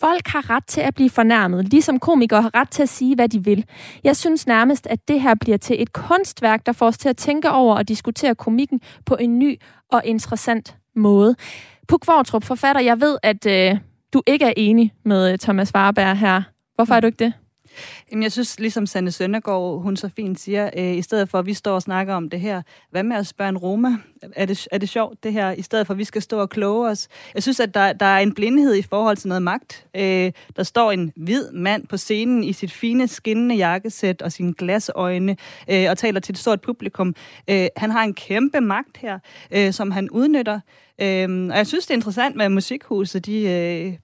Folk 0.00 0.26
har 0.26 0.50
ret 0.50 0.66
til 0.66 0.80
at 0.80 0.94
blive 0.94 1.10
fornærmet, 1.10 1.68
ligesom 1.68 1.98
komikere 1.98 2.42
har 2.42 2.54
ret 2.54 2.70
til 2.70 2.82
at 2.82 2.88
sige, 2.88 3.14
hvad 3.14 3.28
de 3.28 3.44
vil. 3.44 3.64
Jeg 4.04 4.16
synes 4.16 4.46
nærmest, 4.46 4.86
at 4.86 5.08
det 5.08 5.20
her 5.20 5.34
bliver 5.34 5.58
til 5.58 5.82
et 5.82 5.92
kunstværk, 5.92 6.66
der 6.66 6.72
får 6.72 6.86
os 6.86 6.98
til 6.98 7.08
at 7.08 7.16
tænke 7.16 7.50
over 7.50 7.76
og 7.76 7.88
diskutere 7.88 8.34
komikken 8.34 8.80
på 9.06 9.16
en 9.20 9.38
ny 9.38 9.60
og 9.92 10.02
interessant 10.04 10.76
måde. 10.96 11.34
Puk 11.88 12.06
Vortrup, 12.06 12.44
forfatter, 12.44 12.82
jeg 12.82 13.00
ved, 13.00 13.18
at 13.22 13.46
øh, 13.46 13.78
du 14.12 14.22
ikke 14.26 14.44
er 14.44 14.52
enig 14.56 14.92
med 15.04 15.32
øh, 15.32 15.38
Thomas 15.38 15.74
Warberg 15.74 16.16
her. 16.16 16.42
Hvorfor 16.74 16.94
er 16.94 17.00
du 17.00 17.06
ikke 17.06 17.24
det? 17.24 17.32
Jamen, 18.10 18.22
jeg 18.22 18.32
synes, 18.32 18.60
ligesom 18.60 18.86
Sanne 18.86 19.10
Søndergaard, 19.10 19.82
hun 19.82 19.96
så 19.96 20.10
fint 20.16 20.40
siger, 20.40 20.70
øh, 20.76 20.96
i 20.96 21.02
stedet 21.02 21.28
for, 21.28 21.38
at 21.38 21.46
vi 21.46 21.54
står 21.54 21.74
og 21.74 21.82
snakker 21.82 22.14
om 22.14 22.30
det 22.30 22.40
her, 22.40 22.62
hvad 22.90 23.02
med 23.02 23.16
at 23.16 23.26
spørge 23.26 23.48
en 23.48 23.58
Roma? 23.58 23.96
Er 24.36 24.46
det, 24.46 24.68
er 24.72 24.78
det 24.78 24.88
sjovt, 24.88 25.24
det 25.24 25.32
her, 25.32 25.50
i 25.50 25.62
stedet 25.62 25.86
for, 25.86 25.94
at 25.94 25.98
vi 25.98 26.04
skal 26.04 26.22
stå 26.22 26.40
og 26.40 26.50
kloge 26.50 26.88
os? 26.88 27.08
Jeg 27.34 27.42
synes, 27.42 27.60
at 27.60 27.74
der, 27.74 27.92
der 27.92 28.06
er 28.06 28.18
en 28.18 28.34
blindhed 28.34 28.74
i 28.74 28.82
forhold 28.82 29.16
til 29.16 29.28
noget 29.28 29.42
magt. 29.42 29.86
Øh, 29.96 30.32
der 30.56 30.62
står 30.62 30.92
en 30.92 31.12
hvid 31.16 31.50
mand 31.52 31.86
på 31.86 31.96
scenen 31.96 32.44
i 32.44 32.52
sit 32.52 32.72
fine, 32.72 33.08
skinnende 33.08 33.54
jakkesæt 33.54 34.22
og 34.22 34.32
sine 34.32 34.54
glasøjne 34.54 35.36
øh, 35.70 35.90
og 35.90 35.98
taler 35.98 36.20
til 36.20 36.32
et 36.32 36.38
stort 36.38 36.60
publikum. 36.60 37.14
Øh, 37.50 37.66
han 37.76 37.90
har 37.90 38.04
en 38.04 38.14
kæmpe 38.14 38.60
magt 38.60 38.96
her, 38.96 39.18
øh, 39.50 39.72
som 39.72 39.90
han 39.90 40.10
udnytter. 40.10 40.60
Øh, 41.00 41.48
og 41.50 41.56
jeg 41.56 41.66
synes, 41.66 41.86
det 41.86 41.90
er 41.90 41.98
interessant 41.98 42.36
med 42.36 42.48
musikhuset. 42.48 43.26
De, 43.26 43.42
øh, 43.42 43.94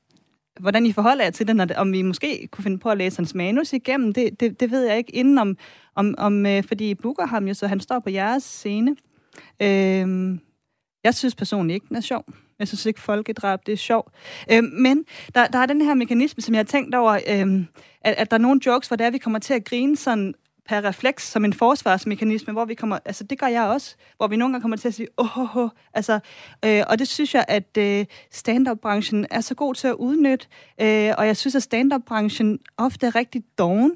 hvordan 0.60 0.86
I 0.86 0.92
forholder 0.92 1.24
jer 1.24 1.30
til 1.30 1.46
det, 1.46 1.56
når 1.56 1.66
om 1.76 1.92
vi 1.92 2.02
måske 2.02 2.48
kunne 2.50 2.62
finde 2.62 2.78
på 2.78 2.90
at 2.90 2.98
læse 2.98 3.18
hans 3.18 3.34
manus 3.34 3.72
igennem, 3.72 4.12
det, 4.12 4.40
det, 4.40 4.60
det 4.60 4.70
ved 4.70 4.86
jeg 4.86 4.98
ikke 4.98 5.14
inden 5.14 5.38
om, 5.38 5.56
om, 5.94 6.14
om 6.18 6.46
øh, 6.46 6.64
fordi 6.64 6.90
I 6.90 6.94
booker 6.94 7.26
ham 7.26 7.48
jo, 7.48 7.54
så 7.54 7.66
han 7.66 7.80
står 7.80 7.98
på 7.98 8.10
jeres 8.10 8.42
scene. 8.42 8.96
Øh, 9.62 10.38
jeg 11.04 11.14
synes 11.14 11.34
personligt 11.34 11.74
ikke, 11.74 11.86
den 11.88 11.96
er 11.96 12.00
sjov. 12.00 12.24
Jeg 12.58 12.68
synes 12.68 12.86
ikke, 12.86 13.00
folkedrab 13.00 13.66
det 13.66 13.72
er 13.72 13.76
sjov. 13.76 14.10
Øh, 14.52 14.62
men 14.64 15.04
der, 15.34 15.46
der 15.46 15.58
er 15.58 15.66
den 15.66 15.82
her 15.82 15.94
mekanisme, 15.94 16.42
som 16.42 16.54
jeg 16.54 16.58
har 16.58 16.64
tænkt 16.64 16.94
over, 16.94 17.12
øh, 17.12 17.64
at, 18.00 18.14
at 18.14 18.30
der 18.30 18.36
er 18.36 18.40
nogle 18.40 18.60
jokes, 18.66 18.88
hvor 18.88 18.96
det 18.96 19.04
er, 19.04 19.08
at 19.08 19.12
vi 19.12 19.18
kommer 19.18 19.38
til 19.38 19.54
at 19.54 19.64
grine 19.64 19.96
sådan 19.96 20.34
per 20.68 20.84
refleks 20.84 21.30
som 21.30 21.44
en 21.44 21.52
forsvarsmekanisme, 21.52 22.52
hvor 22.52 22.64
vi 22.64 22.74
kommer, 22.74 22.98
altså 23.04 23.24
det 23.24 23.38
gør 23.38 23.46
jeg 23.46 23.62
også, 23.62 23.96
hvor 24.16 24.26
vi 24.26 24.36
nogle 24.36 24.52
gange 24.52 24.62
kommer 24.62 24.76
til 24.76 24.88
at 24.88 24.94
sige, 24.94 25.08
åh, 25.18 25.38
oh, 25.38 25.56
oh, 25.56 25.70
altså, 25.94 26.20
øh, 26.64 26.82
og 26.88 26.98
det 26.98 27.08
synes 27.08 27.34
jeg, 27.34 27.44
at 27.48 27.76
øh, 27.78 28.06
stand-up-branchen 28.30 29.26
er 29.30 29.40
så 29.40 29.54
god 29.54 29.74
til 29.74 29.88
at 29.88 29.94
udnytte, 29.94 30.46
øh, 30.80 31.12
og 31.18 31.26
jeg 31.26 31.36
synes, 31.36 31.54
at 31.54 31.62
stand-up-branchen 31.62 32.58
ofte 32.76 33.06
er 33.06 33.14
rigtig 33.14 33.42
doven, 33.58 33.92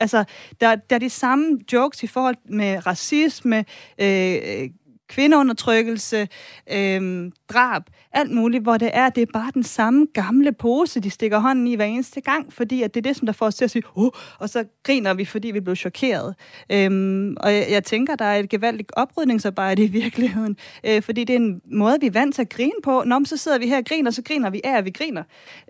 Altså, 0.00 0.24
der, 0.60 0.74
der 0.74 0.96
er 0.96 1.00
de 1.00 1.10
samme 1.10 1.58
jokes 1.72 2.02
i 2.02 2.06
forhold 2.06 2.36
med 2.44 2.86
racisme, 2.86 3.64
øh, 3.98 4.34
øh 4.44 4.70
kvindeundertrykkelse, 5.08 6.28
øh, 6.72 7.30
drab, 7.48 7.82
alt 8.12 8.30
muligt, 8.30 8.62
hvor 8.62 8.76
det 8.76 8.90
er, 8.92 9.08
det 9.08 9.22
er 9.22 9.26
bare 9.32 9.50
den 9.54 9.62
samme 9.62 10.06
gamle 10.14 10.52
pose, 10.52 11.00
de 11.00 11.10
stikker 11.10 11.38
hånden 11.38 11.66
i 11.66 11.74
hver 11.74 11.84
eneste 11.84 12.20
gang, 12.20 12.52
fordi 12.52 12.82
at 12.82 12.94
det 12.94 13.00
er 13.00 13.08
det, 13.08 13.16
som 13.16 13.26
der 13.26 13.32
får 13.32 13.46
os 13.46 13.54
til 13.54 13.64
at 13.64 13.70
sige, 13.70 13.82
oh, 13.94 14.10
og 14.38 14.48
så 14.48 14.64
griner 14.82 15.14
vi, 15.14 15.24
fordi 15.24 15.50
vi 15.50 15.60
blev 15.60 15.76
chokeret. 15.76 16.34
Øhm, 16.72 17.36
og 17.40 17.54
jeg, 17.54 17.66
jeg 17.70 17.84
tænker, 17.84 18.16
der 18.16 18.24
er 18.24 18.38
et 18.38 18.48
gevaldigt 18.48 18.92
oprydningsarbejde 18.96 19.84
i 19.84 19.86
virkeligheden, 19.86 20.56
øh, 20.84 21.02
fordi 21.02 21.24
det 21.24 21.32
er 21.32 21.40
en 21.40 21.60
måde, 21.72 21.96
vi 22.00 22.06
er 22.06 22.10
vant 22.10 22.34
til 22.34 22.42
at 22.42 22.48
grine 22.48 22.72
på. 22.84 23.02
Nå, 23.06 23.24
så 23.24 23.36
sidder 23.36 23.58
vi 23.58 23.66
her 23.66 23.78
og 23.78 23.84
griner, 23.84 24.10
så 24.10 24.22
griner 24.22 24.50
vi 24.50 24.60
af, 24.64 24.78
at 24.78 24.84
vi 24.84 24.90
griner. 24.90 25.22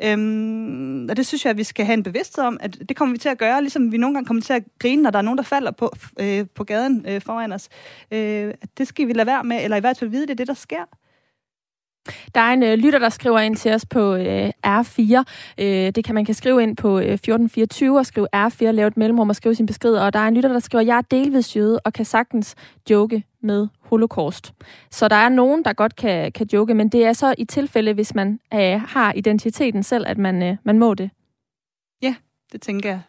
Øhm, 0.04 1.08
og 1.10 1.16
det 1.16 1.26
synes 1.26 1.44
jeg, 1.44 1.50
at 1.50 1.56
vi 1.56 1.64
skal 1.64 1.84
have 1.84 1.94
en 1.94 2.02
bevidsthed 2.02 2.44
om, 2.44 2.58
at 2.60 2.78
det 2.88 2.96
kommer 2.96 3.12
vi 3.12 3.18
til 3.18 3.28
at 3.28 3.38
gøre, 3.38 3.60
ligesom 3.60 3.92
vi 3.92 3.96
nogle 3.96 4.14
gange 4.14 4.26
kommer 4.26 4.42
til 4.42 4.52
at 4.52 4.62
grine, 4.78 5.02
når 5.02 5.10
der 5.10 5.18
er 5.18 5.22
nogen, 5.22 5.38
der 5.38 5.44
falder 5.44 5.70
på, 5.70 5.92
øh, 6.20 6.46
på 6.54 6.64
gaden 6.64 7.04
øh, 7.08 7.20
foran 7.20 7.52
os. 7.52 7.68
Øh, 8.10 8.54
det 8.78 8.88
skal 8.88 9.06
vi 9.06 9.12
lade 9.12 9.26
være 9.26 9.44
med, 9.44 9.64
eller 9.64 9.76
i 9.76 9.80
hvert 9.80 9.98
fald 9.98 10.10
vide, 10.10 10.22
det 10.22 10.30
er 10.30 10.34
det, 10.34 10.48
der 10.48 10.54
sker. 10.54 10.84
Der 12.34 12.40
er 12.40 12.52
en 12.52 12.62
øh, 12.62 12.74
lytter, 12.78 12.98
der 12.98 13.08
skriver 13.08 13.38
ind 13.38 13.56
til 13.56 13.72
os 13.74 13.86
på 13.86 14.14
øh, 14.14 14.50
R4. 14.66 15.22
Øh, 15.58 15.66
det 15.66 16.04
kan 16.04 16.14
man 16.14 16.24
kan 16.24 16.34
skrive 16.34 16.62
ind 16.62 16.76
på 16.76 16.98
øh, 16.98 17.12
1424 17.12 17.98
og 17.98 18.06
skrive 18.06 18.28
R4, 18.36 18.70
lave 18.70 18.86
et 18.86 18.96
mellemrum 18.96 19.28
og 19.28 19.36
skrive 19.36 19.54
sin 19.54 19.66
besked. 19.66 19.94
Og 19.94 20.12
der 20.12 20.18
er 20.18 20.28
en 20.28 20.34
lytter, 20.34 20.52
der 20.52 20.58
skriver, 20.58 20.84
jeg 20.84 20.96
er 20.98 21.02
delvis 21.02 21.56
jøde 21.56 21.80
og 21.84 21.92
kan 21.92 22.04
sagtens 22.04 22.54
joke 22.90 23.22
med 23.42 23.68
holocaust. 23.80 24.52
Så 24.90 25.08
der 25.08 25.16
er 25.16 25.28
nogen, 25.28 25.64
der 25.64 25.72
godt 25.72 25.96
kan, 25.96 26.32
kan 26.32 26.48
joke, 26.52 26.74
men 26.74 26.88
det 26.88 27.04
er 27.04 27.12
så 27.12 27.34
i 27.38 27.44
tilfælde, 27.44 27.92
hvis 27.92 28.14
man 28.14 28.40
øh, 28.54 28.80
har 28.80 29.12
identiteten 29.12 29.82
selv, 29.82 30.04
at 30.06 30.18
man, 30.18 30.42
øh, 30.42 30.56
man 30.64 30.78
må 30.78 30.94
det. 30.94 31.10
Ja, 32.02 32.14
det 32.52 32.62
tænker 32.62 32.88
jeg. 32.88 33.00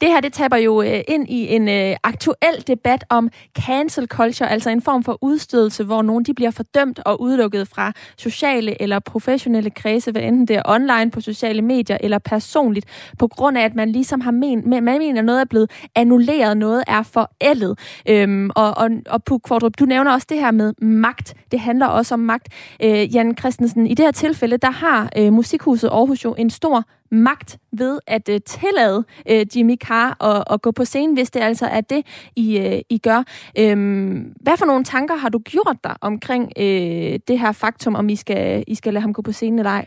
Det 0.00 0.08
her, 0.08 0.20
det 0.20 0.32
taber 0.32 0.56
jo 0.56 0.82
øh, 0.82 1.00
ind 1.08 1.28
i 1.28 1.54
en 1.54 1.68
øh, 1.68 1.96
aktuel 2.02 2.64
debat 2.66 3.04
om 3.08 3.30
cancel 3.58 4.06
culture, 4.06 4.50
altså 4.50 4.70
en 4.70 4.82
form 4.82 5.04
for 5.04 5.18
udstødelse, 5.20 5.84
hvor 5.84 6.02
nogen 6.02 6.24
de 6.24 6.34
bliver 6.34 6.50
fordømt 6.50 6.98
og 6.98 7.20
udelukket 7.20 7.68
fra 7.68 7.92
sociale 8.16 8.82
eller 8.82 8.98
professionelle 8.98 9.70
kredse, 9.70 10.12
hvad 10.12 10.22
enten 10.22 10.48
det 10.48 10.56
er 10.56 10.62
online 10.64 11.10
på 11.10 11.20
sociale 11.20 11.62
medier 11.62 11.98
eller 12.00 12.18
personligt, 12.18 12.86
på 13.18 13.28
grund 13.28 13.58
af, 13.58 13.64
at 13.64 13.74
man 13.74 13.92
ligesom 13.92 14.20
har 14.20 14.30
men, 14.30 14.70
man 14.84 14.98
mener, 14.98 15.18
at 15.18 15.24
noget 15.24 15.40
er 15.40 15.44
blevet 15.44 15.70
annulleret, 15.94 16.56
noget 16.56 16.84
er 16.86 17.02
forældet. 17.02 17.78
Øhm, 18.08 18.50
og, 18.56 18.78
og, 18.78 18.90
og 19.10 19.24
Puk 19.24 19.40
Kvordrup, 19.44 19.72
du 19.78 19.84
nævner 19.84 20.12
også 20.12 20.26
det 20.30 20.38
her 20.38 20.50
med 20.50 20.72
magt. 20.82 21.34
Det 21.50 21.60
handler 21.60 21.86
også 21.86 22.14
om 22.14 22.20
magt. 22.20 22.48
Øh, 22.82 23.14
Jan 23.14 23.36
Christensen, 23.38 23.86
i 23.86 23.94
det 23.94 24.04
her 24.04 24.12
tilfælde, 24.12 24.56
der 24.56 24.70
har 24.70 25.08
øh, 25.18 25.32
Musikhuset 25.32 25.88
Aarhus 25.88 26.24
jo 26.24 26.34
en 26.38 26.50
stor 26.50 26.84
magt 27.12 27.58
ved 27.72 27.98
at 28.06 28.28
øh, 28.28 28.40
tillade 28.46 29.04
øh, 29.30 29.46
Jimmy 29.56 29.76
Carr 29.76 30.24
at, 30.24 30.44
at 30.50 30.62
gå 30.62 30.70
på 30.70 30.84
scenen, 30.84 31.14
hvis 31.14 31.30
det 31.30 31.40
altså 31.40 31.66
er 31.66 31.80
det, 31.80 32.06
I, 32.36 32.58
øh, 32.58 32.80
I 32.90 32.98
gør. 32.98 33.22
Øhm, 33.58 34.34
hvad 34.40 34.56
for 34.58 34.66
nogle 34.66 34.84
tanker 34.84 35.16
har 35.16 35.28
du 35.28 35.38
gjort 35.38 35.76
dig 35.84 35.96
omkring 36.00 36.52
øh, 36.58 37.18
det 37.28 37.38
her 37.38 37.52
faktum, 37.52 37.94
om 37.94 38.08
I 38.08 38.16
skal, 38.16 38.64
I 38.66 38.74
skal 38.74 38.92
lade 38.92 39.02
ham 39.02 39.12
gå 39.12 39.22
på 39.22 39.32
scenen 39.32 39.58
eller 39.58 39.70
ej? 39.70 39.86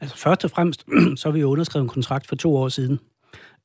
Altså 0.00 0.16
først 0.16 0.44
og 0.44 0.50
fremmest, 0.50 0.86
så 1.16 1.28
har 1.28 1.32
vi 1.32 1.40
jo 1.40 1.50
underskrevet 1.50 1.82
en 1.84 1.88
kontrakt 1.88 2.26
for 2.26 2.36
to 2.36 2.56
år 2.56 2.68
siden, 2.68 2.98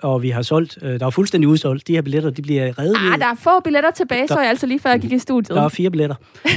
og 0.04 0.24
vi 0.24 0.30
har 0.30 0.42
solgt, 0.42 0.78
øh, 0.82 1.00
der 1.00 1.06
er 1.06 1.10
fuldstændig 1.10 1.48
udsolgt. 1.48 1.88
De 1.88 1.94
her 1.94 2.02
billetter, 2.02 2.30
de 2.30 2.42
bliver 2.42 2.80
reddet. 2.80 2.98
Ah, 3.14 3.20
der 3.20 3.26
er 3.26 3.36
få 3.40 3.60
billetter 3.64 3.92
tilbage, 3.92 4.22
der, 4.22 4.28
så 4.28 4.40
jeg 4.40 4.50
altså 4.50 4.68
lige 4.68 4.80
før 4.80 4.90
jeg 4.90 5.00
gik 5.00 5.12
i 5.12 5.20
studiet. 5.20 5.56
Der 5.56 5.64
er 5.64 5.70
fire 5.70 5.90
billetter, 5.90 6.16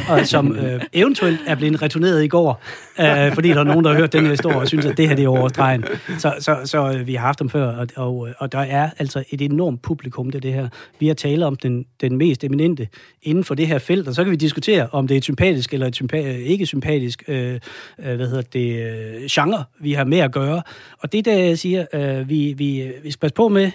og, 0.08 0.26
som 0.26 0.56
øh, 0.56 0.82
eventuelt 0.92 1.40
er 1.46 1.54
blevet 1.54 1.82
returneret 1.82 2.24
i 2.24 2.28
går, 2.28 2.62
øh, 3.00 3.34
fordi 3.34 3.48
der 3.48 3.60
er 3.60 3.64
nogen, 3.64 3.84
der 3.84 3.90
har 3.90 3.98
hørt 3.98 4.12
den 4.12 4.22
her 4.22 4.30
historie 4.30 4.56
og 4.56 4.68
synes, 4.68 4.86
at 4.86 4.96
det 4.96 5.08
her 5.08 5.16
det 5.16 5.24
er 5.24 5.28
overstregen. 5.28 5.84
Så, 6.18 6.34
så, 6.40 6.56
så 6.64 6.92
øh, 6.92 7.06
vi 7.06 7.14
har 7.14 7.26
haft 7.26 7.38
dem 7.38 7.48
før, 7.48 7.66
og, 7.66 7.86
og, 7.96 8.28
og 8.38 8.52
der 8.52 8.58
er 8.58 8.90
altså 8.98 9.24
et 9.30 9.42
enormt 9.42 9.82
publikum 9.82 10.30
til 10.30 10.42
det 10.42 10.52
her. 10.52 10.68
Vi 10.98 11.06
har 11.06 11.14
talt 11.14 11.42
om 11.42 11.56
den, 11.56 11.84
den 12.00 12.16
mest 12.16 12.44
eminente 12.44 12.88
inden 13.22 13.44
for 13.44 13.54
det 13.54 13.66
her 13.66 13.78
felt, 13.78 14.08
og 14.08 14.14
så 14.14 14.24
kan 14.24 14.30
vi 14.30 14.36
diskutere, 14.36 14.88
om 14.92 15.08
det 15.08 15.16
er 15.16 15.20
sympatisk 15.20 15.72
eller 15.74 15.86
et 15.86 16.02
sympa- 16.02 16.16
ikke 16.16 16.66
sympatisk 16.66 17.22
øh, 17.28 17.60
øh, 17.98 18.16
hvad 18.16 18.28
hedder 18.28 18.42
det, 18.42 18.92
øh, 19.20 19.26
genre, 19.30 19.64
vi 19.80 19.92
har 19.92 20.04
med 20.04 20.18
at 20.18 20.32
gøre. 20.32 20.62
Og 21.02 21.12
det 21.12 21.24
der, 21.24 21.36
jeg 21.38 21.58
siger, 21.58 21.86
øh, 21.94 22.28
vi, 22.28 22.54
vi, 22.58 22.92
vi 23.02 23.10
skal 23.10 23.29
passe 23.30 23.36
på 23.36 23.48
med 23.48 23.70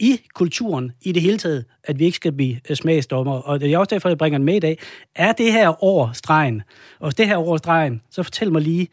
i 0.00 0.20
kulturen 0.34 0.92
i 1.02 1.12
det 1.12 1.22
hele 1.22 1.38
taget, 1.38 1.64
at 1.84 1.98
vi 1.98 2.04
ikke 2.04 2.16
skal 2.16 2.32
blive 2.32 2.60
øh, 2.70 2.76
smagsdommer. 2.76 3.32
Og 3.32 3.60
det 3.60 3.72
er 3.72 3.78
også 3.78 3.94
derfor, 3.94 4.08
jeg 4.08 4.18
bringer 4.18 4.38
den 4.38 4.44
med 4.44 4.54
i 4.54 4.58
dag. 4.58 4.78
Er 5.16 5.32
det 5.32 5.52
her 5.52 5.84
over 5.84 6.12
stregen? 6.12 6.62
Og 7.00 7.06
hvis 7.06 7.14
det 7.14 7.26
her 7.26 7.36
over 7.36 7.56
stregen, 7.56 8.02
så 8.10 8.22
fortæl 8.22 8.52
mig 8.52 8.62
lige 8.62 8.88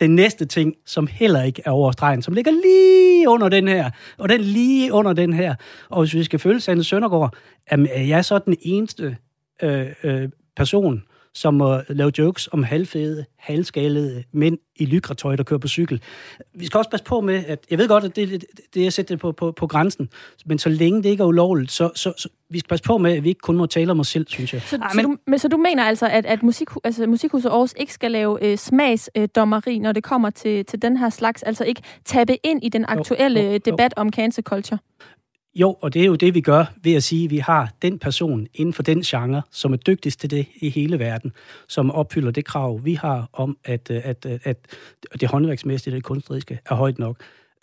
den 0.00 0.14
næste 0.14 0.46
ting, 0.46 0.74
som 0.86 1.06
heller 1.06 1.42
ikke 1.42 1.62
er 1.64 1.70
over 1.70 1.92
stregen, 1.92 2.22
som 2.22 2.34
ligger 2.34 2.50
lige 2.50 3.28
under 3.28 3.48
den 3.48 3.68
her, 3.68 3.90
og 4.18 4.28
den 4.28 4.40
lige 4.40 4.92
under 4.92 5.12
den 5.12 5.32
her. 5.32 5.54
Og 5.88 6.02
hvis 6.02 6.14
vi 6.14 6.24
skal 6.24 6.38
følge 6.38 6.60
Sande 6.60 6.84
Søndergaard, 6.84 7.36
er 7.66 8.02
jeg 8.02 8.24
så 8.24 8.38
den 8.38 8.56
eneste 8.62 9.16
øh, 9.62 9.86
øh, 10.02 10.28
person, 10.56 11.02
som 11.36 11.54
må 11.54 11.80
lave 11.88 12.12
jokes 12.18 12.48
om 12.52 12.62
halvfede, 12.62 13.24
halvskalede 13.38 14.24
mænd 14.32 14.58
i 14.76 14.84
lykretøj, 14.84 15.36
der 15.36 15.42
kører 15.42 15.58
på 15.58 15.68
cykel. 15.68 16.02
Vi 16.54 16.66
skal 16.66 16.78
også 16.78 16.90
passe 16.90 17.04
på 17.04 17.20
med, 17.20 17.44
at 17.46 17.66
jeg 17.70 17.78
ved 17.78 17.88
godt, 17.88 18.04
at 18.04 18.16
det, 18.16 18.28
det, 18.28 18.44
det 18.74 18.86
er 18.86 18.90
sætte 18.90 19.14
det 19.14 19.20
på, 19.20 19.32
på, 19.32 19.52
på 19.52 19.66
grænsen, 19.66 20.08
men 20.46 20.58
så 20.58 20.68
længe 20.68 21.02
det 21.02 21.08
ikke 21.08 21.22
er 21.22 21.26
ulovligt, 21.26 21.72
så, 21.72 21.90
så, 21.94 22.12
så 22.16 22.28
vi 22.50 22.58
skal 22.58 22.68
passe 22.68 22.82
på 22.82 22.98
med, 22.98 23.16
at 23.16 23.24
vi 23.24 23.28
ikke 23.28 23.40
kun 23.40 23.56
må 23.56 23.66
tale 23.66 23.90
om 23.90 24.00
os 24.00 24.08
selv, 24.08 24.26
synes 24.28 24.54
jeg. 24.54 24.62
Så, 24.62 24.76
ja, 24.76 24.94
men, 24.94 25.04
så, 25.04 25.08
du, 25.08 25.16
men, 25.26 25.38
så 25.38 25.48
du 25.48 25.56
mener 25.56 25.84
altså, 25.84 26.06
at, 26.06 26.26
at 26.26 26.42
musik, 26.42 26.68
altså, 26.84 27.06
Musikhuset 27.06 27.50
Aarhus 27.50 27.74
ikke 27.76 27.92
skal 27.92 28.10
lave 28.10 28.44
øh, 28.44 28.58
smagsdommeri, 28.58 29.78
når 29.78 29.92
det 29.92 30.04
kommer 30.04 30.30
til, 30.30 30.64
til 30.64 30.82
den 30.82 30.96
her 30.96 31.10
slags, 31.10 31.42
altså 31.42 31.64
ikke 31.64 31.82
tabe 32.04 32.46
ind 32.46 32.64
i 32.64 32.68
den 32.68 32.84
aktuelle 32.88 33.40
jo, 33.40 33.46
jo, 33.46 33.52
jo. 33.52 33.58
debat 33.58 33.94
om 33.96 34.12
cancel 34.12 34.44
culture? 34.44 34.78
Jo, 35.56 35.76
og 35.80 35.94
det 35.94 36.02
er 36.02 36.06
jo 36.06 36.14
det, 36.14 36.34
vi 36.34 36.40
gør 36.40 36.64
ved 36.82 36.94
at 36.94 37.02
sige, 37.02 37.24
at 37.24 37.30
vi 37.30 37.38
har 37.38 37.72
den 37.82 37.98
person 37.98 38.46
inden 38.54 38.72
for 38.72 38.82
den 38.82 39.02
genre, 39.02 39.42
som 39.50 39.72
er 39.72 39.76
dygtigst 39.76 40.20
til 40.20 40.30
det 40.30 40.46
i 40.56 40.68
hele 40.68 40.98
verden, 40.98 41.32
som 41.68 41.90
opfylder 41.90 42.30
det 42.30 42.44
krav, 42.44 42.80
vi 42.84 42.94
har 42.94 43.28
om, 43.32 43.58
at, 43.64 43.90
øh, 43.90 44.00
at, 44.04 44.26
at, 44.26 44.40
at 44.44 45.20
det 45.20 45.28
håndværksmæssige 45.28 45.92
og 45.92 45.96
det 45.96 46.04
kunstneriske 46.04 46.58
er 46.66 46.74
højt 46.74 46.98
nok 46.98 47.16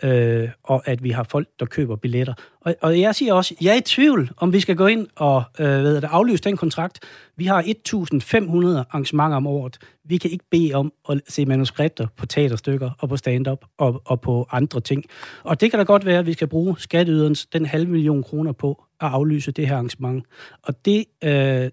øh, 0.03 0.49
og 0.63 0.87
at 0.87 1.03
vi 1.03 1.09
har 1.09 1.23
folk, 1.23 1.47
der 1.59 1.65
køber 1.65 1.95
billetter. 1.95 2.33
Og, 2.61 2.75
og 2.81 2.99
jeg 2.99 3.15
siger 3.15 3.33
også, 3.33 3.55
jeg 3.61 3.71
er 3.71 3.77
i 3.77 3.81
tvivl, 3.81 4.31
om 4.37 4.53
vi 4.53 4.59
skal 4.59 4.75
gå 4.75 4.87
ind 4.87 5.07
og 5.15 5.43
øh, 5.59 5.67
ved 5.67 5.95
det, 5.95 6.03
aflyse 6.11 6.43
den 6.43 6.57
kontrakt. 6.57 6.99
Vi 7.35 7.45
har 7.45 7.61
1.500 7.61 7.67
arrangementer 8.89 9.37
om 9.37 9.47
året. 9.47 9.77
Vi 10.03 10.17
kan 10.17 10.31
ikke 10.31 10.45
bede 10.51 10.73
om 10.73 10.93
at 11.09 11.21
se 11.27 11.45
manuskripter 11.45 12.07
på 12.17 12.25
teaterstykker 12.25 12.91
og 12.99 13.09
på 13.09 13.17
stand-up 13.17 13.65
og, 13.77 14.01
og 14.05 14.21
på 14.21 14.47
andre 14.51 14.81
ting. 14.81 15.05
Og 15.43 15.61
det 15.61 15.71
kan 15.71 15.79
da 15.79 15.83
godt 15.83 16.05
være, 16.05 16.19
at 16.19 16.25
vi 16.25 16.33
skal 16.33 16.47
bruge 16.47 16.75
skatteyderens 16.79 17.45
den 17.45 17.65
halve 17.65 17.91
million 17.91 18.23
kroner 18.23 18.51
på 18.51 18.83
at 19.01 19.07
aflyse 19.07 19.51
det 19.51 19.67
her 19.67 19.75
arrangement. 19.75 20.25
Og 20.63 20.85
det 20.85 21.05
øh, 21.23 21.69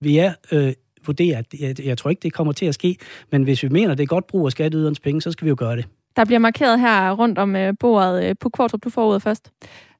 vil 0.00 0.12
jeg 0.12 0.34
øh, 0.52 0.72
vurdere, 1.06 1.44
jeg, 1.60 1.84
jeg 1.84 1.98
tror 1.98 2.10
ikke, 2.10 2.22
det 2.22 2.32
kommer 2.32 2.52
til 2.52 2.66
at 2.66 2.74
ske, 2.74 2.96
men 3.32 3.42
hvis 3.42 3.62
vi 3.62 3.68
mener, 3.68 3.94
det 3.94 4.02
er 4.02 4.06
godt 4.06 4.26
brug 4.26 4.46
af 4.46 4.52
skatteyderens 4.52 5.00
penge, 5.00 5.22
så 5.22 5.32
skal 5.32 5.44
vi 5.44 5.48
jo 5.48 5.56
gøre 5.58 5.76
det. 5.76 5.86
Der 6.16 6.24
bliver 6.24 6.38
markeret 6.38 6.80
her 6.80 7.12
rundt 7.12 7.38
om 7.38 7.56
øh, 7.56 7.74
bordet. 7.80 8.24
Øh, 8.24 8.34
på 8.40 8.48
Kvartrup, 8.48 8.84
du 8.84 8.90
får 8.90 9.08
ordet 9.08 9.22
først. 9.22 9.50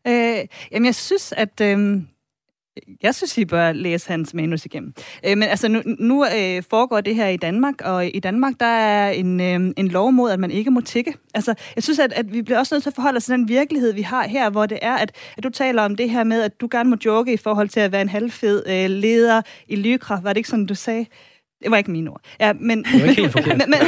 Øh, 0.06 0.38
jamen, 0.72 0.86
jeg 0.86 0.94
synes, 0.94 1.34
at... 1.36 1.60
Øh, 1.60 2.02
jeg 3.02 3.14
synes, 3.14 3.38
I 3.38 3.44
bør 3.44 3.72
læse 3.72 4.08
hans 4.08 4.34
manus 4.34 4.64
igennem. 4.64 4.94
Øh, 5.26 5.38
men 5.38 5.48
altså, 5.48 5.68
nu, 5.68 5.82
nu 5.84 6.24
øh, 6.24 6.62
foregår 6.70 7.00
det 7.00 7.14
her 7.14 7.28
i 7.28 7.36
Danmark, 7.36 7.74
og 7.84 8.06
i 8.06 8.20
Danmark, 8.20 8.54
der 8.60 8.66
er 8.66 9.10
en, 9.10 9.40
øh, 9.40 9.72
en 9.76 9.88
lov 9.88 10.12
mod, 10.12 10.30
at 10.30 10.40
man 10.40 10.50
ikke 10.50 10.70
må 10.70 10.80
tikke. 10.80 11.14
Altså, 11.34 11.54
jeg 11.76 11.82
synes, 11.82 11.98
at, 11.98 12.12
at 12.12 12.32
vi 12.32 12.42
bliver 12.42 12.58
også 12.58 12.74
nødt 12.74 12.82
til 12.82 12.90
at 12.90 12.94
forholde 12.94 13.16
os 13.16 13.24
til 13.24 13.32
den 13.32 13.48
virkelighed, 13.48 13.92
vi 13.92 14.02
har 14.02 14.28
her, 14.28 14.50
hvor 14.50 14.66
det 14.66 14.78
er, 14.82 14.94
at, 14.94 15.12
at 15.36 15.44
du 15.44 15.48
taler 15.48 15.82
om 15.82 15.96
det 15.96 16.10
her 16.10 16.24
med, 16.24 16.42
at 16.42 16.60
du 16.60 16.68
gerne 16.70 16.90
må 16.90 16.96
joke 17.04 17.32
i 17.32 17.36
forhold 17.36 17.68
til 17.68 17.80
at 17.80 17.92
være 17.92 18.02
en 18.02 18.08
halvfed 18.08 18.62
øh, 18.66 18.90
leder 18.90 19.42
i 19.68 19.76
Lykra. 19.76 20.20
Var 20.22 20.32
det 20.32 20.36
ikke 20.36 20.48
sådan, 20.48 20.66
du 20.66 20.74
sagde? 20.74 21.06
Det 21.62 21.70
var 21.70 21.76
ikke 21.76 21.90
mine 21.90 22.10
ord. 22.10 22.20
Ja, 22.40 22.52
men, 22.52 22.84
det 22.84 23.02
var 23.02 23.08
ikke 23.08 23.22
helt 23.22 23.46
men, 23.46 23.70
men, 23.70 23.78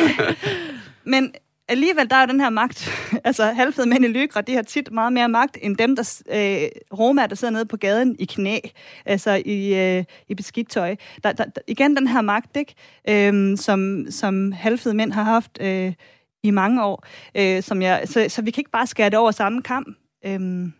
men 1.04 1.32
alligevel, 1.72 2.10
der 2.10 2.16
er 2.16 2.20
jo 2.20 2.26
den 2.26 2.40
her 2.40 2.50
magt. 2.50 2.88
altså, 3.24 3.44
halvfede 3.44 3.88
mænd 3.88 4.04
i 4.04 4.08
Lygra, 4.08 4.40
de 4.40 4.54
har 4.54 4.62
tit 4.62 4.92
meget 4.92 5.12
mere 5.12 5.28
magt, 5.28 5.58
end 5.62 5.76
dem, 5.76 5.96
der 5.96 6.22
øh, 6.30 6.98
romer, 6.98 7.26
der 7.26 7.34
sidder 7.34 7.52
nede 7.52 7.66
på 7.66 7.76
gaden 7.76 8.16
i 8.18 8.24
knæ, 8.24 8.58
altså 9.06 9.42
i, 9.44 9.74
øh, 9.74 10.04
i 10.28 10.34
beskidt 10.34 10.70
tøj. 10.70 10.96
Der, 11.24 11.32
der, 11.32 11.44
igen 11.66 11.96
den 11.96 12.06
her 12.06 12.20
magt, 12.20 12.56
ikke? 12.56 12.74
Øhm, 13.08 13.56
som, 13.56 14.06
som 14.10 14.52
halvfede 14.52 14.94
mænd 14.94 15.12
har 15.12 15.22
haft 15.22 15.58
øh, 15.60 15.92
i 16.42 16.50
mange 16.50 16.84
år. 16.84 17.06
Øh, 17.34 17.62
som 17.62 17.82
jeg, 17.82 18.02
så, 18.04 18.26
så 18.28 18.42
vi 18.42 18.50
kan 18.50 18.60
ikke 18.60 18.70
bare 18.70 18.86
skære 18.86 19.10
det 19.10 19.18
over 19.18 19.30
samme 19.30 19.62
kamp. 19.62 19.96
Øhm, 20.26 20.72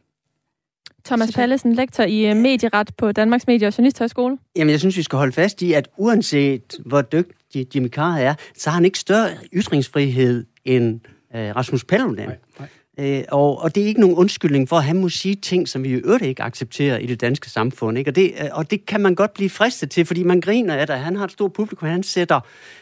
Thomas 1.04 1.32
Pallesen, 1.32 1.72
lektor 1.72 2.04
i 2.04 2.30
øh, 2.30 2.36
medieret 2.36 2.90
på 2.98 3.12
Danmarks 3.12 3.46
Medie- 3.46 3.66
og 3.66 3.78
Journalisthøjskole. 3.78 4.38
Jamen, 4.56 4.70
jeg 4.70 4.80
synes, 4.80 4.96
vi 4.96 5.02
skal 5.02 5.16
holde 5.16 5.32
fast 5.32 5.62
i, 5.62 5.72
at 5.72 5.88
uanset 5.96 6.78
hvor 6.86 7.02
dygtig 7.02 7.74
Jimmy 7.74 7.88
Carr 7.88 8.16
er, 8.16 8.34
så 8.56 8.70
har 8.70 8.74
han 8.74 8.84
ikke 8.84 8.98
større 8.98 9.30
ytringsfrihed 9.52 10.44
end 10.64 11.00
øh, 11.34 11.56
Rasmus 11.56 11.84
Paludan. 11.84 12.28
Nej, 12.28 12.36
nej. 12.58 12.68
Øh, 12.98 13.24
og, 13.28 13.58
og 13.58 13.74
det 13.74 13.82
er 13.82 13.86
ikke 13.86 14.00
nogen 14.00 14.16
undskyldning 14.16 14.68
for, 14.68 14.76
at 14.76 14.84
han 14.84 15.00
må 15.00 15.08
sige 15.08 15.34
ting, 15.34 15.68
som 15.68 15.84
vi 15.84 15.88
i 15.88 15.92
øvrigt 15.92 16.24
ikke 16.24 16.42
accepterer 16.42 16.98
i 16.98 17.06
det 17.06 17.20
danske 17.20 17.50
samfund. 17.50 17.98
Ikke? 17.98 18.10
Og, 18.10 18.16
det, 18.16 18.32
øh, 18.40 18.48
og 18.52 18.70
det 18.70 18.86
kan 18.86 19.00
man 19.00 19.14
godt 19.14 19.34
blive 19.34 19.50
fristet 19.50 19.90
til, 19.90 20.04
fordi 20.04 20.22
man 20.22 20.40
griner 20.40 20.74
af 20.74 20.86
det. 20.86 20.98
Han 20.98 21.16
har 21.16 21.24
et 21.24 21.32
stort 21.32 21.52
publikum, 21.52 21.88
han 21.88 22.02
sætter 22.02 22.40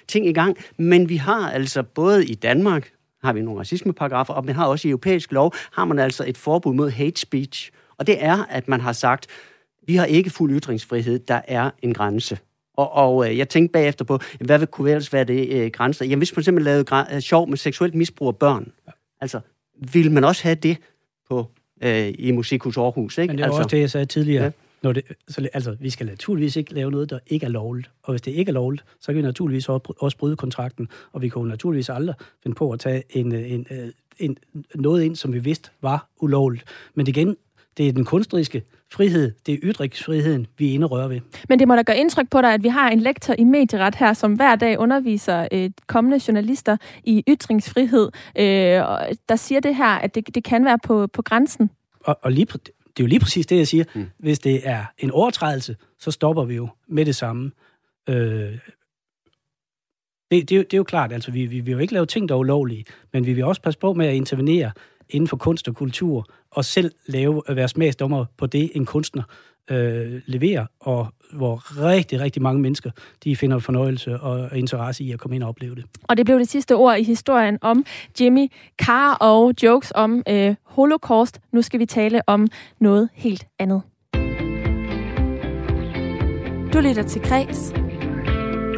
ting 0.09 0.27
i 0.27 0.33
gang. 0.33 0.57
Men 0.77 1.09
vi 1.09 1.17
har 1.17 1.51
altså 1.51 1.83
både 1.83 2.27
i 2.27 2.35
Danmark, 2.35 2.91
har 3.23 3.33
vi 3.33 3.43
nogle 3.43 3.61
racismeparagrafer, 3.61 4.35
og 4.35 4.45
man 4.45 4.55
har 4.55 4.67
også 4.67 4.89
i 4.89 4.91
europæisk 4.91 5.33
lov, 5.33 5.55
har 5.73 5.85
man 5.85 5.99
altså 5.99 6.25
et 6.27 6.39
forbud 6.39 6.75
mod 6.75 6.91
hate 6.91 7.21
speech. 7.21 7.71
Og 7.99 8.07
det 8.07 8.25
er, 8.25 8.45
at 8.51 8.69
man 8.69 8.81
har 8.81 8.93
sagt, 8.93 9.27
vi 9.87 9.97
har 9.97 10.05
ikke 10.05 10.31
fuld 10.31 10.61
ytringsfrihed, 10.61 11.19
der 11.19 11.41
er 11.49 11.71
en 11.83 11.95
grænse. 11.95 12.39
Og, 12.81 12.93
og 12.93 13.31
øh, 13.31 13.39
jeg 13.39 13.49
tænkte 13.49 13.73
bagefter 13.73 14.05
på, 14.05 14.19
hvad 14.41 14.59
vil 14.59 14.69
kunne 14.69 14.91
ellers 14.91 15.13
være 15.13 15.25
det 15.25 15.49
øh, 15.49 15.71
grænser? 15.71 16.05
Jamen 16.05 16.19
hvis 16.19 16.37
man 16.37 16.45
simpelthen 16.45 16.85
lavede 16.91 17.15
øh, 17.15 17.21
sjov 17.21 17.49
med 17.49 17.57
seksuelt 17.57 17.95
misbrug 17.95 18.29
af 18.29 18.37
børn, 18.37 18.73
ja. 18.87 18.93
altså, 19.21 19.41
vil 19.93 20.13
man 20.13 20.25
også 20.25 20.43
have 20.43 20.55
det 20.55 20.77
på 21.29 21.47
øh, 21.83 22.15
i 22.19 22.31
Musikhus 22.31 22.77
Aarhus, 22.77 23.19
ikke? 23.19 23.33
Men 23.33 23.39
det 23.39 23.43
var 23.43 23.47
altså, 23.47 23.63
også 23.63 23.77
det, 23.77 23.81
jeg 23.81 23.91
sagde 23.91 24.07
tidligere. 24.07 24.45
Ja. 24.45 24.51
Når 24.83 24.93
det, 24.93 25.05
så, 25.29 25.49
altså, 25.53 25.77
vi 25.81 25.91
skal 25.91 26.07
naturligvis 26.07 26.57
ikke 26.57 26.75
lave 26.75 26.91
noget, 26.91 27.11
der 27.11 27.19
ikke 27.27 27.47
er 27.47 27.51
lovligt. 27.51 27.91
Og 28.03 28.13
hvis 28.13 28.23
det 28.23 28.31
ikke 28.31 28.51
er 28.51 28.55
lovligt, 28.55 28.85
så 29.01 29.07
kan 29.07 29.17
vi 29.17 29.23
naturligvis 29.23 29.69
også 29.69 30.17
bryde 30.17 30.37
kontrakten, 30.37 30.89
og 31.13 31.23
vi 31.23 31.29
kan 31.29 31.43
naturligvis 31.43 31.89
aldrig 31.89 32.15
finde 32.43 32.55
på 32.55 32.71
at 32.71 32.81
tage 32.81 33.03
en, 33.11 33.35
en, 33.35 33.67
en, 33.71 33.93
en, 34.19 34.37
noget 34.75 35.03
ind, 35.03 35.17
som 35.17 35.33
vi 35.33 35.39
vidste 35.39 35.71
var 35.83 36.09
ulovligt. 36.21 36.65
Men 36.95 37.07
igen, 37.07 37.37
det 37.77 37.89
er 37.89 37.93
den 37.93 38.05
kunstneriske 38.05 38.63
frihed, 38.93 39.33
det 39.47 39.55
er 39.55 39.59
ytringsfriheden, 39.63 40.47
vi 40.59 40.73
inderører 40.73 41.09
ved. 41.09 41.21
Men 41.49 41.59
det 41.59 41.69
må 41.69 41.77
da 41.77 41.83
gøre 41.83 41.97
indtryk 41.97 42.31
på 42.31 42.41
dig, 42.41 42.55
at 42.55 42.63
vi 42.63 42.69
har 42.69 42.91
en 42.91 43.01
lektor 43.01 43.35
i 43.39 43.45
medieret 43.45 43.95
her, 43.95 44.13
som 44.13 44.35
hver 44.35 44.57
dag 44.57 44.79
underviser 44.79 45.49
øh, 45.53 45.71
kommende 45.87 46.21
journalister 46.29 46.77
i 47.05 47.25
ytringsfrihed, 47.29 48.11
øh, 48.39 48.89
og 48.89 49.09
der 49.29 49.37
siger 49.37 49.61
det 49.61 49.77
her, 49.77 49.95
at 49.95 50.15
det, 50.15 50.35
det 50.35 50.45
kan 50.45 50.65
være 50.65 50.79
på, 50.85 51.07
på 51.07 51.23
grænsen. 51.23 51.71
Og, 52.01 52.19
og 52.23 52.33
lige, 52.33 52.47
det 52.47 53.01
er 53.01 53.05
jo 53.05 53.07
lige 53.07 53.21
præcis 53.21 53.47
det, 53.47 53.57
jeg 53.57 53.69
siger. 53.69 53.85
Mm. 53.95 54.07
Hvis 54.19 54.39
det 54.39 54.69
er 54.69 54.85
en 54.99 55.11
overtrædelse, 55.11 55.77
så 55.99 56.11
stopper 56.11 56.45
vi 56.45 56.55
jo 56.55 56.69
med 56.89 57.05
det 57.05 57.17
samme. 57.17 57.51
Øh, 58.09 58.59
det, 60.31 60.49
det, 60.49 60.51
det 60.51 60.75
er 60.75 60.77
jo 60.77 60.85
klart, 60.85 61.13
altså 61.13 61.31
vi, 61.31 61.47
vi 61.47 61.61
vil 61.61 61.73
jo 61.73 61.79
ikke 61.79 61.93
lave 61.93 62.07
ting, 62.07 62.29
der 62.29 62.35
er 62.35 62.39
ulovlige, 62.39 62.85
men 63.13 63.27
vi 63.27 63.33
vil 63.33 63.45
også 63.45 63.63
passe 63.63 63.79
på 63.79 63.93
med 63.93 64.07
at 64.07 64.15
intervenere 64.15 64.71
inden 65.11 65.29
for 65.29 65.37
kunst 65.37 65.69
og 65.69 65.75
kultur, 65.75 66.27
og 66.51 66.65
selv 66.65 66.93
lave, 67.07 67.43
være 67.49 67.69
smagsdommer 67.69 68.25
på 68.39 68.47
det, 68.47 68.71
en 68.75 68.87
kunstner 68.87 69.23
øh, 69.71 70.21
leverer, 70.27 70.67
og 70.81 71.07
hvor 71.33 71.83
rigtig, 71.83 72.21
rigtig 72.21 72.43
mange 72.43 72.61
mennesker, 72.61 72.91
de 73.25 73.37
finder 73.37 73.59
fornøjelse 73.59 74.21
og 74.21 74.59
interesse 74.59 75.05
i 75.05 75.13
at 75.13 75.21
komme 75.21 75.37
ind 75.37 75.43
og 75.43 75.49
opleve 75.49 75.75
det. 75.75 75.85
Og 76.03 76.17
det 76.17 76.27
blev 76.27 76.39
det 76.39 76.49
sidste 76.49 76.77
ord 76.77 76.99
i 76.99 77.03
historien 77.03 77.59
om 77.61 77.85
Jimmy 78.21 78.49
Carr 78.83 79.15
og 79.15 79.55
jokes 79.63 79.93
om 79.95 80.23
øh, 80.29 80.55
holocaust. 80.65 81.41
Nu 81.53 81.63
skal 81.63 81.81
vi 81.81 81.87
tale 81.87 82.21
om 82.27 82.47
noget 82.81 83.09
helt 83.15 83.47
andet. 83.59 83.83
Du 86.73 86.81
lytter 86.81 87.03
til 87.03 87.23
Græs. 87.23 87.73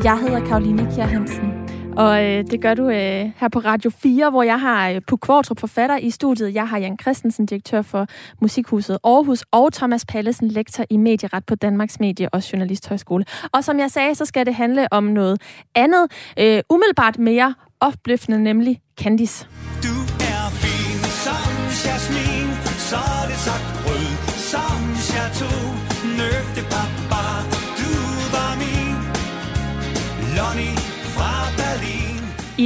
Jeg 0.04 0.18
hedder 0.20 0.46
Karoline 0.46 0.88
Kjær 0.94 1.06
Hansen. 1.06 1.61
Og 1.96 2.24
øh, 2.24 2.44
det 2.50 2.60
gør 2.60 2.74
du 2.74 2.88
øh, 2.88 3.30
her 3.36 3.48
på 3.52 3.58
Radio 3.58 3.90
4, 3.90 4.30
hvor 4.30 4.42
jeg 4.42 4.60
har 4.60 4.90
øh, 4.90 5.00
Puk 5.06 5.18
Kvartrup, 5.22 5.60
forfatter 5.60 5.96
i 5.96 6.10
studiet. 6.10 6.54
Jeg 6.54 6.68
har 6.68 6.78
Jan 6.78 6.98
Christensen, 7.02 7.46
direktør 7.46 7.82
for 7.82 8.06
Musikhuset 8.40 8.98
Aarhus, 9.04 9.44
og 9.50 9.72
Thomas 9.72 10.04
Pallesen, 10.04 10.48
lektor 10.48 10.84
i 10.90 10.96
medieret 10.96 11.46
på 11.46 11.54
Danmarks 11.54 12.00
Medie- 12.00 12.28
og 12.32 12.52
Journalisthøjskole. 12.52 13.24
Og 13.52 13.64
som 13.64 13.78
jeg 13.78 13.90
sagde, 13.90 14.14
så 14.14 14.24
skal 14.24 14.46
det 14.46 14.54
handle 14.54 14.92
om 14.92 15.04
noget 15.04 15.42
andet, 15.74 16.12
øh, 16.38 16.62
umiddelbart 16.70 17.18
mere 17.18 17.54
opløftende, 17.80 18.42
nemlig 18.42 18.80
Candice. 19.00 19.46
Du 19.82 19.94
er 20.20 20.50
fin 20.50 21.00
som 21.24 21.90
jasmin, 21.90 22.48
så 22.78 22.96
er 22.96 23.26
det 23.28 23.36
sagt 23.36 23.81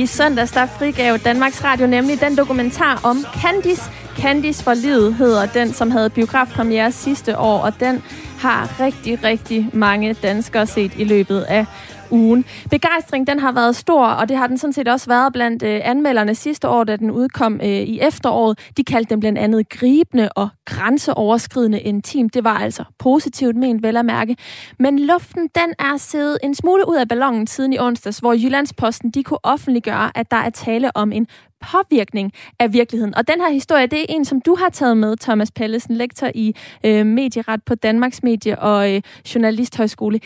i 0.03 0.07
søndags 0.07 0.53
der 0.53 0.67
frigav 0.67 1.19
Danmarks 1.19 1.65
Radio 1.65 1.87
nemlig 1.87 2.21
den 2.21 2.37
dokumentar 2.37 3.01
om 3.03 3.25
Candice. 3.43 3.91
Candice 4.19 4.65
for 4.65 4.75
livet 4.75 5.15
hedder 5.15 5.47
den, 5.47 5.73
som 5.73 5.91
havde 5.91 6.11
biografpremiere 6.11 6.93
sidste 6.93 7.39
år, 7.39 7.59
og 7.59 7.81
den 7.81 8.03
har 8.39 8.81
rigtig, 8.81 9.25
rigtig 9.25 9.71
mange 9.73 10.13
danskere 10.13 10.67
set 10.67 10.93
i 10.97 11.05
løbet 11.05 11.41
af 11.41 11.67
ugen. 12.11 12.45
Begejstring 12.71 13.27
den 13.27 13.39
har 13.39 13.53
været 13.53 13.77
stor, 13.77 14.07
og 14.07 14.29
det 14.29 14.37
har 14.37 14.47
den 14.47 14.59
sådan 14.59 14.73
set 14.73 14.89
også 14.89 15.07
været 15.07 15.33
blandt 15.33 15.63
øh, 15.63 15.81
anmelderne 15.85 16.35
sidste 16.35 16.69
år, 16.69 16.85
da 16.85 16.97
den 16.97 17.11
udkom 17.11 17.61
øh, 17.63 17.69
i 17.69 18.01
efteråret. 18.01 18.59
De 18.77 18.85
kaldte 18.85 19.11
den 19.11 19.21
blandt 19.21 19.39
andet 19.39 19.69
gribende 19.69 20.29
og 20.37 20.49
grænseoverskridende 20.65 21.81
intim. 21.81 22.29
Det 22.29 22.45
var 22.45 22.59
altså 22.59 22.85
positivt 22.99 23.57
ment, 23.57 23.83
vel 23.83 23.97
at 23.97 24.05
mærke. 24.05 24.37
Men 24.79 24.99
luften 24.99 25.43
den 25.43 25.75
er 25.79 25.97
siddet 25.97 26.39
en 26.43 26.55
smule 26.55 26.89
ud 26.89 26.97
af 26.97 27.09
ballonen 27.09 27.47
siden 27.47 27.73
i 27.73 27.79
onsdags, 27.79 28.19
hvor 28.19 28.33
Jyllandsposten 28.33 29.11
de 29.11 29.23
kunne 29.23 29.45
offentliggøre, 29.45 30.19
at 30.19 30.31
der 30.31 30.37
er 30.37 30.51
tale 30.51 30.97
om 30.97 31.13
en 31.13 31.27
påvirkning 31.61 32.33
af 32.59 32.73
virkeligheden. 32.73 33.15
Og 33.15 33.29
den 33.29 33.41
her 33.41 33.53
historie, 33.53 33.87
det 33.87 34.01
er 34.01 34.07
en, 34.09 34.25
som 34.25 34.41
du 34.41 34.55
har 34.55 34.69
taget 34.69 34.97
med, 34.97 35.17
Thomas 35.17 35.51
Pallesen, 35.51 35.97
lektor 35.97 36.31
i 36.35 36.55
øh, 36.85 37.07
medieret 37.07 37.65
på 37.67 37.75
Danmarks 37.75 38.23
Medie- 38.23 38.59
og 38.59 38.95
øh, 38.95 39.03
Journalisthøjskole. 39.35 40.21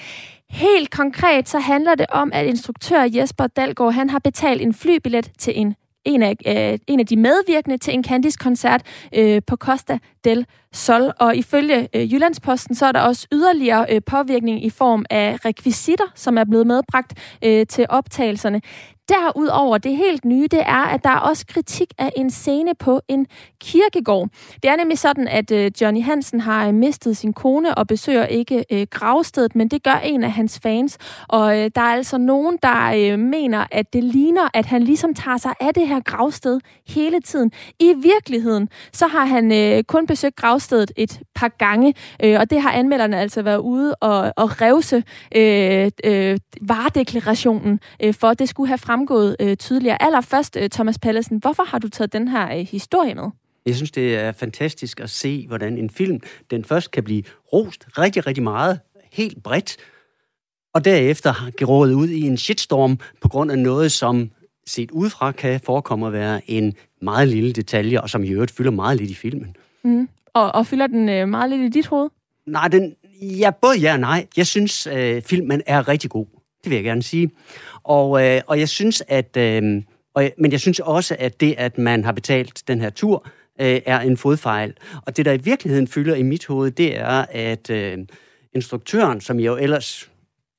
Helt 0.50 0.90
konkret 0.90 1.48
så 1.48 1.58
handler 1.58 1.94
det 1.94 2.06
om, 2.12 2.30
at 2.34 2.46
instruktør 2.46 3.02
Jesper 3.02 3.46
Dalgaard, 3.46 3.92
han 3.92 4.10
har 4.10 4.18
betalt 4.18 4.62
en 4.62 4.74
flybillet 4.74 5.30
til 5.38 5.60
en 5.60 5.74
en 6.04 6.22
af, 6.22 6.36
øh, 6.46 6.78
en 6.86 7.00
af 7.00 7.06
de 7.06 7.16
medvirkende 7.16 7.78
til 7.78 7.94
en 7.94 8.04
Candice-koncert 8.04 8.82
øh, 9.14 9.42
på 9.46 9.56
Costa 9.56 9.98
del 10.24 10.46
Sol. 10.74 11.12
Og 11.18 11.36
ifølge 11.36 11.88
øh, 11.94 12.12
Jyllandsposten, 12.12 12.74
så 12.74 12.86
er 12.86 12.92
der 12.92 13.00
også 13.00 13.26
yderligere 13.32 13.86
øh, 13.90 14.00
påvirkning 14.06 14.64
i 14.64 14.70
form 14.70 15.04
af 15.10 15.36
rekvisitter, 15.44 16.04
som 16.14 16.38
er 16.38 16.44
blevet 16.44 16.66
medbragt 16.66 17.14
øh, 17.44 17.66
til 17.66 17.86
optagelserne. 17.88 18.60
derudover, 19.08 19.78
det 19.78 19.96
helt 19.96 20.24
nye, 20.24 20.48
det 20.50 20.60
er, 20.60 20.84
at 20.94 21.04
der 21.04 21.10
er 21.10 21.18
også 21.18 21.46
kritik 21.46 21.94
af 21.98 22.12
en 22.16 22.30
scene 22.30 22.74
på 22.74 23.00
en 23.08 23.26
kirkegård. 23.60 24.28
Det 24.62 24.70
er 24.70 24.76
nemlig 24.76 24.98
sådan, 24.98 25.28
at 25.28 25.50
øh, 25.50 25.70
Johnny 25.80 26.02
Hansen 26.02 26.40
har 26.40 26.68
øh, 26.68 26.74
mistet 26.74 27.16
sin 27.16 27.32
kone 27.32 27.74
og 27.74 27.86
besøger 27.86 28.26
ikke 28.26 28.64
øh, 28.72 28.86
gravstedet, 28.90 29.56
men 29.56 29.68
det 29.68 29.82
gør 29.82 30.00
en 30.04 30.24
af 30.24 30.32
hans 30.32 30.60
fans. 30.62 30.98
Og 31.28 31.58
øh, 31.58 31.70
der 31.74 31.80
er 31.80 31.92
altså 31.92 32.18
nogen, 32.18 32.58
der 32.62 32.92
øh, 32.96 33.18
mener, 33.18 33.66
at 33.70 33.92
det 33.92 34.04
ligner, 34.04 34.48
at 34.54 34.66
han 34.66 34.82
ligesom 34.82 35.14
tager 35.14 35.36
sig 35.36 35.52
af 35.60 35.74
det 35.74 35.88
her 35.88 36.00
gravsted 36.00 36.60
hele 36.88 37.20
tiden. 37.20 37.52
I 37.80 37.94
virkeligheden, 37.96 38.68
så 38.92 39.06
har 39.06 39.24
han 39.24 39.52
øh, 39.52 39.84
kun 39.84 40.06
besøgt 40.06 40.36
gravstedet 40.36 40.59
et 40.96 41.20
par 41.34 41.48
gange, 41.48 41.94
øh, 42.24 42.40
og 42.40 42.50
det 42.50 42.62
har 42.62 42.72
anmelderne 42.72 43.20
altså 43.20 43.42
været 43.42 43.58
ude 43.58 43.94
og, 43.94 44.32
og 44.36 44.60
revse 44.60 45.02
øh, 45.36 45.90
øh, 46.04 46.38
varedeklarationen 46.60 47.80
øh, 48.02 48.14
for, 48.14 48.28
at 48.28 48.38
det 48.38 48.48
skulle 48.48 48.68
have 48.68 48.78
fremgået 48.78 49.36
øh, 49.40 49.56
tydeligere. 49.56 50.02
Allerførst, 50.02 50.56
øh, 50.56 50.68
Thomas 50.70 50.98
Pallesen, 50.98 51.38
hvorfor 51.38 51.62
har 51.62 51.78
du 51.78 51.88
taget 51.88 52.12
den 52.12 52.28
her 52.28 52.58
øh, 52.58 52.66
historie 52.70 53.14
med? 53.14 53.30
Jeg 53.66 53.74
synes, 53.74 53.90
det 53.90 54.16
er 54.16 54.32
fantastisk 54.32 55.00
at 55.00 55.10
se, 55.10 55.46
hvordan 55.46 55.78
en 55.78 55.90
film, 55.90 56.20
den 56.50 56.64
først 56.64 56.90
kan 56.90 57.04
blive 57.04 57.22
rost 57.52 57.86
rigtig, 57.98 58.26
rigtig 58.26 58.42
meget, 58.42 58.80
helt 59.12 59.42
bredt, 59.42 59.76
og 60.74 60.84
derefter 60.84 61.50
gerådet 61.58 61.94
ud 61.94 62.08
i 62.08 62.20
en 62.20 62.36
shitstorm 62.36 62.98
på 63.20 63.28
grund 63.28 63.50
af 63.50 63.58
noget, 63.58 63.92
som 63.92 64.30
set 64.66 64.90
udefra 64.90 65.32
kan 65.32 65.60
forekomme 65.60 66.06
at 66.06 66.12
være 66.12 66.50
en 66.50 66.74
meget 67.02 67.28
lille 67.28 67.52
detalje, 67.52 68.00
og 68.00 68.10
som 68.10 68.24
i 68.24 68.28
øvrigt 68.28 68.50
fylder 68.50 68.70
meget 68.70 68.96
lidt 68.98 69.10
i 69.10 69.14
filmen. 69.14 69.56
Mm. 69.84 70.08
Og, 70.34 70.54
og 70.54 70.66
fylder 70.66 70.86
den 70.86 71.08
øh, 71.08 71.28
meget 71.28 71.50
lidt 71.50 71.62
i 71.62 71.78
dit 71.78 71.86
hoved? 71.86 72.10
Nej, 72.46 72.68
den, 72.68 72.94
ja, 73.22 73.50
både 73.50 73.78
ja 73.78 73.92
og 73.92 74.00
nej. 74.00 74.26
Jeg 74.36 74.46
synes, 74.46 74.86
øh, 74.86 75.22
filmen 75.22 75.62
er 75.66 75.88
rigtig 75.88 76.10
god. 76.10 76.26
Det 76.64 76.70
vil 76.70 76.76
jeg 76.76 76.84
gerne 76.84 77.02
sige. 77.02 77.30
Og, 77.84 78.26
øh, 78.26 78.40
og 78.46 78.58
jeg 78.58 78.68
synes, 78.68 79.02
at... 79.08 79.36
Øh, 79.36 79.82
og, 80.14 80.30
men 80.38 80.52
jeg 80.52 80.60
synes 80.60 80.80
også, 80.80 81.16
at 81.18 81.40
det, 81.40 81.54
at 81.58 81.78
man 81.78 82.04
har 82.04 82.12
betalt 82.12 82.62
den 82.68 82.80
her 82.80 82.90
tur, 82.90 83.26
øh, 83.60 83.80
er 83.86 84.00
en 84.00 84.16
fodfejl. 84.16 84.74
Og 85.06 85.16
det, 85.16 85.24
der 85.24 85.32
i 85.32 85.40
virkeligheden 85.44 85.88
fylder 85.88 86.14
i 86.14 86.22
mit 86.22 86.46
hoved, 86.46 86.70
det 86.70 86.98
er, 86.98 87.24
at 87.30 87.70
øh, 87.70 87.98
instruktøren, 88.54 89.20
som 89.20 89.40
jeg 89.40 89.46
jo 89.46 89.56
ellers 89.56 90.10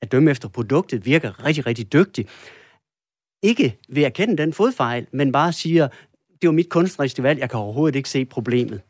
at 0.01 0.11
dømme 0.11 0.31
efter 0.31 0.49
produktet, 0.49 1.05
virker 1.05 1.45
rigtig, 1.45 1.65
rigtig 1.65 1.93
dygtig, 1.93 2.27
ikke 3.43 3.77
vil 3.89 4.03
erkende 4.03 4.37
den 4.37 4.53
fodfejl, 4.53 5.07
men 5.11 5.31
bare 5.31 5.53
siger, 5.53 5.87
det 6.41 6.47
var 6.47 6.53
mit 6.53 6.69
kunstneriske 6.69 7.23
valg, 7.23 7.39
jeg 7.39 7.49
kan 7.49 7.59
overhovedet 7.59 7.95
ikke 7.95 8.09
se 8.09 8.25
problemet. 8.25 8.81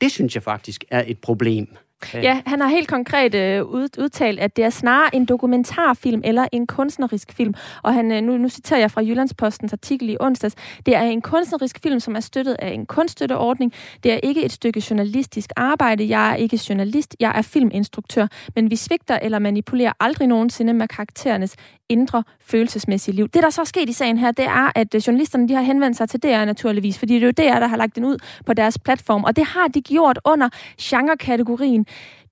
Det 0.00 0.10
synes 0.10 0.34
jeg 0.34 0.42
faktisk 0.42 0.84
er 0.90 1.04
et 1.06 1.18
problem. 1.18 1.68
Ja, 2.14 2.42
han 2.46 2.60
har 2.60 2.68
helt 2.68 2.88
konkret 2.88 3.34
øh, 3.34 3.64
udtalt, 3.64 4.40
at 4.40 4.56
det 4.56 4.64
er 4.64 4.70
snarere 4.70 5.14
en 5.14 5.24
dokumentarfilm 5.24 6.20
eller 6.24 6.46
en 6.52 6.66
kunstnerisk 6.66 7.32
film. 7.32 7.54
Og 7.82 7.94
han, 7.94 8.12
øh, 8.12 8.22
nu, 8.22 8.36
nu 8.36 8.48
citerer 8.48 8.80
jeg 8.80 8.90
fra 8.90 9.02
Jyllandspostens 9.02 9.72
artikel 9.72 10.10
i 10.10 10.16
onsdags. 10.20 10.54
Det 10.86 10.96
er 10.96 11.02
en 11.02 11.22
kunstnerisk 11.22 11.78
film, 11.82 12.00
som 12.00 12.16
er 12.16 12.20
støttet 12.20 12.56
af 12.58 12.68
en 12.68 12.86
kunststøtteordning. 12.86 13.72
Det 14.02 14.12
er 14.12 14.20
ikke 14.22 14.44
et 14.44 14.52
stykke 14.52 14.84
journalistisk 14.90 15.50
arbejde. 15.56 16.08
Jeg 16.08 16.30
er 16.30 16.36
ikke 16.36 16.60
journalist, 16.68 17.16
jeg 17.20 17.32
er 17.34 17.42
filminstruktør. 17.42 18.26
Men 18.54 18.70
vi 18.70 18.76
svigter 18.76 19.18
eller 19.22 19.38
manipulerer 19.38 19.92
aldrig 20.00 20.28
nogensinde 20.28 20.72
med 20.72 20.88
karakterernes 20.88 21.56
indre 21.88 22.24
følelsesmæssige 22.40 23.14
liv. 23.14 23.28
Det, 23.28 23.42
der 23.42 23.50
så 23.50 23.60
er 23.60 23.64
sket 23.64 23.88
i 23.88 23.92
sagen 23.92 24.18
her, 24.18 24.30
det 24.30 24.44
er, 24.44 24.72
at 24.74 24.94
øh, 24.94 25.00
journalisterne 25.06 25.48
de 25.48 25.54
har 25.54 25.62
henvendt 25.62 25.96
sig 25.96 26.08
til 26.08 26.22
DR 26.22 26.44
naturligvis, 26.44 26.98
fordi 26.98 27.14
det 27.14 27.22
er 27.22 27.26
jo 27.26 27.52
DR, 27.52 27.60
der 27.60 27.66
har 27.66 27.76
lagt 27.76 27.96
den 27.96 28.04
ud 28.04 28.16
på 28.46 28.52
deres 28.52 28.78
platform. 28.78 29.24
Og 29.24 29.36
det 29.36 29.44
har 29.44 29.68
de 29.68 29.82
gjort 29.82 30.18
under 30.24 30.48
genrekategorien 30.80 31.86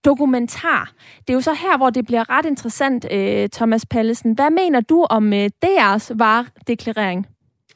dokumentar. 0.04 0.92
Det 1.18 1.30
er 1.30 1.34
jo 1.34 1.40
så 1.40 1.54
her, 1.54 1.76
hvor 1.76 1.90
det 1.90 2.06
bliver 2.06 2.30
ret 2.30 2.46
interessant, 2.46 3.06
øh, 3.10 3.48
Thomas 3.48 3.86
Pallesen. 3.86 4.32
Hvad 4.32 4.50
mener 4.50 4.80
du 4.80 5.06
om 5.10 5.32
øh, 5.32 5.50
DR's 5.64 6.10
varedeklarering? 6.14 7.26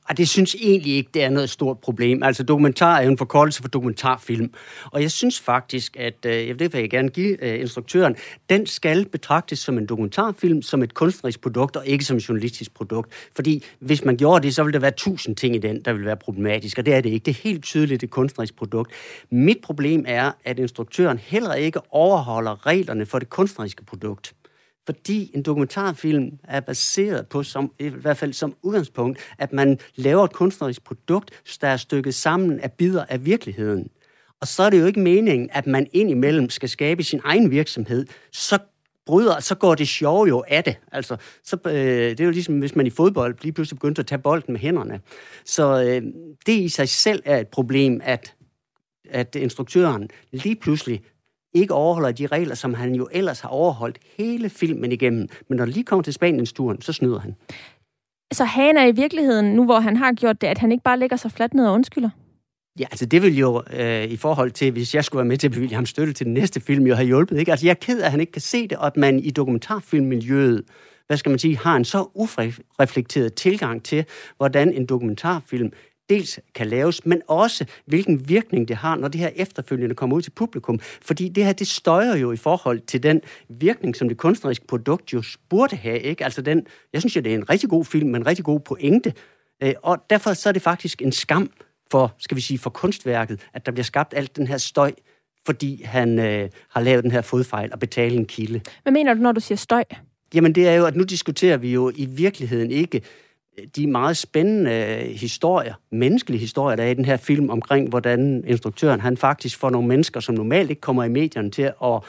Og 0.08 0.16
det 0.16 0.28
synes 0.28 0.56
egentlig 0.60 0.92
ikke, 0.92 1.10
det 1.14 1.24
er 1.24 1.30
noget 1.30 1.50
stort 1.50 1.78
problem. 1.78 2.22
Altså 2.22 2.42
dokumentar 2.42 2.98
er 2.98 3.02
jo 3.02 3.10
en 3.10 3.18
forkortelse 3.18 3.62
for 3.62 3.68
dokumentarfilm. 3.68 4.52
Og 4.92 5.02
jeg 5.02 5.10
synes 5.10 5.40
faktisk, 5.40 5.96
at, 5.98 6.26
øh, 6.26 6.48
jeg 6.48 6.58
det 6.58 6.72
vil 6.72 6.80
jeg 6.80 6.90
gerne 6.90 7.08
give 7.08 7.44
øh, 7.44 7.60
instruktøren, 7.60 8.16
den 8.50 8.66
skal 8.66 9.04
betragtes 9.04 9.58
som 9.58 9.78
en 9.78 9.86
dokumentarfilm, 9.86 10.62
som 10.62 10.82
et 10.82 10.94
kunstnerisk 10.94 11.40
produkt, 11.40 11.76
og 11.76 11.86
ikke 11.86 12.04
som 12.04 12.16
et 12.16 12.28
journalistisk 12.28 12.74
produkt. 12.74 13.12
Fordi 13.36 13.64
hvis 13.78 14.04
man 14.04 14.16
gjorde 14.16 14.42
det, 14.42 14.54
så 14.54 14.62
ville 14.62 14.72
der 14.72 14.80
være 14.80 14.90
tusind 14.96 15.36
ting 15.36 15.54
i 15.54 15.58
den, 15.58 15.80
der 15.84 15.92
ville 15.92 16.06
være 16.06 16.16
problematisk, 16.16 16.78
og 16.78 16.86
det 16.86 16.94
er 16.94 17.00
det 17.00 17.10
ikke. 17.10 17.24
Det 17.24 17.36
er 17.36 17.40
helt 17.42 17.64
tydeligt 17.64 18.02
et 18.02 18.10
kunstnerisk 18.10 18.56
produkt. 18.56 18.92
Mit 19.30 19.58
problem 19.62 20.04
er, 20.08 20.32
at 20.44 20.58
instruktøren 20.58 21.18
heller 21.18 21.54
ikke 21.54 21.80
overholder 21.90 22.66
reglerne 22.66 23.06
for 23.06 23.18
det 23.18 23.30
kunstneriske 23.30 23.84
produkt 23.84 24.34
fordi 24.86 25.30
en 25.34 25.42
dokumentarfilm 25.42 26.38
er 26.44 26.60
baseret 26.60 27.26
på, 27.26 27.42
som, 27.42 27.72
i 27.78 27.88
hvert 27.88 28.16
fald 28.16 28.32
som 28.32 28.54
udgangspunkt, 28.62 29.18
at 29.38 29.52
man 29.52 29.78
laver 29.96 30.24
et 30.24 30.32
kunstnerisk 30.32 30.84
produkt, 30.84 31.30
der 31.60 31.68
er 31.68 31.76
stykket 31.76 32.14
sammen 32.14 32.60
af 32.60 32.72
bidder 32.72 33.04
af 33.08 33.24
virkeligheden. 33.24 33.88
Og 34.40 34.46
så 34.46 34.62
er 34.62 34.70
det 34.70 34.80
jo 34.80 34.86
ikke 34.86 35.00
meningen, 35.00 35.48
at 35.52 35.66
man 35.66 35.86
indimellem 35.92 36.50
skal 36.50 36.68
skabe 36.68 37.02
sin 37.02 37.20
egen 37.24 37.50
virksomhed. 37.50 38.06
Så 38.32 38.58
bryder, 39.06 39.40
så 39.40 39.54
går 39.54 39.74
det 39.74 39.88
sjove 39.88 40.28
jo 40.28 40.44
af 40.48 40.64
det. 40.64 40.76
Altså, 40.92 41.16
så, 41.44 41.56
øh, 41.66 41.72
det 41.72 42.20
er 42.20 42.24
jo 42.24 42.30
ligesom, 42.30 42.58
hvis 42.58 42.76
man 42.76 42.86
i 42.86 42.90
fodbold 42.90 43.36
lige 43.42 43.52
pludselig 43.52 43.78
begyndte 43.78 44.00
at 44.00 44.06
tage 44.06 44.18
bolden 44.18 44.52
med 44.52 44.60
hænderne. 44.60 45.00
Så 45.44 45.82
øh, 45.82 46.02
det 46.46 46.52
i 46.52 46.68
sig 46.68 46.88
selv 46.88 47.22
er 47.24 47.38
et 47.38 47.48
problem, 47.48 48.00
at, 48.04 48.34
at 49.10 49.36
instruktøren 49.36 50.08
lige 50.32 50.56
pludselig 50.56 51.02
ikke 51.56 51.74
overholder 51.74 52.12
de 52.12 52.26
regler, 52.26 52.54
som 52.54 52.74
han 52.74 52.94
jo 52.94 53.08
ellers 53.12 53.40
har 53.40 53.48
overholdt 53.48 53.98
hele 54.18 54.48
filmen 54.48 54.92
igennem. 54.92 55.28
Men 55.48 55.56
når 55.56 55.64
det 55.64 55.74
lige 55.74 55.84
kommer 55.84 56.02
til 56.02 56.12
Spaniens 56.12 56.52
turen, 56.52 56.80
så 56.80 56.92
snyder 56.92 57.18
han. 57.18 57.34
Så 58.32 58.44
han 58.44 58.76
er 58.76 58.86
i 58.86 58.92
virkeligheden, 58.92 59.54
nu 59.54 59.64
hvor 59.64 59.80
han 59.80 59.96
har 59.96 60.12
gjort 60.12 60.40
det, 60.40 60.46
at 60.46 60.58
han 60.58 60.72
ikke 60.72 60.84
bare 60.84 60.98
lægger 60.98 61.16
sig 61.16 61.32
fladt 61.32 61.54
ned 61.54 61.66
og 61.66 61.74
undskylder? 61.74 62.10
Ja, 62.78 62.84
altså 62.84 63.06
det 63.06 63.22
vil 63.22 63.38
jo 63.38 63.62
øh, 63.72 64.04
i 64.04 64.16
forhold 64.16 64.50
til, 64.50 64.72
hvis 64.72 64.94
jeg 64.94 65.04
skulle 65.04 65.18
være 65.18 65.28
med 65.28 65.36
til 65.36 65.48
at 65.48 65.52
bevilge 65.52 65.74
ham 65.74 65.86
støtte 65.86 66.12
til 66.12 66.26
den 66.26 66.34
næste 66.34 66.60
film, 66.60 66.86
jo 66.86 66.94
have 66.94 67.06
hjulpet. 67.06 67.38
Ikke? 67.38 67.50
Altså 67.50 67.66
jeg 67.66 67.70
er 67.70 67.74
ked 67.74 68.00
af, 68.00 68.04
at 68.04 68.10
han 68.10 68.20
ikke 68.20 68.32
kan 68.32 68.42
se 68.42 68.68
det, 68.68 68.78
og 68.78 68.86
at 68.86 68.96
man 68.96 69.18
i 69.18 69.30
dokumentarfilmmiljøet, 69.30 70.62
hvad 71.06 71.16
skal 71.16 71.30
man 71.30 71.38
sige, 71.38 71.56
har 71.58 71.76
en 71.76 71.84
så 71.84 72.10
ureflekteret 72.14 73.34
tilgang 73.34 73.82
til, 73.82 74.04
hvordan 74.36 74.72
en 74.72 74.86
dokumentarfilm 74.86 75.72
dels 76.08 76.40
kan 76.54 76.66
laves, 76.66 77.06
men 77.06 77.22
også 77.28 77.64
hvilken 77.86 78.28
virkning 78.28 78.68
det 78.68 78.76
har, 78.76 78.96
når 78.96 79.08
det 79.08 79.20
her 79.20 79.30
efterfølgende 79.36 79.94
kommer 79.94 80.16
ud 80.16 80.22
til 80.22 80.30
publikum. 80.30 80.80
Fordi 81.02 81.28
det 81.28 81.44
her, 81.44 81.52
det 81.52 81.66
støjer 81.66 82.16
jo 82.16 82.32
i 82.32 82.36
forhold 82.36 82.80
til 82.80 83.02
den 83.02 83.20
virkning, 83.48 83.96
som 83.96 84.08
det 84.08 84.16
kunstneriske 84.16 84.66
produkt 84.66 85.12
jo 85.12 85.22
burde 85.48 85.76
have. 85.76 86.00
Ikke? 86.00 86.24
Altså 86.24 86.42
den, 86.42 86.66
jeg 86.92 87.02
synes 87.02 87.16
jo, 87.16 87.20
det 87.20 87.30
er 87.30 87.36
en 87.36 87.50
rigtig 87.50 87.70
god 87.70 87.84
film, 87.84 88.08
men 88.08 88.22
en 88.22 88.26
rigtig 88.26 88.44
god 88.44 88.60
pointe. 88.60 89.12
Øh, 89.62 89.74
og 89.82 89.98
derfor 90.10 90.32
så 90.32 90.48
er 90.48 90.52
det 90.52 90.62
faktisk 90.62 91.02
en 91.02 91.12
skam 91.12 91.50
for, 91.90 92.14
skal 92.18 92.36
vi 92.36 92.40
sige, 92.40 92.58
for 92.58 92.70
kunstværket, 92.70 93.40
at 93.54 93.66
der 93.66 93.72
bliver 93.72 93.84
skabt 93.84 94.14
alt 94.16 94.36
den 94.36 94.46
her 94.46 94.58
støj, 94.58 94.92
fordi 95.46 95.82
han 95.82 96.18
øh, 96.18 96.50
har 96.70 96.80
lavet 96.80 97.04
den 97.04 97.10
her 97.10 97.20
fodfejl 97.20 97.72
og 97.72 97.78
betale 97.78 98.16
en 98.16 98.26
kilde. 98.26 98.60
Hvad 98.82 98.92
mener 98.92 99.14
du, 99.14 99.20
når 99.20 99.32
du 99.32 99.40
siger 99.40 99.56
støj? 99.56 99.84
Jamen 100.34 100.54
det 100.54 100.68
er 100.68 100.74
jo, 100.74 100.84
at 100.84 100.96
nu 100.96 101.04
diskuterer 101.04 101.56
vi 101.56 101.72
jo 101.72 101.92
i 101.96 102.06
virkeligheden 102.06 102.70
ikke 102.70 103.02
de 103.76 103.86
meget 103.86 104.16
spændende 104.16 104.72
historier, 105.16 105.74
menneskelige 105.92 106.40
historier, 106.40 106.76
der 106.76 106.84
er 106.84 106.90
i 106.90 106.94
den 106.94 107.04
her 107.04 107.16
film 107.16 107.50
omkring, 107.50 107.88
hvordan 107.88 108.44
instruktøren, 108.46 109.00
han 109.00 109.16
faktisk 109.16 109.58
får 109.58 109.70
nogle 109.70 109.88
mennesker, 109.88 110.20
som 110.20 110.34
normalt 110.34 110.70
ikke 110.70 110.80
kommer 110.80 111.04
i 111.04 111.08
medierne 111.08 111.50
til 111.50 111.62
at, 111.62 112.00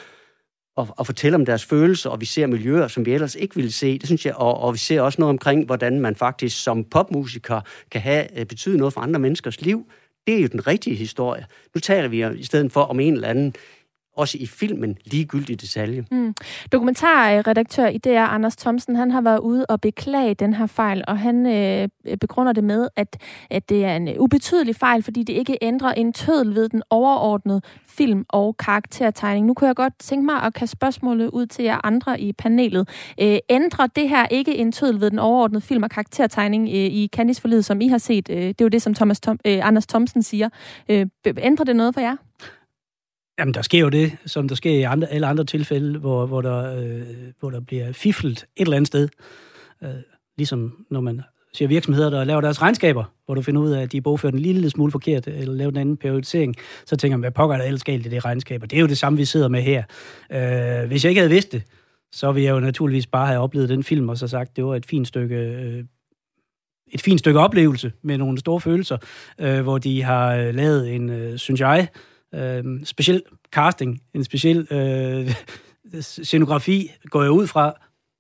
at, 0.78 0.88
at 1.00 1.06
fortælle 1.06 1.36
om 1.36 1.46
deres 1.46 1.66
følelser, 1.66 2.10
og 2.10 2.22
vi 2.22 2.26
ser 2.26 2.48
miljøer, 2.48 2.88
som 2.88 3.06
vi 3.06 3.14
ellers 3.14 3.36
ikke 3.36 3.56
ville 3.56 3.72
se. 3.72 4.00
Det 4.00 4.06
synes 4.06 4.26
jeg, 4.26 4.36
og, 4.36 4.60
og 4.60 4.74
vi 4.74 4.78
ser 4.78 5.02
også 5.02 5.22
noget 5.22 5.30
omkring, 5.30 5.66
hvordan 5.66 6.00
man 6.00 6.16
faktisk 6.16 6.64
som 6.64 6.84
popmusiker 6.84 7.62
kan 7.92 8.02
have 8.02 8.40
øh, 8.40 8.46
betydet 8.46 8.48
betyde 8.48 8.78
noget 8.78 8.94
for 8.94 9.02
andre 9.02 9.20
menneskers 9.20 9.62
liv. 9.62 9.86
Det 10.28 10.38
er 10.38 10.42
jo 10.42 10.48
den 10.48 10.68
rigtige 10.68 10.96
historie. 10.96 11.46
Nu 11.76 11.80
taler 11.80 12.08
vi 12.08 12.40
i 12.40 12.44
stedet 12.44 12.72
for 12.72 12.82
om 12.82 13.00
en 13.00 13.14
eller 13.14 13.28
anden 13.28 13.54
også 14.18 14.38
i 14.40 14.46
filmen, 14.46 14.98
ligegyldig 15.06 15.62
detalje. 15.62 16.06
Mm. 16.12 16.34
Dokumentarredaktør 16.72 17.88
i 17.88 17.98
DR, 17.98 18.10
Anders 18.10 18.56
Thomsen, 18.56 18.96
han 18.96 19.12
har 19.12 19.22
været 19.22 19.40
ude 19.40 19.66
og 19.66 19.82
beklage 19.82 20.34
den 20.34 20.54
her 20.54 20.66
fejl, 20.66 21.04
og 21.08 21.20
han 21.20 21.46
øh, 21.46 22.18
begrunder 22.20 22.54
det 22.54 22.64
med, 22.64 22.88
at, 22.96 23.18
at 23.50 23.70
det 23.70 23.86
er 23.86 23.96
en 23.96 24.08
øh, 24.08 24.16
ubetydelig 24.20 24.76
fejl, 24.76 25.04
fordi 25.04 25.24
det 25.24 25.34
ikke 25.34 25.58
ændrer 25.62 25.94
en 25.94 26.14
tødel 26.14 26.56
ved 26.56 26.70
den 26.70 26.84
overordnede 26.90 27.62
film- 27.88 28.26
og 28.30 28.58
karaktertegning. 28.58 29.46
Nu 29.46 29.54
kunne 29.54 29.68
jeg 29.68 29.76
godt 29.76 29.94
tænke 30.00 30.26
mig 30.26 30.44
at 30.44 30.54
kaste 30.54 30.72
spørgsmålet 30.72 31.30
ud 31.30 31.46
til 31.46 31.66
jer 31.66 31.86
andre 31.86 32.22
i 32.22 32.34
panelet. 32.34 32.90
Øh, 33.22 33.38
ændrer 33.50 33.88
det 33.88 34.10
her 34.10 34.28
ikke 34.28 34.56
en 34.56 34.72
tødel 34.72 35.02
ved 35.02 35.12
den 35.12 35.20
overordnede 35.20 35.62
film- 35.62 35.84
og 35.84 35.90
karaktertegning 35.90 36.70
øh, 36.70 36.76
i 36.76 37.10
Candice 37.16 37.64
som 37.64 37.82
I 37.82 37.88
har 37.88 37.98
set? 37.98 38.30
Øh, 38.30 38.38
det 38.38 38.62
er 38.62 38.66
jo 38.66 38.68
det, 38.68 38.82
som 38.82 38.94
Thomas 38.94 39.20
Tom, 39.20 39.40
øh, 39.46 39.68
Anders 39.68 39.88
Thomsen 39.88 40.24
siger. 40.24 40.50
Øh, 40.90 41.06
ændrer 41.38 41.66
det 41.66 41.76
noget 41.76 41.94
for 41.94 42.02
jer? 42.02 42.16
Jamen, 43.40 43.54
der 43.54 43.62
sker 43.62 43.80
jo 43.80 43.90
det, 43.90 44.18
som 44.26 44.48
der 44.48 44.56
sker 44.56 44.72
i 44.72 44.82
andre, 44.82 45.08
alle 45.08 45.28
andre 45.28 45.44
tilfælde, 45.44 46.00
hvor, 46.00 46.26
hvor, 46.26 46.42
der, 46.42 46.80
øh, 46.80 47.02
hvor 47.40 47.50
der 47.50 47.60
bliver 47.60 47.92
fiflet 47.92 48.38
et 48.38 48.46
eller 48.56 48.76
andet 48.76 48.88
sted. 48.88 49.10
Øh, 49.84 49.90
ligesom 50.38 50.86
når 50.90 51.02
man 51.02 51.22
ser 51.54 51.68
virksomheder, 51.68 52.10
der 52.10 52.24
laver 52.24 52.42
deres 52.42 52.62
regnskaber, 52.62 53.04
hvor 53.26 53.36
du 53.36 53.42
finder 53.42 53.62
ud 53.62 53.72
af, 53.72 53.82
at 53.82 53.92
de 53.92 53.98
er 53.98 54.02
bogført 54.02 54.34
en 54.34 54.40
lille 54.40 54.70
smule 54.70 54.92
forkert, 54.92 55.28
eller 55.28 55.54
lavet 55.54 55.72
en 55.72 55.78
anden 55.78 55.98
periodisering, 55.98 56.56
så 56.86 56.96
tænker 56.96 57.18
man, 57.18 57.22
hvad 57.22 57.32
pokker 57.32 57.56
er 57.56 57.60
der 57.60 57.66
ellers 57.66 57.84
galt 57.84 58.06
i 58.06 58.10
det 58.10 58.26
regnskab? 58.26 58.64
Og 58.64 58.72
det 58.72 58.78
er 58.78 58.82
jo 58.82 58.88
det 58.88 58.98
samme, 58.98 59.18
vi 59.18 59.26
sidder 59.26 59.48
med 59.48 59.62
her. 59.62 59.84
Øh, 60.32 60.88
hvis 60.88 61.04
jeg 61.04 61.10
ikke 61.10 61.22
havde 61.22 61.32
vidst 61.34 61.52
det, 61.52 61.64
så 62.12 62.32
ville 62.32 62.46
jeg 62.46 62.52
jo 62.52 62.60
naturligvis 62.60 63.08
bare 63.08 63.28
have 63.28 63.40
oplevet 63.40 63.70
den 63.70 63.84
film, 63.84 64.10
og 64.10 64.18
så 64.18 64.28
sagt, 64.28 64.56
det 64.56 64.66
var 64.66 64.76
et 64.76 64.86
fint 64.86 65.08
stykke 65.08 65.36
øh, 65.36 65.84
et 66.94 67.02
fint 67.02 67.20
stykke 67.20 67.40
oplevelse 67.40 67.92
med 68.02 68.18
nogle 68.18 68.38
store 68.38 68.62
følelser, 68.62 68.98
øh, 69.40 69.62
hvor 69.62 69.78
de 69.78 70.04
har 70.04 70.36
øh, 70.36 70.56
lavet 70.56 70.96
en, 70.96 71.10
øh, 71.10 71.38
synes 71.38 71.62
jeg, 71.62 71.88
øh, 71.92 72.02
speciel 72.84 73.22
casting, 73.52 74.02
en 74.14 74.24
speciel 74.24 74.68
øh, 74.72 75.36
scenografi, 76.02 76.92
går 77.10 77.22
jeg 77.22 77.32
ud 77.32 77.48
fra, 77.48 77.74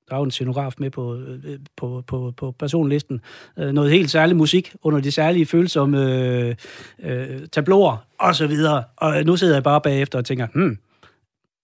der 0.09 0.15
er 0.15 0.17
jo 0.17 0.23
en 0.23 0.31
scenograf 0.31 0.73
med 0.77 0.89
på, 0.89 1.15
øh, 1.15 1.59
på, 1.77 2.03
på, 2.07 2.33
på 2.37 2.51
personlisten. 2.51 3.21
Øh, 3.59 3.71
noget 3.71 3.91
helt 3.91 4.11
særlig 4.11 4.35
musik 4.35 4.75
under 4.81 4.99
de 4.99 5.11
særlige 5.11 5.45
følsomme 5.45 6.13
øh, 6.13 6.55
øh, 6.99 7.47
tabloer 7.47 8.07
og 8.19 8.35
så 8.35 8.47
videre. 8.47 8.83
Og 8.95 9.23
nu 9.23 9.35
sidder 9.35 9.53
jeg 9.53 9.63
bare 9.63 9.81
bagefter 9.81 10.19
og 10.19 10.25
tænker, 10.25 10.47
hmm, 10.53 10.77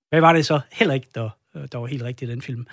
hvad 0.09 0.21
var 0.21 0.33
det 0.33 0.45
så 0.45 0.59
heller 0.71 0.93
ikke, 0.93 1.07
der, 1.15 1.29
der 1.71 1.77
var 1.77 1.85
helt 1.85 2.03
rigtigt 2.03 2.29
i 2.29 2.33
den 2.33 2.41
film? 2.41 2.65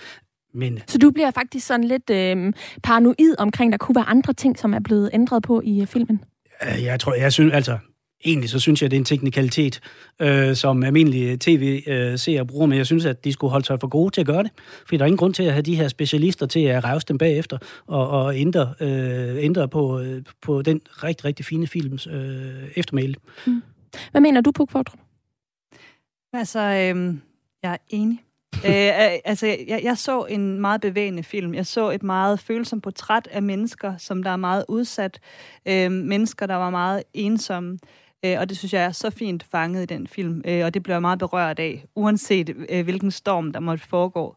Men... 0.55 0.79
Så 0.87 0.99
du 0.99 1.11
bliver 1.11 1.31
faktisk 1.31 1.67
sådan 1.67 1.85
lidt 1.85 2.11
øh, 2.11 2.53
paranoid 2.83 3.35
omkring, 3.39 3.73
der 3.73 3.79
kunne 3.79 3.97
være 3.97 4.09
andre 4.09 4.33
ting, 4.33 4.59
som 4.59 4.75
er 4.75 4.81
blevet 4.81 5.11
ændret 5.13 5.43
på 5.43 5.61
i 5.65 5.81
øh, 5.81 5.87
filmen? 5.87 6.25
Jeg 6.63 7.01
tror, 7.01 7.15
jeg 7.15 7.33
synes, 7.33 7.53
altså, 7.53 7.79
egentlig 8.25 8.51
så 8.51 8.59
synes 8.59 8.83
jeg, 8.83 8.91
det 8.91 8.97
er 8.97 9.01
en 9.01 9.05
teknikalitet, 9.05 9.81
øh, 10.21 10.57
som 10.57 10.83
almindelige 10.83 11.37
tv-seere 11.41 12.47
bruger, 12.47 12.67
men 12.67 12.79
jeg 12.79 12.87
synes, 12.87 13.05
at 13.05 13.25
de 13.25 13.33
skulle 13.33 13.51
holde 13.51 13.67
sig 13.67 13.81
for 13.81 13.89
gode 13.89 14.15
til 14.15 14.21
at 14.21 14.27
gøre 14.27 14.43
det. 14.43 14.51
Fordi 14.85 14.97
der 14.97 15.03
er 15.03 15.07
ingen 15.07 15.19
grund 15.19 15.35
til 15.35 15.43
at 15.43 15.53
have 15.53 15.63
de 15.63 15.77
her 15.77 15.89
specialister 15.89 16.47
til 16.47 16.61
at 16.61 16.85
revse 16.85 17.07
dem 17.07 17.19
bagefter 17.19 17.59
og, 17.87 18.09
og 18.09 18.37
ændre, 18.37 18.75
øh, 18.81 19.45
ændre 19.45 19.69
på, 19.69 20.01
øh, 20.01 20.23
på 20.43 20.63
den 20.63 20.81
rigtig, 20.87 21.25
rigtig 21.25 21.47
fine 21.47 21.67
films 21.67 22.07
øh, 22.07 22.69
eftermæle. 22.77 23.15
Mm. 23.47 23.63
Hvad 24.11 24.21
mener 24.21 24.41
du, 24.41 24.53
Puk 24.53 24.71
Fordrup? 24.71 24.99
Altså, 26.33 26.61
øh, 26.61 27.15
jeg 27.63 27.73
er 27.73 27.77
enig. 27.89 28.19
øh, 28.67 29.19
altså, 29.25 29.47
jeg, 29.47 29.81
jeg 29.83 29.99
så 29.99 30.25
en 30.25 30.61
meget 30.61 30.81
bevægende 30.81 31.23
film. 31.23 31.55
Jeg 31.55 31.67
så 31.67 31.91
et 31.91 32.03
meget 32.03 32.41
følsomt 32.41 32.83
portræt 32.83 33.29
af 33.31 33.43
mennesker, 33.43 33.97
som 33.97 34.23
der 34.23 34.31
er 34.31 34.37
meget 34.37 34.65
udsat. 34.69 35.21
Øh, 35.69 35.91
mennesker, 35.91 36.47
der 36.47 36.55
var 36.55 36.71
meget 36.71 37.03
ensomme. 37.15 37.79
Øh, 38.25 38.41
og 38.41 38.49
det 38.49 38.59
synes 38.59 38.73
jeg 38.73 38.85
er 38.85 38.93
så 38.93 39.11
fint 39.11 39.43
fanget 39.43 39.83
i 39.83 39.87
den 39.87 40.07
film, 40.07 40.43
øh, 40.45 40.65
og 40.65 40.75
det 40.75 40.83
bliver 40.83 40.95
jeg 40.95 41.03
meget 41.03 41.19
berørt 41.19 41.59
af, 41.59 41.85
uanset 41.95 42.57
øh, 42.69 42.85
hvilken 42.85 43.11
storm, 43.11 43.53
der 43.53 43.61
måtte 43.61 43.85
foregå. 43.85 44.37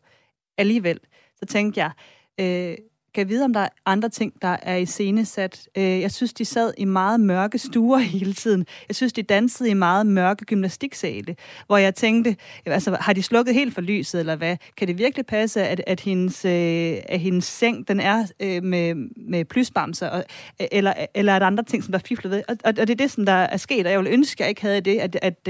Alligevel, 0.58 1.00
så 1.36 1.46
tænkte 1.46 1.80
jeg, 1.80 1.92
øh, 2.40 2.78
kan 3.14 3.30
vide, 3.30 3.46
om 3.46 3.54
der 3.54 3.60
er 3.60 3.70
andre 3.86 4.10
ting, 4.10 4.42
der 4.42 4.58
er 4.62 4.76
i 4.76 4.86
scenesat. 4.86 5.70
Øh, 5.78 5.84
jeg 5.84 6.12
synes, 6.12 6.34
de 6.34 6.46
sad 6.46 6.74
i 6.78 6.86
meget 6.86 7.20
mørke 7.20 7.58
stuer 7.58 7.98
hele 8.18 8.34
tiden. 8.34 8.66
Jeg 8.88 8.96
synes, 8.96 9.14
de 9.14 9.22
dansede 9.22 9.70
i 9.70 9.74
meget 9.74 10.06
mørke 10.06 10.46
gymnastiksale, 10.46 11.36
hvor 11.68 11.78
jeg 11.78 11.96
tænkte, 11.96 12.36
altså, 12.66 12.98
har 13.00 13.14
de 13.14 13.24
slukket 13.24 13.56
helt 13.56 13.74
for 13.74 13.82
lyset, 13.82 14.20
eller 14.20 14.36
hvad? 14.36 14.58
Kan 14.78 14.88
det 14.88 14.98
virkelig 14.98 15.26
passe, 15.26 15.64
at, 15.64 15.82
at, 15.88 16.00
hendes, 16.00 16.46
øh, 16.46 16.98
at 17.06 17.20
hendes 17.20 17.46
seng, 17.46 17.88
den 17.88 18.00
er 18.00 18.26
øh, 18.40 18.64
med, 18.64 18.96
med 19.28 19.46
plysbamser, 19.46 20.10
og, 20.10 20.24
eller, 20.72 20.94
eller 21.16 21.34
er 21.34 21.40
der 21.40 21.46
andre 21.46 21.64
ting, 21.64 21.84
som 21.84 21.92
der 21.92 22.00
er 22.00 22.04
fiflet 22.06 22.32
ved? 22.32 22.44
Og, 22.48 22.58
og, 22.64 22.74
og 22.78 22.88
det 22.88 22.90
er 22.90 22.96
det, 22.96 23.12
som 23.12 23.26
der 23.26 23.34
er 23.34 23.58
sket, 23.58 23.86
og 23.86 23.92
jeg 23.92 24.00
ville 24.00 24.14
ønske, 24.14 24.36
at 24.36 24.40
jeg 24.40 24.50
ikke 24.50 24.62
havde 24.62 24.82
det, 24.82 25.00
at, 25.00 25.20
at, 25.22 25.48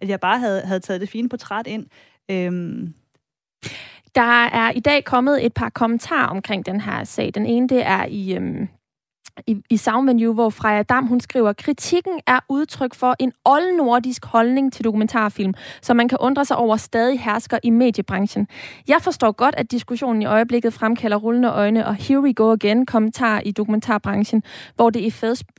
at 0.00 0.08
jeg 0.08 0.20
bare 0.20 0.38
havde, 0.38 0.60
havde 0.60 0.80
taget 0.80 1.00
det 1.00 1.08
fine 1.08 1.28
portræt 1.28 1.66
ind. 1.66 1.86
Øhm, 2.30 2.94
der 4.14 4.44
er 4.44 4.70
i 4.70 4.80
dag 4.80 5.04
kommet 5.04 5.46
et 5.46 5.54
par 5.54 5.68
kommentarer 5.68 6.28
omkring 6.28 6.66
den 6.66 6.80
her 6.80 7.04
sag. 7.04 7.30
Den 7.34 7.46
ene, 7.46 7.68
det 7.68 7.86
er 7.86 8.04
i 8.08 8.36
øhm, 8.36 8.68
i, 9.46 9.56
i 9.70 9.76
Soundvenue, 9.76 10.34
hvor 10.34 10.50
Freja 10.50 10.82
Dam 10.82 11.06
hun 11.06 11.20
skriver, 11.20 11.52
kritikken 11.52 12.20
er 12.26 12.40
udtryk 12.48 12.94
for 12.94 13.16
en 13.18 13.32
oldnordisk 13.44 14.24
holdning 14.24 14.72
til 14.72 14.84
dokumentarfilm, 14.84 15.54
som 15.82 15.96
man 15.96 16.08
kan 16.08 16.18
undre 16.20 16.44
sig 16.44 16.56
over 16.56 16.76
stadig 16.76 17.20
hersker 17.20 17.58
i 17.62 17.70
mediebranchen. 17.70 18.46
Jeg 18.88 18.98
forstår 19.00 19.32
godt, 19.32 19.54
at 19.58 19.70
diskussionen 19.70 20.22
i 20.22 20.26
øjeblikket 20.26 20.72
fremkalder 20.72 21.16
rullende 21.16 21.48
øjne 21.48 21.86
og 21.86 21.94
here 21.94 22.20
we 22.20 22.34
go 22.34 22.52
again 22.52 22.86
kommentar 22.86 23.40
i 23.44 23.50
dokumentarbranchen, 23.50 24.42
hvor 24.76 24.90
det 24.90 25.00
i 25.00 25.10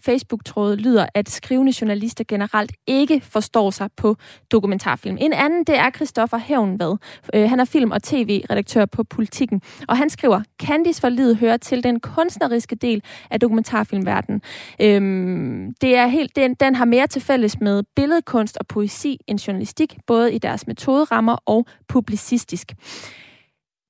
Facebook-trådet 0.05 0.81
lyder, 0.81 1.05
at 1.13 1.29
skrivende 1.29 1.73
journalister 1.81 2.23
generelt 2.27 2.71
ikke 2.87 3.21
forstår 3.21 3.69
sig 3.69 3.89
på 3.97 4.15
dokumentarfilm. 4.51 5.17
En 5.19 5.33
anden, 5.33 5.63
det 5.63 5.77
er 5.77 5.89
Christoffer 5.89 6.37
Hævnvad. 6.37 6.97
Øh, 7.33 7.49
han 7.49 7.59
er 7.59 7.65
film- 7.65 7.91
og 7.91 8.03
tv-redaktør 8.03 8.85
på 8.85 9.03
Politikken, 9.03 9.61
og 9.87 9.97
han 9.97 10.09
skriver, 10.09 10.41
Candice 10.63 11.01
for 11.01 11.09
livet 11.09 11.37
hører 11.37 11.57
til 11.57 11.83
den 11.83 11.99
kunstneriske 11.99 12.75
del 12.75 13.03
af 13.31 13.39
dokumentarfilm 13.39 13.62
dokumentarfilmverden. 13.63 14.41
Øhm, 14.81 15.73
det 15.81 15.95
er 15.95 16.07
helt, 16.07 16.35
den, 16.35 16.53
den 16.53 16.75
har 16.75 16.85
mere 16.85 17.07
til 17.07 17.21
fælles 17.21 17.59
med 17.59 17.83
billedkunst 17.95 18.57
og 18.57 18.67
poesi 18.67 19.19
end 19.27 19.39
journalistik, 19.39 19.97
både 20.07 20.33
i 20.33 20.37
deres 20.37 20.67
metoderammer 20.67 21.37
og 21.45 21.65
publicistisk. 21.87 22.73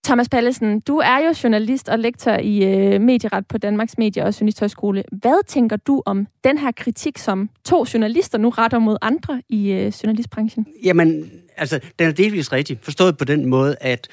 Thomas 0.06 0.30
Pallesen, 0.30 0.80
du 0.80 0.98
er 0.98 1.18
jo 1.18 1.34
journalist 1.44 1.90
og 1.90 2.00
lektor 2.00 2.32
i 2.32 2.64
øh, 2.64 3.02
medieret 3.02 3.48
på 3.48 3.58
Danmarks 3.58 3.98
Medie- 3.98 4.24
og 4.24 4.42
Journalisthøjskole. 4.42 5.04
Hvad 5.12 5.48
tænker 5.48 5.78
du 5.78 6.02
om 6.06 6.28
den 6.44 6.58
her 6.58 6.72
kritik, 6.72 7.18
som 7.18 7.50
to 7.66 7.86
journalister 7.94 8.38
nu 8.38 8.50
retter 8.50 8.80
mod 8.80 8.98
andre 9.02 9.42
i 9.50 9.72
øh, 9.72 9.94
journalistbranchen? 10.04 10.68
Jamen, 10.84 11.32
altså, 11.58 11.80
den 12.00 12.08
er 12.08 12.12
delvis 12.12 12.52
rigtig. 12.52 12.80
Forstået 12.82 13.18
på 13.18 13.26
den 13.26 13.46
måde, 13.46 13.76
at 13.82 14.08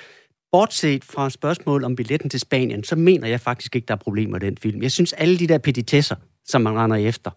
Bortset 0.52 1.04
fra 1.04 1.30
spørgsmål 1.30 1.84
om 1.84 1.96
billetten 1.96 2.30
til 2.30 2.40
Spanien, 2.40 2.84
så 2.84 2.96
mener 2.96 3.28
jeg 3.28 3.40
faktisk 3.40 3.76
ikke, 3.76 3.86
der 3.86 3.94
er 3.94 3.98
problemer 3.98 4.36
i 4.36 4.40
den 4.40 4.56
film. 4.56 4.82
Jeg 4.82 4.92
synes, 4.92 5.12
alle 5.12 5.38
de 5.38 5.48
der 5.48 5.58
petitesser, 5.58 6.16
som 6.44 6.60
man 6.60 6.78
render 6.78 6.96
efter, 6.96 7.30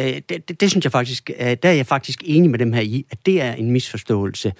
øh, 0.00 0.22
det, 0.28 0.48
det, 0.48 0.60
det 0.60 0.70
synes 0.70 0.84
jeg 0.84 0.92
faktisk, 0.92 1.30
øh, 1.30 1.56
der 1.62 1.68
er 1.68 1.72
jeg 1.72 1.86
faktisk 1.86 2.22
enig 2.24 2.50
med 2.50 2.58
dem 2.58 2.72
her 2.72 2.80
i, 2.80 3.06
at 3.10 3.26
det 3.26 3.40
er 3.40 3.52
en 3.52 3.70
misforståelse. 3.70 4.52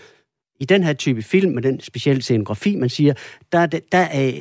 I 0.61 0.65
den 0.65 0.85
her 0.85 0.93
type 0.93 1.23
film, 1.23 1.53
med 1.53 1.63
den 1.63 1.81
specielle 1.81 2.23
scenografi, 2.23 2.77
man 2.77 2.89
siger, 2.89 3.15
der, 3.53 3.67
der, 3.67 3.81
der 3.93 4.09
øh, 4.27 4.35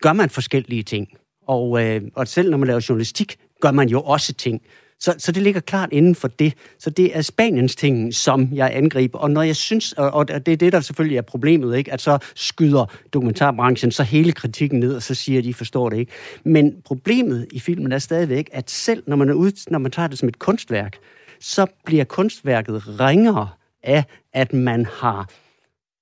gør 0.00 0.12
man 0.12 0.30
forskellige 0.30 0.82
ting. 0.82 1.08
Og, 1.46 1.84
øh, 1.84 2.02
og 2.14 2.28
selv 2.28 2.50
når 2.50 2.58
man 2.58 2.66
laver 2.66 2.86
journalistik, 2.88 3.36
gør 3.60 3.70
man 3.70 3.88
jo 3.88 4.02
også 4.02 4.34
ting. 4.34 4.62
Så, 5.02 5.14
så 5.18 5.32
det 5.32 5.42
ligger 5.42 5.60
klart 5.60 5.88
inden 5.92 6.14
for 6.14 6.28
det. 6.28 6.54
Så 6.78 6.90
det 6.90 7.16
er 7.16 7.22
Spaniens 7.22 7.76
ting, 7.76 8.14
som 8.14 8.48
jeg 8.52 8.70
angriber. 8.74 9.18
Og 9.18 9.30
når 9.30 9.42
jeg 9.42 9.56
synes, 9.56 9.92
og 9.92 10.28
det 10.28 10.48
er 10.48 10.56
det, 10.56 10.72
der 10.72 10.80
selvfølgelig 10.80 11.16
er 11.16 11.22
problemet, 11.22 11.76
ikke? 11.76 11.92
at 11.92 12.00
så 12.00 12.18
skyder 12.34 12.86
dokumentarbranchen 13.12 13.92
så 13.92 14.02
hele 14.02 14.32
kritikken 14.32 14.80
ned, 14.80 14.96
og 14.96 15.02
så 15.02 15.14
siger 15.14 15.42
de, 15.42 15.54
forstår 15.54 15.90
det 15.90 15.98
ikke. 15.98 16.12
Men 16.44 16.82
problemet 16.84 17.46
i 17.52 17.60
filmen 17.60 17.92
er 17.92 17.98
stadigvæk, 17.98 18.48
at 18.52 18.70
selv 18.70 19.02
når 19.06 19.16
man, 19.16 19.28
er 19.28 19.34
ud, 19.34 19.70
når 19.70 19.78
man 19.78 19.90
tager 19.90 20.08
det 20.08 20.18
som 20.18 20.28
et 20.28 20.38
kunstværk, 20.38 20.96
så 21.40 21.66
bliver 21.84 22.04
kunstværket 22.04 23.00
ringere 23.00 23.48
af, 23.82 24.04
at 24.32 24.52
man 24.52 24.86
har 24.86 25.30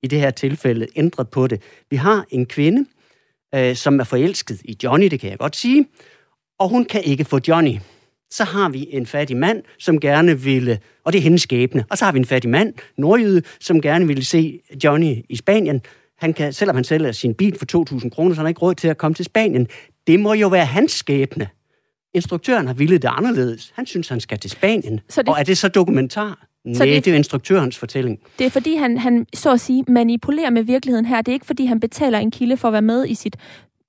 i 0.03 0.07
det 0.07 0.21
her 0.21 0.31
tilfælde 0.31 0.87
ændret 0.97 1.29
på 1.29 1.47
det. 1.47 1.63
Vi 1.91 1.97
har 1.97 2.25
en 2.31 2.47
kvinde, 2.47 2.87
øh, 3.55 3.77
som 3.77 4.01
er 4.01 4.05
forelsket 4.05 4.61
i 4.65 4.77
Johnny, 4.85 5.07
det 5.07 5.21
kan 5.21 5.31
jeg 5.31 5.39
godt 5.39 5.57
sige, 5.57 5.87
og 6.59 6.69
hun 6.69 6.85
kan 6.85 7.05
ikke 7.05 7.25
få 7.25 7.41
Johnny 7.49 7.79
så 8.31 8.45
har 8.45 8.69
vi 8.69 8.89
en 8.91 9.07
fattig 9.07 9.37
mand, 9.37 9.63
som 9.79 10.01
gerne 10.01 10.41
ville, 10.41 10.79
og 11.05 11.13
det 11.13 11.19
er 11.19 11.23
hendes 11.23 11.43
skæbne, 11.43 11.85
og 11.91 11.99
så 11.99 12.05
har 12.05 12.13
vi 12.13 12.19
en 12.19 12.25
fattig 12.25 12.51
mand, 12.51 12.75
nordjyde, 12.99 13.43
som 13.61 13.81
gerne 13.81 14.07
ville 14.07 14.25
se 14.25 14.61
Johnny 14.85 15.17
i 15.29 15.37
Spanien. 15.37 15.81
Han 16.19 16.33
kan, 16.33 16.53
selvom 16.53 16.77
han 16.77 16.85
sælger 16.85 17.13
sin 17.13 17.35
bil 17.35 17.59
for 17.59 17.99
2.000 18.01 18.09
kroner, 18.09 18.35
så 18.35 18.39
han 18.39 18.45
har 18.45 18.49
ikke 18.49 18.61
råd 18.61 18.75
til 18.75 18.89
at 18.89 18.99
komme 18.99 19.15
til 19.15 19.25
Spanien. 19.25 19.67
Det 20.07 20.21
må 20.21 20.33
jo 20.33 20.49
være 20.49 20.67
hans 20.67 20.93
skæbne. 20.93 21.49
Instruktøren 22.15 22.67
har 22.67 22.75
ville 22.75 22.99
det 22.99 23.11
anderledes. 23.13 23.73
Han 23.77 23.87
synes, 23.87 24.09
han 24.09 24.21
skal 24.21 24.39
til 24.39 24.51
Spanien. 24.51 25.01
Så 25.09 25.23
det... 25.23 25.29
Og 25.29 25.37
er 25.39 25.43
det 25.43 25.59
så 25.59 25.69
dokumentar? 25.69 26.47
Nej, 26.65 26.87
det, 26.87 27.05
det 27.05 27.11
er 27.11 27.17
instruktørens 27.17 27.79
fortælling. 27.79 28.19
Det 28.39 28.47
er 28.47 28.51
fordi, 28.51 28.75
han, 28.75 28.99
han 28.99 29.27
så 29.35 29.53
at 29.53 29.61
sige 29.61 29.85
manipulerer 29.89 30.51
med 30.51 30.63
virkeligheden 30.63 31.07
her. 31.07 31.23
Det 31.23 31.29
er 31.29 31.33
ikke 31.33 31.47
fordi, 31.47 31.65
han 31.65 31.81
betaler 31.81 32.19
en 32.19 32.31
kilde 32.31 32.57
for 32.57 32.69
at 32.69 32.73
være 32.73 32.83
med 32.83 33.07
i 33.07 33.15
sit, 33.15 33.37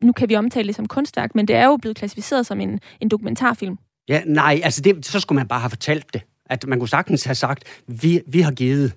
nu 0.03 0.11
kan 0.11 0.29
vi 0.29 0.35
omtale 0.35 0.67
det 0.67 0.75
som 0.75 0.87
kunstværk, 0.87 1.35
men 1.35 1.47
det 1.47 1.55
er 1.55 1.65
jo 1.65 1.77
blevet 1.77 1.97
klassificeret 1.97 2.45
som 2.45 2.61
en, 2.61 2.79
en 2.99 3.09
dokumentarfilm. 3.09 3.77
Ja, 4.09 4.21
nej, 4.25 4.61
altså 4.63 4.81
det, 4.81 5.05
så 5.05 5.19
skulle 5.19 5.37
man 5.37 5.47
bare 5.47 5.59
have 5.59 5.69
fortalt 5.69 6.13
det. 6.13 6.21
At 6.45 6.67
man 6.67 6.79
kunne 6.79 6.89
sagtens 6.89 7.23
have 7.23 7.35
sagt, 7.35 7.81
vi, 7.87 8.21
vi 8.27 8.41
har 8.41 8.51
givet, 8.51 8.93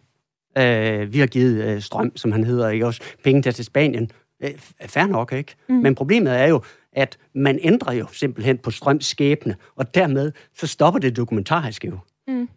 øh, 0.59 1.12
vi 1.12 1.18
har 1.18 1.26
givet 1.26 1.64
øh, 1.64 1.82
strøm, 1.82 2.16
som 2.16 2.32
han 2.32 2.44
hedder, 2.44 2.68
ikke 2.68 2.86
også, 2.86 3.00
penge 3.24 3.42
til, 3.42 3.55
til 3.55 3.64
Spanien. 3.64 4.11
Øh, 4.42 4.50
fair 4.86 5.07
nok, 5.07 5.32
ikke? 5.32 5.55
Mm. 5.68 5.74
Men 5.74 5.94
problemet 5.94 6.32
er 6.32 6.46
jo, 6.46 6.62
at 6.92 7.18
man 7.34 7.59
ændrer 7.62 7.92
jo 7.92 8.07
simpelthen 8.12 8.59
på 8.59 8.70
strøms 8.70 9.07
skæbne, 9.07 9.57
og 9.76 9.94
dermed 9.94 10.32
så 10.57 10.66
stopper 10.66 11.00
det 11.00 11.16
dokumentariske 11.16 11.88
jo. 11.88 11.98
Mm. 12.28 12.48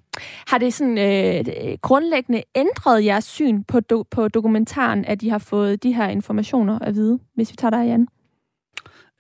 Har 0.48 0.58
det 0.58 0.74
sådan 0.74 0.98
øh, 0.98 1.78
grundlæggende 1.82 2.44
ændret 2.56 3.06
jeres 3.06 3.26
syn 3.26 3.64
på, 3.64 3.80
do, 3.80 4.04
på 4.12 4.28
dokumentaren, 4.28 5.06
at 5.06 5.22
I 5.22 5.28
har 5.28 5.38
fået 5.38 5.84
de 5.84 5.94
her 5.94 6.08
informationer 6.08 6.80
at 6.80 6.96
vide, 6.96 7.20
hvis 7.36 7.52
vi 7.52 7.56
tager 7.56 7.72
dig, 7.72 7.86
Jan? 7.86 8.08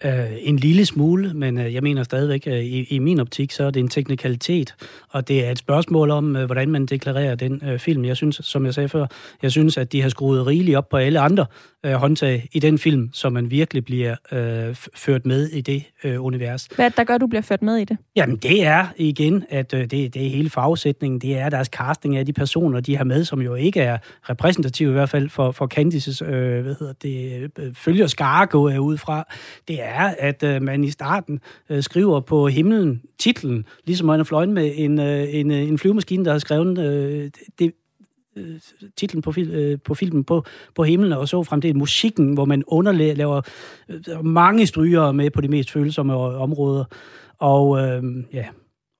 Uh, 0.06 0.12
en 0.40 0.58
lille 0.58 0.86
smule, 0.86 1.32
men 1.34 1.58
uh, 1.58 1.74
jeg 1.74 1.84
mener 1.84 2.04
stadigvæk, 2.04 2.44
uh, 2.48 2.54
i, 2.54 2.84
i 2.84 3.00
min 3.00 3.20
optik, 3.20 3.52
så 3.52 3.64
er 3.64 3.72
det 3.72 3.80
en 3.80 3.88
teknikalitet, 3.88 4.76
og 5.10 5.28
det 5.28 5.46
er 5.46 5.52
et 5.52 5.58
spørgsmål 5.58 6.12
om, 6.12 6.36
uh, 6.36 6.44
hvordan 6.44 6.70
man 6.70 6.86
deklarerer 6.86 7.36
den 7.36 7.62
uh, 7.72 7.80
film. 7.80 8.06
Jeg 8.06 8.16
synes, 8.16 8.40
som 8.44 8.66
jeg 8.66 8.74
sagde 8.74 8.90
før, 8.90 9.06
jeg 9.42 9.52
synes, 9.52 9.78
at 9.78 9.92
de 9.92 10.02
har 10.02 10.10
skruet 10.10 10.48
rigeligt 10.48 10.78
op 10.78 10.90
på 10.90 10.98
alle 10.98 11.20
andre 11.20 11.46
håndtag 11.86 12.48
i 12.52 12.60
den 12.60 12.78
film, 12.78 13.10
så 13.14 13.30
man 13.30 13.52
virkelig 13.52 13.86
bliver 13.86 14.16
ført 14.96 15.26
med 15.26 15.48
i 15.48 15.62
det 15.62 15.84
univers. 16.18 16.68
Hvad 16.76 16.92
der 16.92 17.04
gør, 17.04 17.18
du 17.18 17.28
bliver 17.28 17.42
ført 17.42 17.62
med 17.62 17.76
i 17.76 17.84
det? 17.84 17.98
Jamen, 18.16 18.36
det 18.36 18.66
er 18.66 18.88
igen, 18.98 19.44
at 19.50 19.72
det, 19.72 19.92
det 19.92 20.16
er 20.16 20.30
hele 20.30 20.50
fagsætningen, 20.50 21.22
det 21.22 21.38
er 21.38 21.50
deres 21.50 21.68
casting 21.68 22.18
af 22.18 22.26
de 22.26 22.34
personer, 22.34 22.80
de 22.80 22.98
har 22.98 23.04
med, 23.04 23.24
som 23.26 23.42
jo 23.42 23.56
ikke 23.56 23.82
er 23.82 23.98
repræsentative 24.30 24.90
i 24.90 24.94
hvert 24.94 25.10
fald 25.10 25.30
for, 25.30 25.52
for 25.52 25.68
Candices, 25.68 26.22
uh, 26.22 26.28
hvad 26.28 26.76
hedder 26.80 26.94
det, 27.02 27.78
følger 27.78 28.08
skare, 28.08 28.46
går 28.46 28.70
jeg 28.70 28.80
ud 28.80 28.98
fra. 28.98 29.28
Det 29.68 29.84
er 29.84 29.87
er, 29.88 30.16
at 30.20 30.44
øh, 30.44 30.62
man 30.62 30.84
i 30.84 30.90
starten 30.90 31.40
øh, 31.70 31.84
skriver 31.84 32.20
på 32.20 32.48
himlen 32.48 33.02
titlen, 33.20 33.66
ligesom 33.86 34.08
man 34.08 34.20
er 34.20 34.24
fløjen 34.24 34.54
med 34.54 34.72
en, 34.76 35.00
øh, 35.00 35.36
en, 35.36 35.52
øh, 35.52 35.58
en 35.58 35.78
flyvemaskine, 35.78 36.26
der 36.26 36.32
har 36.32 36.40
skrevet 36.40 36.78
øh, 36.78 37.32
det, 37.60 37.74
øh, 38.36 38.60
titlen 38.96 39.22
på, 39.22 39.32
fil, 39.32 39.50
øh, 39.54 39.80
på 39.86 39.94
filmen 39.94 40.24
på, 40.24 40.44
på 40.76 40.84
himlen, 40.84 41.12
og 41.12 41.28
så 41.28 41.44
frem 41.44 41.62
til 41.62 41.78
musikken, 41.78 42.34
hvor 42.34 42.46
man 42.46 42.64
underlaver 42.68 43.42
øh, 43.90 44.26
mange 44.26 44.68
stryger 44.68 45.12
med 45.12 45.30
på 45.30 45.42
de 45.42 45.48
mest 45.48 45.72
følsomme 45.72 46.16
områder. 46.16 46.86
Og 47.40 47.80
øh, 47.80 48.04
ja, 48.34 48.46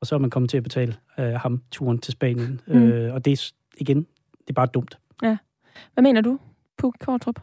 og 0.02 0.08
så 0.08 0.16
er 0.16 0.20
man 0.20 0.30
kommet 0.30 0.50
til 0.50 0.58
at 0.58 0.64
betale 0.64 0.96
øh, 1.20 1.34
ham 1.34 1.62
turen 1.72 2.00
til 2.00 2.12
Spanien. 2.12 2.62
Mm. 2.68 2.84
Øh, 2.84 3.14
og 3.14 3.26
det 3.26 3.34
er 3.34 3.52
igen, 3.78 3.98
det 4.42 4.50
er 4.50 4.54
bare 4.54 4.68
dumt. 4.74 4.98
Ja. 5.24 5.38
Hvad 5.94 6.02
mener 6.02 6.22
du, 6.22 6.40
Puk 6.78 6.96
Kortrup? 7.00 7.40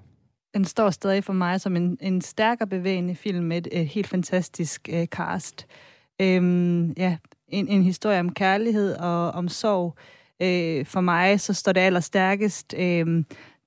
Den 0.55 0.65
står 0.65 0.91
stadig 0.91 1.25
for 1.25 1.33
mig 1.33 1.61
som 1.61 1.77
en, 1.77 1.99
en 2.01 2.21
stærkere 2.21 2.69
bevægende 2.69 3.15
film 3.15 3.45
med 3.45 3.57
et, 3.57 3.69
et 3.73 3.87
helt 3.87 4.07
fantastisk 4.07 4.89
øh, 4.93 5.07
cast. 5.07 5.67
Øhm, 6.21 6.91
ja, 6.91 7.17
en, 7.49 7.69
en 7.69 7.83
historie 7.83 8.21
om 8.21 8.33
kærlighed 8.33 8.97
og 8.97 9.31
om 9.31 9.49
sorg. 9.49 9.97
Øh, 10.41 10.87
for 10.87 11.01
mig 11.01 11.41
så 11.41 11.55
står 11.55 11.73
det 11.73 11.81
allerstærkest 11.81 12.75
øh, 12.79 13.25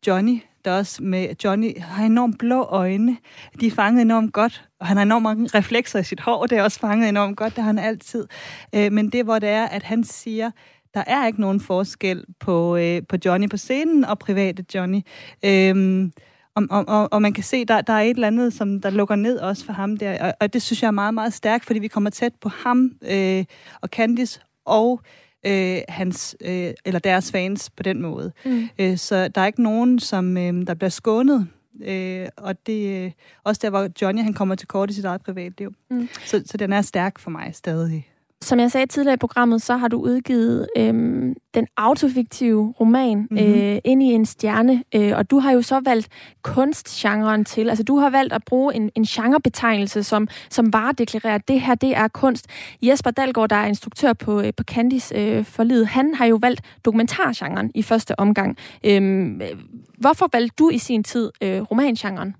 Johnny, 0.07 0.41
der 0.65 0.77
også 0.77 1.03
med 1.03 1.35
Johnny 1.43 1.79
har 1.79 2.05
enormt 2.05 2.39
blå 2.39 2.61
øjne. 2.61 3.17
De 3.61 3.67
er 3.67 3.71
fanget 3.71 4.01
enormt 4.01 4.33
godt, 4.33 4.65
og 4.79 4.87
han 4.87 4.97
har 4.97 5.03
enormt 5.03 5.23
mange 5.23 5.49
reflekser 5.57 5.99
i 5.99 6.03
sit 6.03 6.19
hår, 6.19 6.45
det 6.45 6.57
er 6.57 6.63
også 6.63 6.79
fanget 6.79 7.09
enormt 7.09 7.37
godt, 7.37 7.55
det 7.55 7.63
har 7.63 7.69
han 7.69 7.79
altid. 7.79 8.27
Øh, 8.75 8.91
men 8.91 9.09
det, 9.09 9.23
hvor 9.23 9.39
det 9.39 9.49
er, 9.49 9.65
at 9.65 9.83
han 9.83 10.03
siger, 10.03 10.51
der 10.93 11.03
er 11.07 11.27
ikke 11.27 11.41
nogen 11.41 11.59
forskel 11.59 12.25
på, 12.39 12.75
øh, 12.75 13.01
på 13.09 13.17
Johnny 13.25 13.49
på 13.49 13.57
scenen 13.57 14.05
og 14.05 14.19
private 14.19 14.65
Johnny. 14.75 15.01
Øh, 15.45 16.09
og, 16.57 16.67
og, 16.69 16.85
og, 16.87 17.13
og 17.13 17.21
man 17.21 17.33
kan 17.33 17.43
se, 17.43 17.65
der, 17.65 17.81
der 17.81 17.93
er 17.93 18.01
et 18.01 18.09
eller 18.09 18.27
andet, 18.27 18.53
som 18.53 18.81
der 18.81 18.89
lukker 18.89 19.15
ned 19.15 19.37
også 19.37 19.65
for 19.65 19.73
ham 19.73 19.97
der, 19.97 20.23
og, 20.23 20.33
og 20.39 20.53
det 20.53 20.61
synes 20.61 20.81
jeg 20.81 20.87
er 20.87 20.91
meget, 20.91 21.13
meget 21.13 21.33
stærkt, 21.33 21.65
fordi 21.65 21.79
vi 21.79 21.87
kommer 21.87 22.09
tæt 22.09 22.33
på 22.41 22.49
ham 22.49 22.91
øh, 23.01 23.45
og 23.81 23.89
Candice 23.89 24.39
og 24.65 25.01
øh, 25.45 25.77
hans 25.89 26.35
øh, 26.41 26.73
eller 26.85 26.99
deres 26.99 27.31
fans 27.31 27.69
på 27.69 27.83
den 27.83 28.01
måde. 28.01 28.31
Mm. 28.45 28.69
Øh, 28.79 28.97
så 28.97 29.27
der 29.27 29.41
er 29.41 29.45
ikke 29.45 29.63
nogen, 29.63 29.99
som 29.99 30.37
øh, 30.37 30.67
der 30.67 30.73
bliver 30.73 30.89
skånet. 30.89 31.47
Øh, 31.85 32.27
og 32.37 32.65
det 32.67 33.05
øh, 33.05 33.11
også 33.43 33.59
der, 33.63 33.69
hvor 33.69 33.89
Johnny 34.01 34.23
han 34.23 34.33
kommer 34.33 34.55
til 34.55 34.67
kort 34.67 34.89
i 34.89 34.93
sit 34.93 35.05
eget 35.05 35.21
privatliv. 35.21 35.73
Mm. 35.89 36.09
Så, 36.25 36.43
så 36.45 36.57
den 36.57 36.73
er 36.73 36.81
stærk 36.81 37.19
for 37.19 37.29
mig 37.29 37.55
stadig. 37.55 38.07
Som 38.41 38.59
jeg 38.59 38.71
sagde 38.71 38.85
tidligere 38.85 39.13
i 39.13 39.17
programmet, 39.17 39.61
så 39.61 39.77
har 39.77 39.87
du 39.87 39.97
udgivet 39.97 40.67
øhm, 40.77 41.33
den 41.53 41.67
autofiktive 41.77 42.73
roman 42.79 43.17
mm-hmm. 43.17 43.37
øh, 43.37 43.79
ind 43.83 44.03
i 44.03 44.05
en 44.05 44.25
stjerne, 44.25 44.83
øh, 44.95 45.17
og 45.17 45.31
du 45.31 45.39
har 45.39 45.51
jo 45.51 45.61
så 45.61 45.79
valgt 45.79 46.07
kunstgenren 46.41 47.45
til. 47.45 47.69
Altså 47.69 47.83
du 47.83 47.97
har 47.97 48.09
valgt 48.09 48.33
at 48.33 48.43
bruge 48.45 48.75
en, 48.75 48.89
en 48.95 49.03
genrebetegnelse, 49.03 50.03
som, 50.03 50.27
som 50.49 50.73
varedeklarerer, 50.73 51.35
at 51.35 51.47
det 51.47 51.61
her 51.61 51.75
det 51.75 51.97
er 51.97 52.07
kunst. 52.07 52.47
Jesper 52.81 53.11
Dalgaard, 53.11 53.49
der 53.49 53.55
er 53.55 53.65
instruktør 53.65 54.13
på, 54.13 54.41
øh, 54.41 54.53
på 54.57 54.63
Candice 54.63 55.15
øh, 55.15 55.45
forlid, 55.45 55.83
han 55.83 56.13
har 56.13 56.25
jo 56.25 56.35
valgt 56.41 56.61
dokumentargenren 56.85 57.71
i 57.75 57.81
første 57.81 58.19
omgang. 58.19 58.57
Øhm, 58.83 59.41
hvorfor 59.97 60.29
valgte 60.33 60.55
du 60.59 60.69
i 60.69 60.77
sin 60.77 61.03
tid 61.03 61.31
øh, 61.43 61.61
romangenren? 61.61 62.35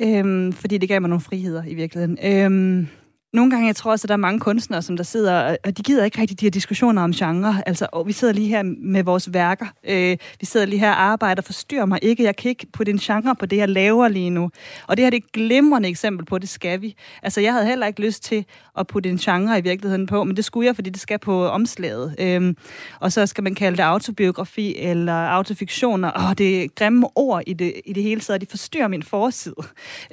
Øhm, 0.00 0.52
fordi 0.52 0.78
det 0.78 0.88
gav 0.88 1.00
mig 1.00 1.10
nogle 1.10 1.20
friheder 1.20 1.64
i 1.64 1.74
virkeligheden. 1.74 2.18
Øhm 2.24 2.88
nogle 3.36 3.50
gange, 3.50 3.66
jeg 3.66 3.76
tror 3.76 3.90
også, 3.90 4.04
at 4.04 4.08
der 4.08 4.14
er 4.14 4.16
mange 4.16 4.40
kunstnere, 4.40 4.82
som 4.82 4.96
der 4.96 5.04
sidder, 5.04 5.56
og 5.64 5.76
de 5.76 5.82
gider 5.82 6.04
ikke 6.04 6.20
rigtig 6.20 6.40
de 6.40 6.46
her 6.46 6.50
diskussioner 6.50 7.02
om 7.02 7.12
genre. 7.12 7.62
Altså, 7.66 7.86
og 7.92 8.06
vi 8.06 8.12
sidder 8.12 8.34
lige 8.34 8.48
her 8.48 8.62
med 8.62 9.02
vores 9.02 9.32
værker. 9.32 9.66
Øh, 9.88 10.16
vi 10.40 10.46
sidder 10.46 10.66
lige 10.66 10.78
her 10.78 10.90
og 10.90 11.02
arbejder, 11.02 11.42
Forstyr 11.42 11.84
mig 11.84 11.98
ikke. 12.02 12.22
Jeg 12.22 12.36
kan 12.36 12.48
ikke 12.48 12.66
putte 12.72 12.92
en 12.92 12.98
genre 12.98 13.34
på 13.36 13.46
det, 13.46 13.56
jeg 13.56 13.68
laver 13.68 14.08
lige 14.08 14.30
nu. 14.30 14.50
Og 14.86 14.96
det 14.96 15.04
her 15.04 15.10
det 15.10 15.16
er 15.16 15.24
et 15.26 15.32
glimrende 15.32 15.88
eksempel 15.88 16.26
på, 16.26 16.38
det 16.38 16.48
skal 16.48 16.80
vi. 16.80 16.96
Altså, 17.22 17.40
jeg 17.40 17.52
havde 17.52 17.66
heller 17.66 17.86
ikke 17.86 18.00
lyst 18.00 18.22
til 18.22 18.44
at 18.78 18.86
putte 18.86 19.10
en 19.10 19.18
genre 19.18 19.58
i 19.58 19.62
virkeligheden 19.62 20.06
på, 20.06 20.24
men 20.24 20.36
det 20.36 20.44
skulle 20.44 20.66
jeg, 20.66 20.74
fordi 20.74 20.90
det 20.90 21.00
skal 21.00 21.18
på 21.18 21.48
omslaget. 21.48 22.14
Øh, 22.18 22.54
og 23.00 23.12
så 23.12 23.26
skal 23.26 23.44
man 23.44 23.54
kalde 23.54 23.76
det 23.76 23.82
autobiografi 23.82 24.76
eller 24.78 25.28
autofiktion. 25.28 26.04
Og 26.04 26.38
det 26.38 26.62
er 26.62 26.68
grimme 26.76 27.08
ord 27.14 27.42
i 27.46 27.52
det, 27.52 27.72
i 27.84 27.92
det 27.92 28.02
hele 28.02 28.20
taget, 28.20 28.40
de 28.40 28.46
forstyrrer 28.50 28.88
min 28.88 29.02
forside. 29.02 29.54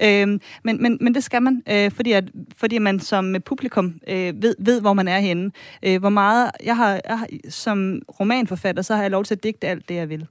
Øh, 0.04 0.28
men, 0.64 0.82
men, 0.82 0.98
men 1.02 1.16
det 1.16 1.24
skal 1.24 1.42
man, 1.42 1.64
øh, 1.70 1.92
fordi, 1.92 2.12
at, 2.12 2.24
fordi 2.58 2.78
man 2.78 3.00
som 3.14 3.36
publikum 3.46 4.00
øh, 4.08 4.42
ved, 4.42 4.56
ved, 4.60 4.82
hvor 4.82 4.94
man 4.94 5.08
er 5.08 5.20
henne. 5.20 5.52
Øh, 5.84 6.00
hvor 6.00 6.10
meget 6.10 6.52
jeg 6.64 6.78
har, 6.78 7.02
jeg 7.10 7.20
har, 7.20 7.28
som 7.50 8.02
romanforfatter, 8.20 8.82
så 8.82 8.96
har 8.96 9.02
jeg 9.02 9.12
lov 9.12 9.24
til 9.24 9.36
at 9.36 9.44
digte 9.44 9.68
alt 9.68 9.90
det, 9.90 9.96
jeg 9.96 10.10
vil. 10.10 10.20
Du, 10.20 10.26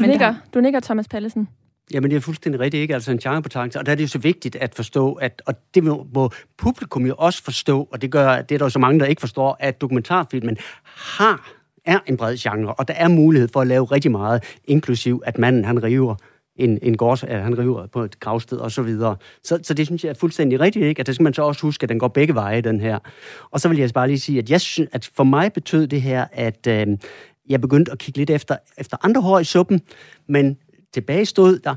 Men 0.00 0.10
nikker, 0.10 0.26
der... 0.26 0.34
du 0.54 0.60
nikker, 0.60 0.80
Thomas 0.80 1.08
Pallesen. 1.08 1.48
Jamen, 1.94 2.10
det 2.10 2.16
er 2.16 2.20
fuldstændig 2.20 2.60
rigtigt, 2.60 2.80
ikke? 2.80 2.94
Altså 2.94 3.12
en 3.12 3.18
genrebetegnelse. 3.18 3.78
Og 3.78 3.86
der 3.86 3.92
er 3.92 3.96
det 3.96 4.02
jo 4.02 4.08
så 4.08 4.18
vigtigt 4.18 4.56
at 4.56 4.74
forstå, 4.74 5.12
at, 5.12 5.42
og 5.46 5.54
det 5.74 5.84
må, 5.84 6.06
må 6.14 6.30
publikum 6.58 7.06
jo 7.06 7.14
også 7.18 7.42
forstå, 7.44 7.88
og 7.92 8.02
det 8.02 8.10
gør, 8.10 8.42
det 8.42 8.54
er 8.54 8.58
der 8.58 8.64
jo 8.64 8.70
så 8.70 8.78
mange, 8.78 9.00
der 9.00 9.06
ikke 9.06 9.20
forstår, 9.20 9.56
at 9.60 9.80
dokumentarfilmen 9.80 10.56
har 10.84 11.52
er 11.84 11.98
en 12.06 12.16
bred 12.16 12.36
genre, 12.36 12.74
og 12.74 12.88
der 12.88 12.94
er 12.94 13.08
mulighed 13.08 13.48
for 13.52 13.60
at 13.60 13.66
lave 13.66 13.84
rigtig 13.84 14.10
meget, 14.10 14.58
inklusiv 14.64 15.22
at 15.26 15.38
manden 15.38 15.64
han 15.64 15.82
river 15.82 16.16
en, 16.56 16.78
en 16.82 16.96
gårds, 16.96 17.24
at 17.24 17.42
han 17.42 17.58
river 17.58 17.86
på 17.86 18.02
et 18.02 18.20
gravsted 18.20 18.58
og 18.58 18.72
så 18.72 18.82
videre. 18.82 19.16
Så, 19.44 19.58
så 19.62 19.74
det 19.74 19.86
synes 19.86 20.04
jeg 20.04 20.10
er 20.10 20.14
fuldstændig 20.14 20.60
rigtigt, 20.60 20.84
ikke? 20.84 21.00
At 21.00 21.06
det 21.06 21.14
skal 21.14 21.24
man 21.24 21.34
så 21.34 21.42
også 21.42 21.62
huske, 21.62 21.82
at 21.82 21.88
den 21.88 21.98
går 21.98 22.08
begge 22.08 22.34
veje, 22.34 22.60
den 22.60 22.80
her. 22.80 22.98
Og 23.50 23.60
så 23.60 23.68
vil 23.68 23.78
jeg 23.78 23.90
bare 23.94 24.08
lige 24.08 24.20
sige, 24.20 24.38
at 24.38 24.50
jeg 24.50 24.60
synes, 24.60 24.88
at 24.92 25.10
for 25.14 25.24
mig 25.24 25.52
betød 25.52 25.86
det 25.86 26.02
her, 26.02 26.26
at 26.32 26.66
øh, 26.66 26.86
jeg 27.48 27.60
begyndte 27.60 27.92
at 27.92 27.98
kigge 27.98 28.18
lidt 28.18 28.30
efter, 28.30 28.56
efter 28.78 28.96
andre 29.02 29.20
hår 29.20 29.38
i 29.38 29.44
suppen, 29.44 29.80
men 30.28 30.56
tilbage 30.94 31.26
stod 31.26 31.58
der 31.58 31.74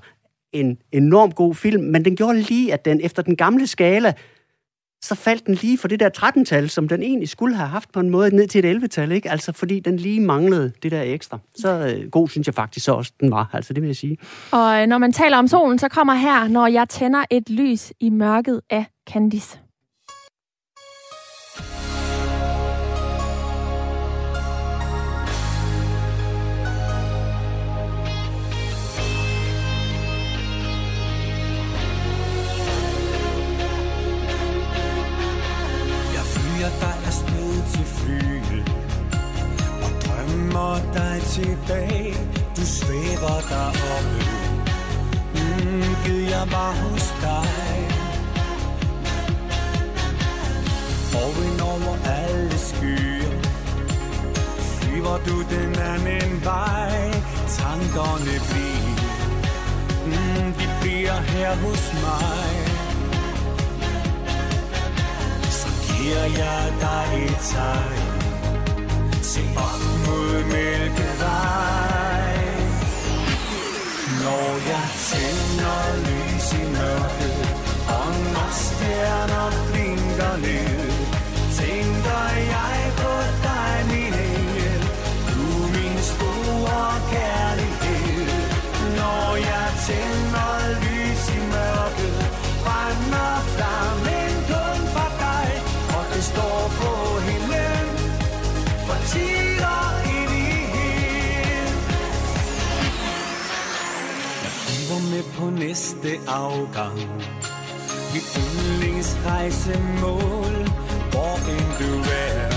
en 0.53 0.77
enorm 0.91 1.31
god 1.31 1.55
film, 1.55 1.83
men 1.83 2.05
den 2.05 2.15
gjorde 2.15 2.41
lige, 2.41 2.73
at 2.73 2.85
den 2.85 3.01
efter 3.03 3.21
den 3.21 3.35
gamle 3.35 3.67
skala, 3.67 4.13
så 5.05 5.15
faldt 5.15 5.45
den 5.45 5.55
lige 5.55 5.77
for 5.77 5.87
det 5.87 5.99
der 5.99 6.09
13-tal, 6.17 6.69
som 6.69 6.87
den 6.87 7.03
egentlig 7.03 7.29
skulle 7.29 7.55
have 7.55 7.69
haft 7.69 7.91
på 7.91 7.99
en 7.99 8.09
måde 8.09 8.35
ned 8.35 8.47
til 8.47 8.65
et 8.65 8.75
11-tal, 8.75 9.11
ikke? 9.11 9.31
Altså 9.31 9.51
fordi 9.51 9.79
den 9.79 9.97
lige 9.97 10.21
manglede 10.21 10.71
det 10.83 10.91
der 10.91 11.01
ekstra. 11.01 11.39
Så 11.55 11.69
øh, 11.69 12.09
god 12.09 12.27
synes 12.27 12.47
jeg 12.47 12.55
faktisk 12.55 12.85
så 12.85 12.91
også, 12.91 13.11
den 13.19 13.31
var, 13.31 13.49
altså 13.53 13.73
det 13.73 13.81
vil 13.81 13.87
jeg 13.87 13.95
sige. 13.95 14.17
Og 14.51 14.81
øh, 14.81 14.87
når 14.87 14.97
man 14.97 15.11
taler 15.11 15.37
om 15.37 15.47
solen, 15.47 15.79
så 15.79 15.89
kommer 15.89 16.13
her, 16.13 16.47
når 16.47 16.67
jeg 16.67 16.89
tænder 16.89 17.23
et 17.31 17.49
lys 17.49 17.93
i 17.99 18.09
mørket 18.09 18.61
af 18.69 18.85
Candice. 19.09 19.59
Til 37.73 37.85
flyen 37.85 38.63
Og 39.83 39.91
drømmer 40.05 40.75
dig 40.93 41.21
tilbage. 41.21 42.13
Du 42.57 42.65
svæver 42.65 43.37
dig 43.49 43.67
oppe 43.67 44.25
mm, 45.33 45.83
Gid 46.05 46.21
jeg 46.29 46.47
var 46.51 46.71
hos 46.71 47.13
dig. 47.21 47.87
Og 51.21 51.31
ind 51.45 51.61
over 51.61 51.95
alle 52.05 52.57
skyer. 52.57 53.31
Flyver 54.59 55.17
du 55.27 55.41
den 55.55 55.75
anden 55.79 56.45
vej? 56.45 57.11
Tankerne 57.47 58.35
bliver. 58.49 58.95
Mm, 60.05 60.53
De 60.53 60.67
bliver 60.81 61.21
her 61.21 61.55
hos 61.55 61.93
mig. 61.93 62.64
Giver 66.05 66.25
jeg 66.43 66.63
dig 66.85 67.25
et 67.25 67.37
tegn. 67.51 68.09
Se 69.21 69.41
op 69.69 69.81
mod 70.05 70.43
Mælkevej. 70.51 72.35
Når 74.23 74.49
jeg 74.71 74.87
tænder 75.09 75.83
lys 76.07 76.47
i 76.61 76.63
mørket 76.77 77.37
Og 77.97 78.11
når 78.33 78.49
stjerner 78.65 79.49
blinker 79.67 80.35
ned 80.45 80.91
Tænker 81.59 82.25
jeg 82.53 82.79
på 83.01 83.13
dig, 83.45 83.75
min 83.91 84.13
engel. 84.31 84.81
Du 85.29 85.47
min 85.75 85.97
store 86.11 86.91
kærlighed. 87.11 87.74
På 105.45 105.51
næste 105.51 106.19
afgang. 106.27 106.97
Mit 108.13 108.27
yndlingsrejsemål 108.41 110.53
Hvor 111.11 111.35
end 111.53 111.69
du 111.79 111.91
er 112.27 112.49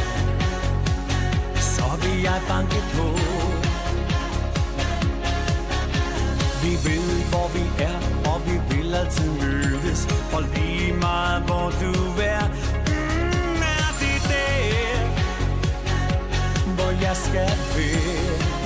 Så 1.61 1.85
vil 2.03 2.19
jeg 2.23 2.41
banke 2.49 2.81
på. 2.95 3.07
Vi 6.63 6.73
ved, 6.89 7.09
hvor 7.31 7.49
vi 7.55 7.63
er 7.83 7.99
Og 8.31 8.39
vi 8.47 8.57
vil 8.71 8.89
altid 8.95 9.31
mødes. 9.31 10.01
For 10.31 10.41
lige 10.55 10.93
meget 10.93 11.43
hvor 11.43 11.71
du 11.83 11.93
er. 12.23 12.45
Mm, 12.89 13.63
Er 13.77 13.89
det 14.01 14.19
der 14.33 15.01
Hvor 16.77 16.91
jeg 17.07 17.17
skal 17.17 17.53
være? 17.77 18.58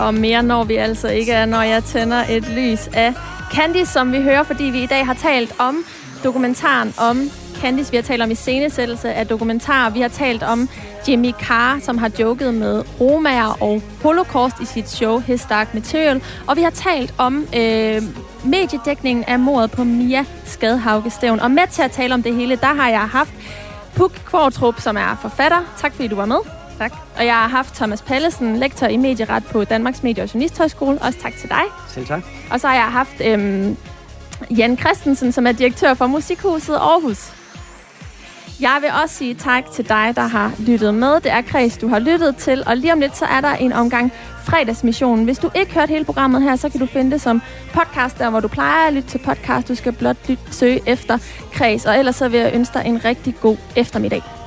Og 0.00 0.14
mere 0.14 0.42
når 0.42 0.64
vi 0.64 0.76
altså 0.76 1.08
ikke 1.08 1.32
er, 1.32 1.46
når 1.46 1.62
jeg 1.62 1.84
tænder 1.84 2.24
et 2.28 2.48
lys 2.48 2.88
af 2.92 3.14
Candice, 3.54 3.92
som 3.92 4.12
vi 4.12 4.22
hører, 4.22 4.42
fordi 4.42 4.64
vi 4.64 4.82
i 4.82 4.86
dag 4.86 5.06
har 5.06 5.14
talt 5.14 5.54
om 5.58 5.84
dokumentaren 6.24 6.94
om 6.98 7.30
Candice. 7.60 7.90
Vi 7.90 7.96
har 7.96 8.02
talt 8.02 8.22
om 8.22 8.30
iscenesættelse 8.30 9.14
af 9.14 9.26
dokumentarer. 9.26 9.90
Vi 9.90 10.00
har 10.00 10.08
talt 10.08 10.42
om 10.42 10.68
Jimmy 11.08 11.32
Carr, 11.32 11.78
som 11.82 11.98
har 11.98 12.10
joket 12.20 12.54
med 12.54 12.84
romager 13.00 13.62
og 13.62 13.82
holocaust 14.02 14.60
i 14.60 14.64
sit 14.64 14.90
show 14.90 15.18
His 15.18 15.44
Dark 15.44 15.74
Material. 15.74 16.22
Og 16.46 16.56
vi 16.56 16.62
har 16.62 16.70
talt 16.70 17.14
om 17.18 17.46
øh, 17.56 18.02
mediedækningen 18.44 19.24
af 19.24 19.38
mordet 19.38 19.70
på 19.70 19.84
Mia 19.84 20.24
Skadhaugestævn. 20.44 21.40
Og 21.40 21.50
med 21.50 21.68
til 21.70 21.82
at 21.82 21.90
tale 21.90 22.14
om 22.14 22.22
det 22.22 22.34
hele, 22.34 22.56
der 22.56 22.74
har 22.74 22.88
jeg 22.88 23.00
haft 23.08 23.32
Puk 23.94 24.12
Kvartrup, 24.26 24.80
som 24.80 24.96
er 24.96 25.18
forfatter. 25.22 25.74
Tak 25.76 25.94
fordi 25.94 26.08
du 26.08 26.16
var 26.16 26.26
med. 26.26 26.59
Tak. 26.80 26.92
Og 27.16 27.26
jeg 27.26 27.34
har 27.34 27.48
haft 27.48 27.74
Thomas 27.74 28.02
Pallesen, 28.02 28.56
lektor 28.56 28.86
i 28.86 28.96
medieret 28.96 29.44
på 29.44 29.64
Danmarks 29.64 30.02
Medie- 30.02 30.22
og 30.22 30.34
Journalisthøjskole. 30.34 31.02
Også 31.02 31.18
tak 31.18 31.32
til 31.36 31.48
dig. 31.48 31.62
Selv 31.88 32.06
tak. 32.06 32.22
Og 32.50 32.60
så 32.60 32.66
har 32.68 32.74
jeg 32.74 32.84
haft 32.84 33.20
øhm, 33.24 33.76
Jan 34.50 34.78
Christensen, 34.78 35.32
som 35.32 35.46
er 35.46 35.52
direktør 35.52 35.94
for 35.94 36.06
Musikhuset 36.06 36.74
Aarhus. 36.74 37.32
Jeg 38.60 38.78
vil 38.80 38.90
også 39.02 39.14
sige 39.14 39.34
tak 39.34 39.70
til 39.70 39.88
dig, 39.88 40.12
der 40.16 40.26
har 40.26 40.52
lyttet 40.58 40.94
med. 40.94 41.14
Det 41.14 41.32
er 41.32 41.40
Kreds, 41.42 41.78
du 41.78 41.88
har 41.88 41.98
lyttet 41.98 42.36
til. 42.36 42.62
Og 42.66 42.76
lige 42.76 42.92
om 42.92 43.00
lidt, 43.00 43.16
så 43.16 43.24
er 43.24 43.40
der 43.40 43.54
en 43.54 43.72
omgang 43.72 44.12
fredagsmissionen. 44.44 45.24
Hvis 45.24 45.38
du 45.38 45.50
ikke 45.54 45.74
hørte 45.74 45.90
hele 45.90 46.04
programmet 46.04 46.42
her, 46.42 46.56
så 46.56 46.68
kan 46.68 46.80
du 46.80 46.86
finde 46.86 47.10
det 47.10 47.20
som 47.20 47.42
podcast, 47.74 48.18
der 48.18 48.30
hvor 48.30 48.40
du 48.40 48.48
plejer 48.48 48.86
at 48.86 48.92
lytte 48.92 49.08
til 49.08 49.18
podcast. 49.18 49.68
Du 49.68 49.74
skal 49.74 49.92
blot 49.92 50.16
lytte, 50.28 50.42
søge 50.50 50.80
efter 50.86 51.18
Kreds. 51.52 51.86
Og 51.86 51.98
ellers 51.98 52.16
så 52.16 52.28
vil 52.28 52.40
jeg 52.40 52.54
ønske 52.54 52.74
dig 52.78 52.86
en 52.86 53.04
rigtig 53.04 53.34
god 53.40 53.56
eftermiddag. 53.76 54.39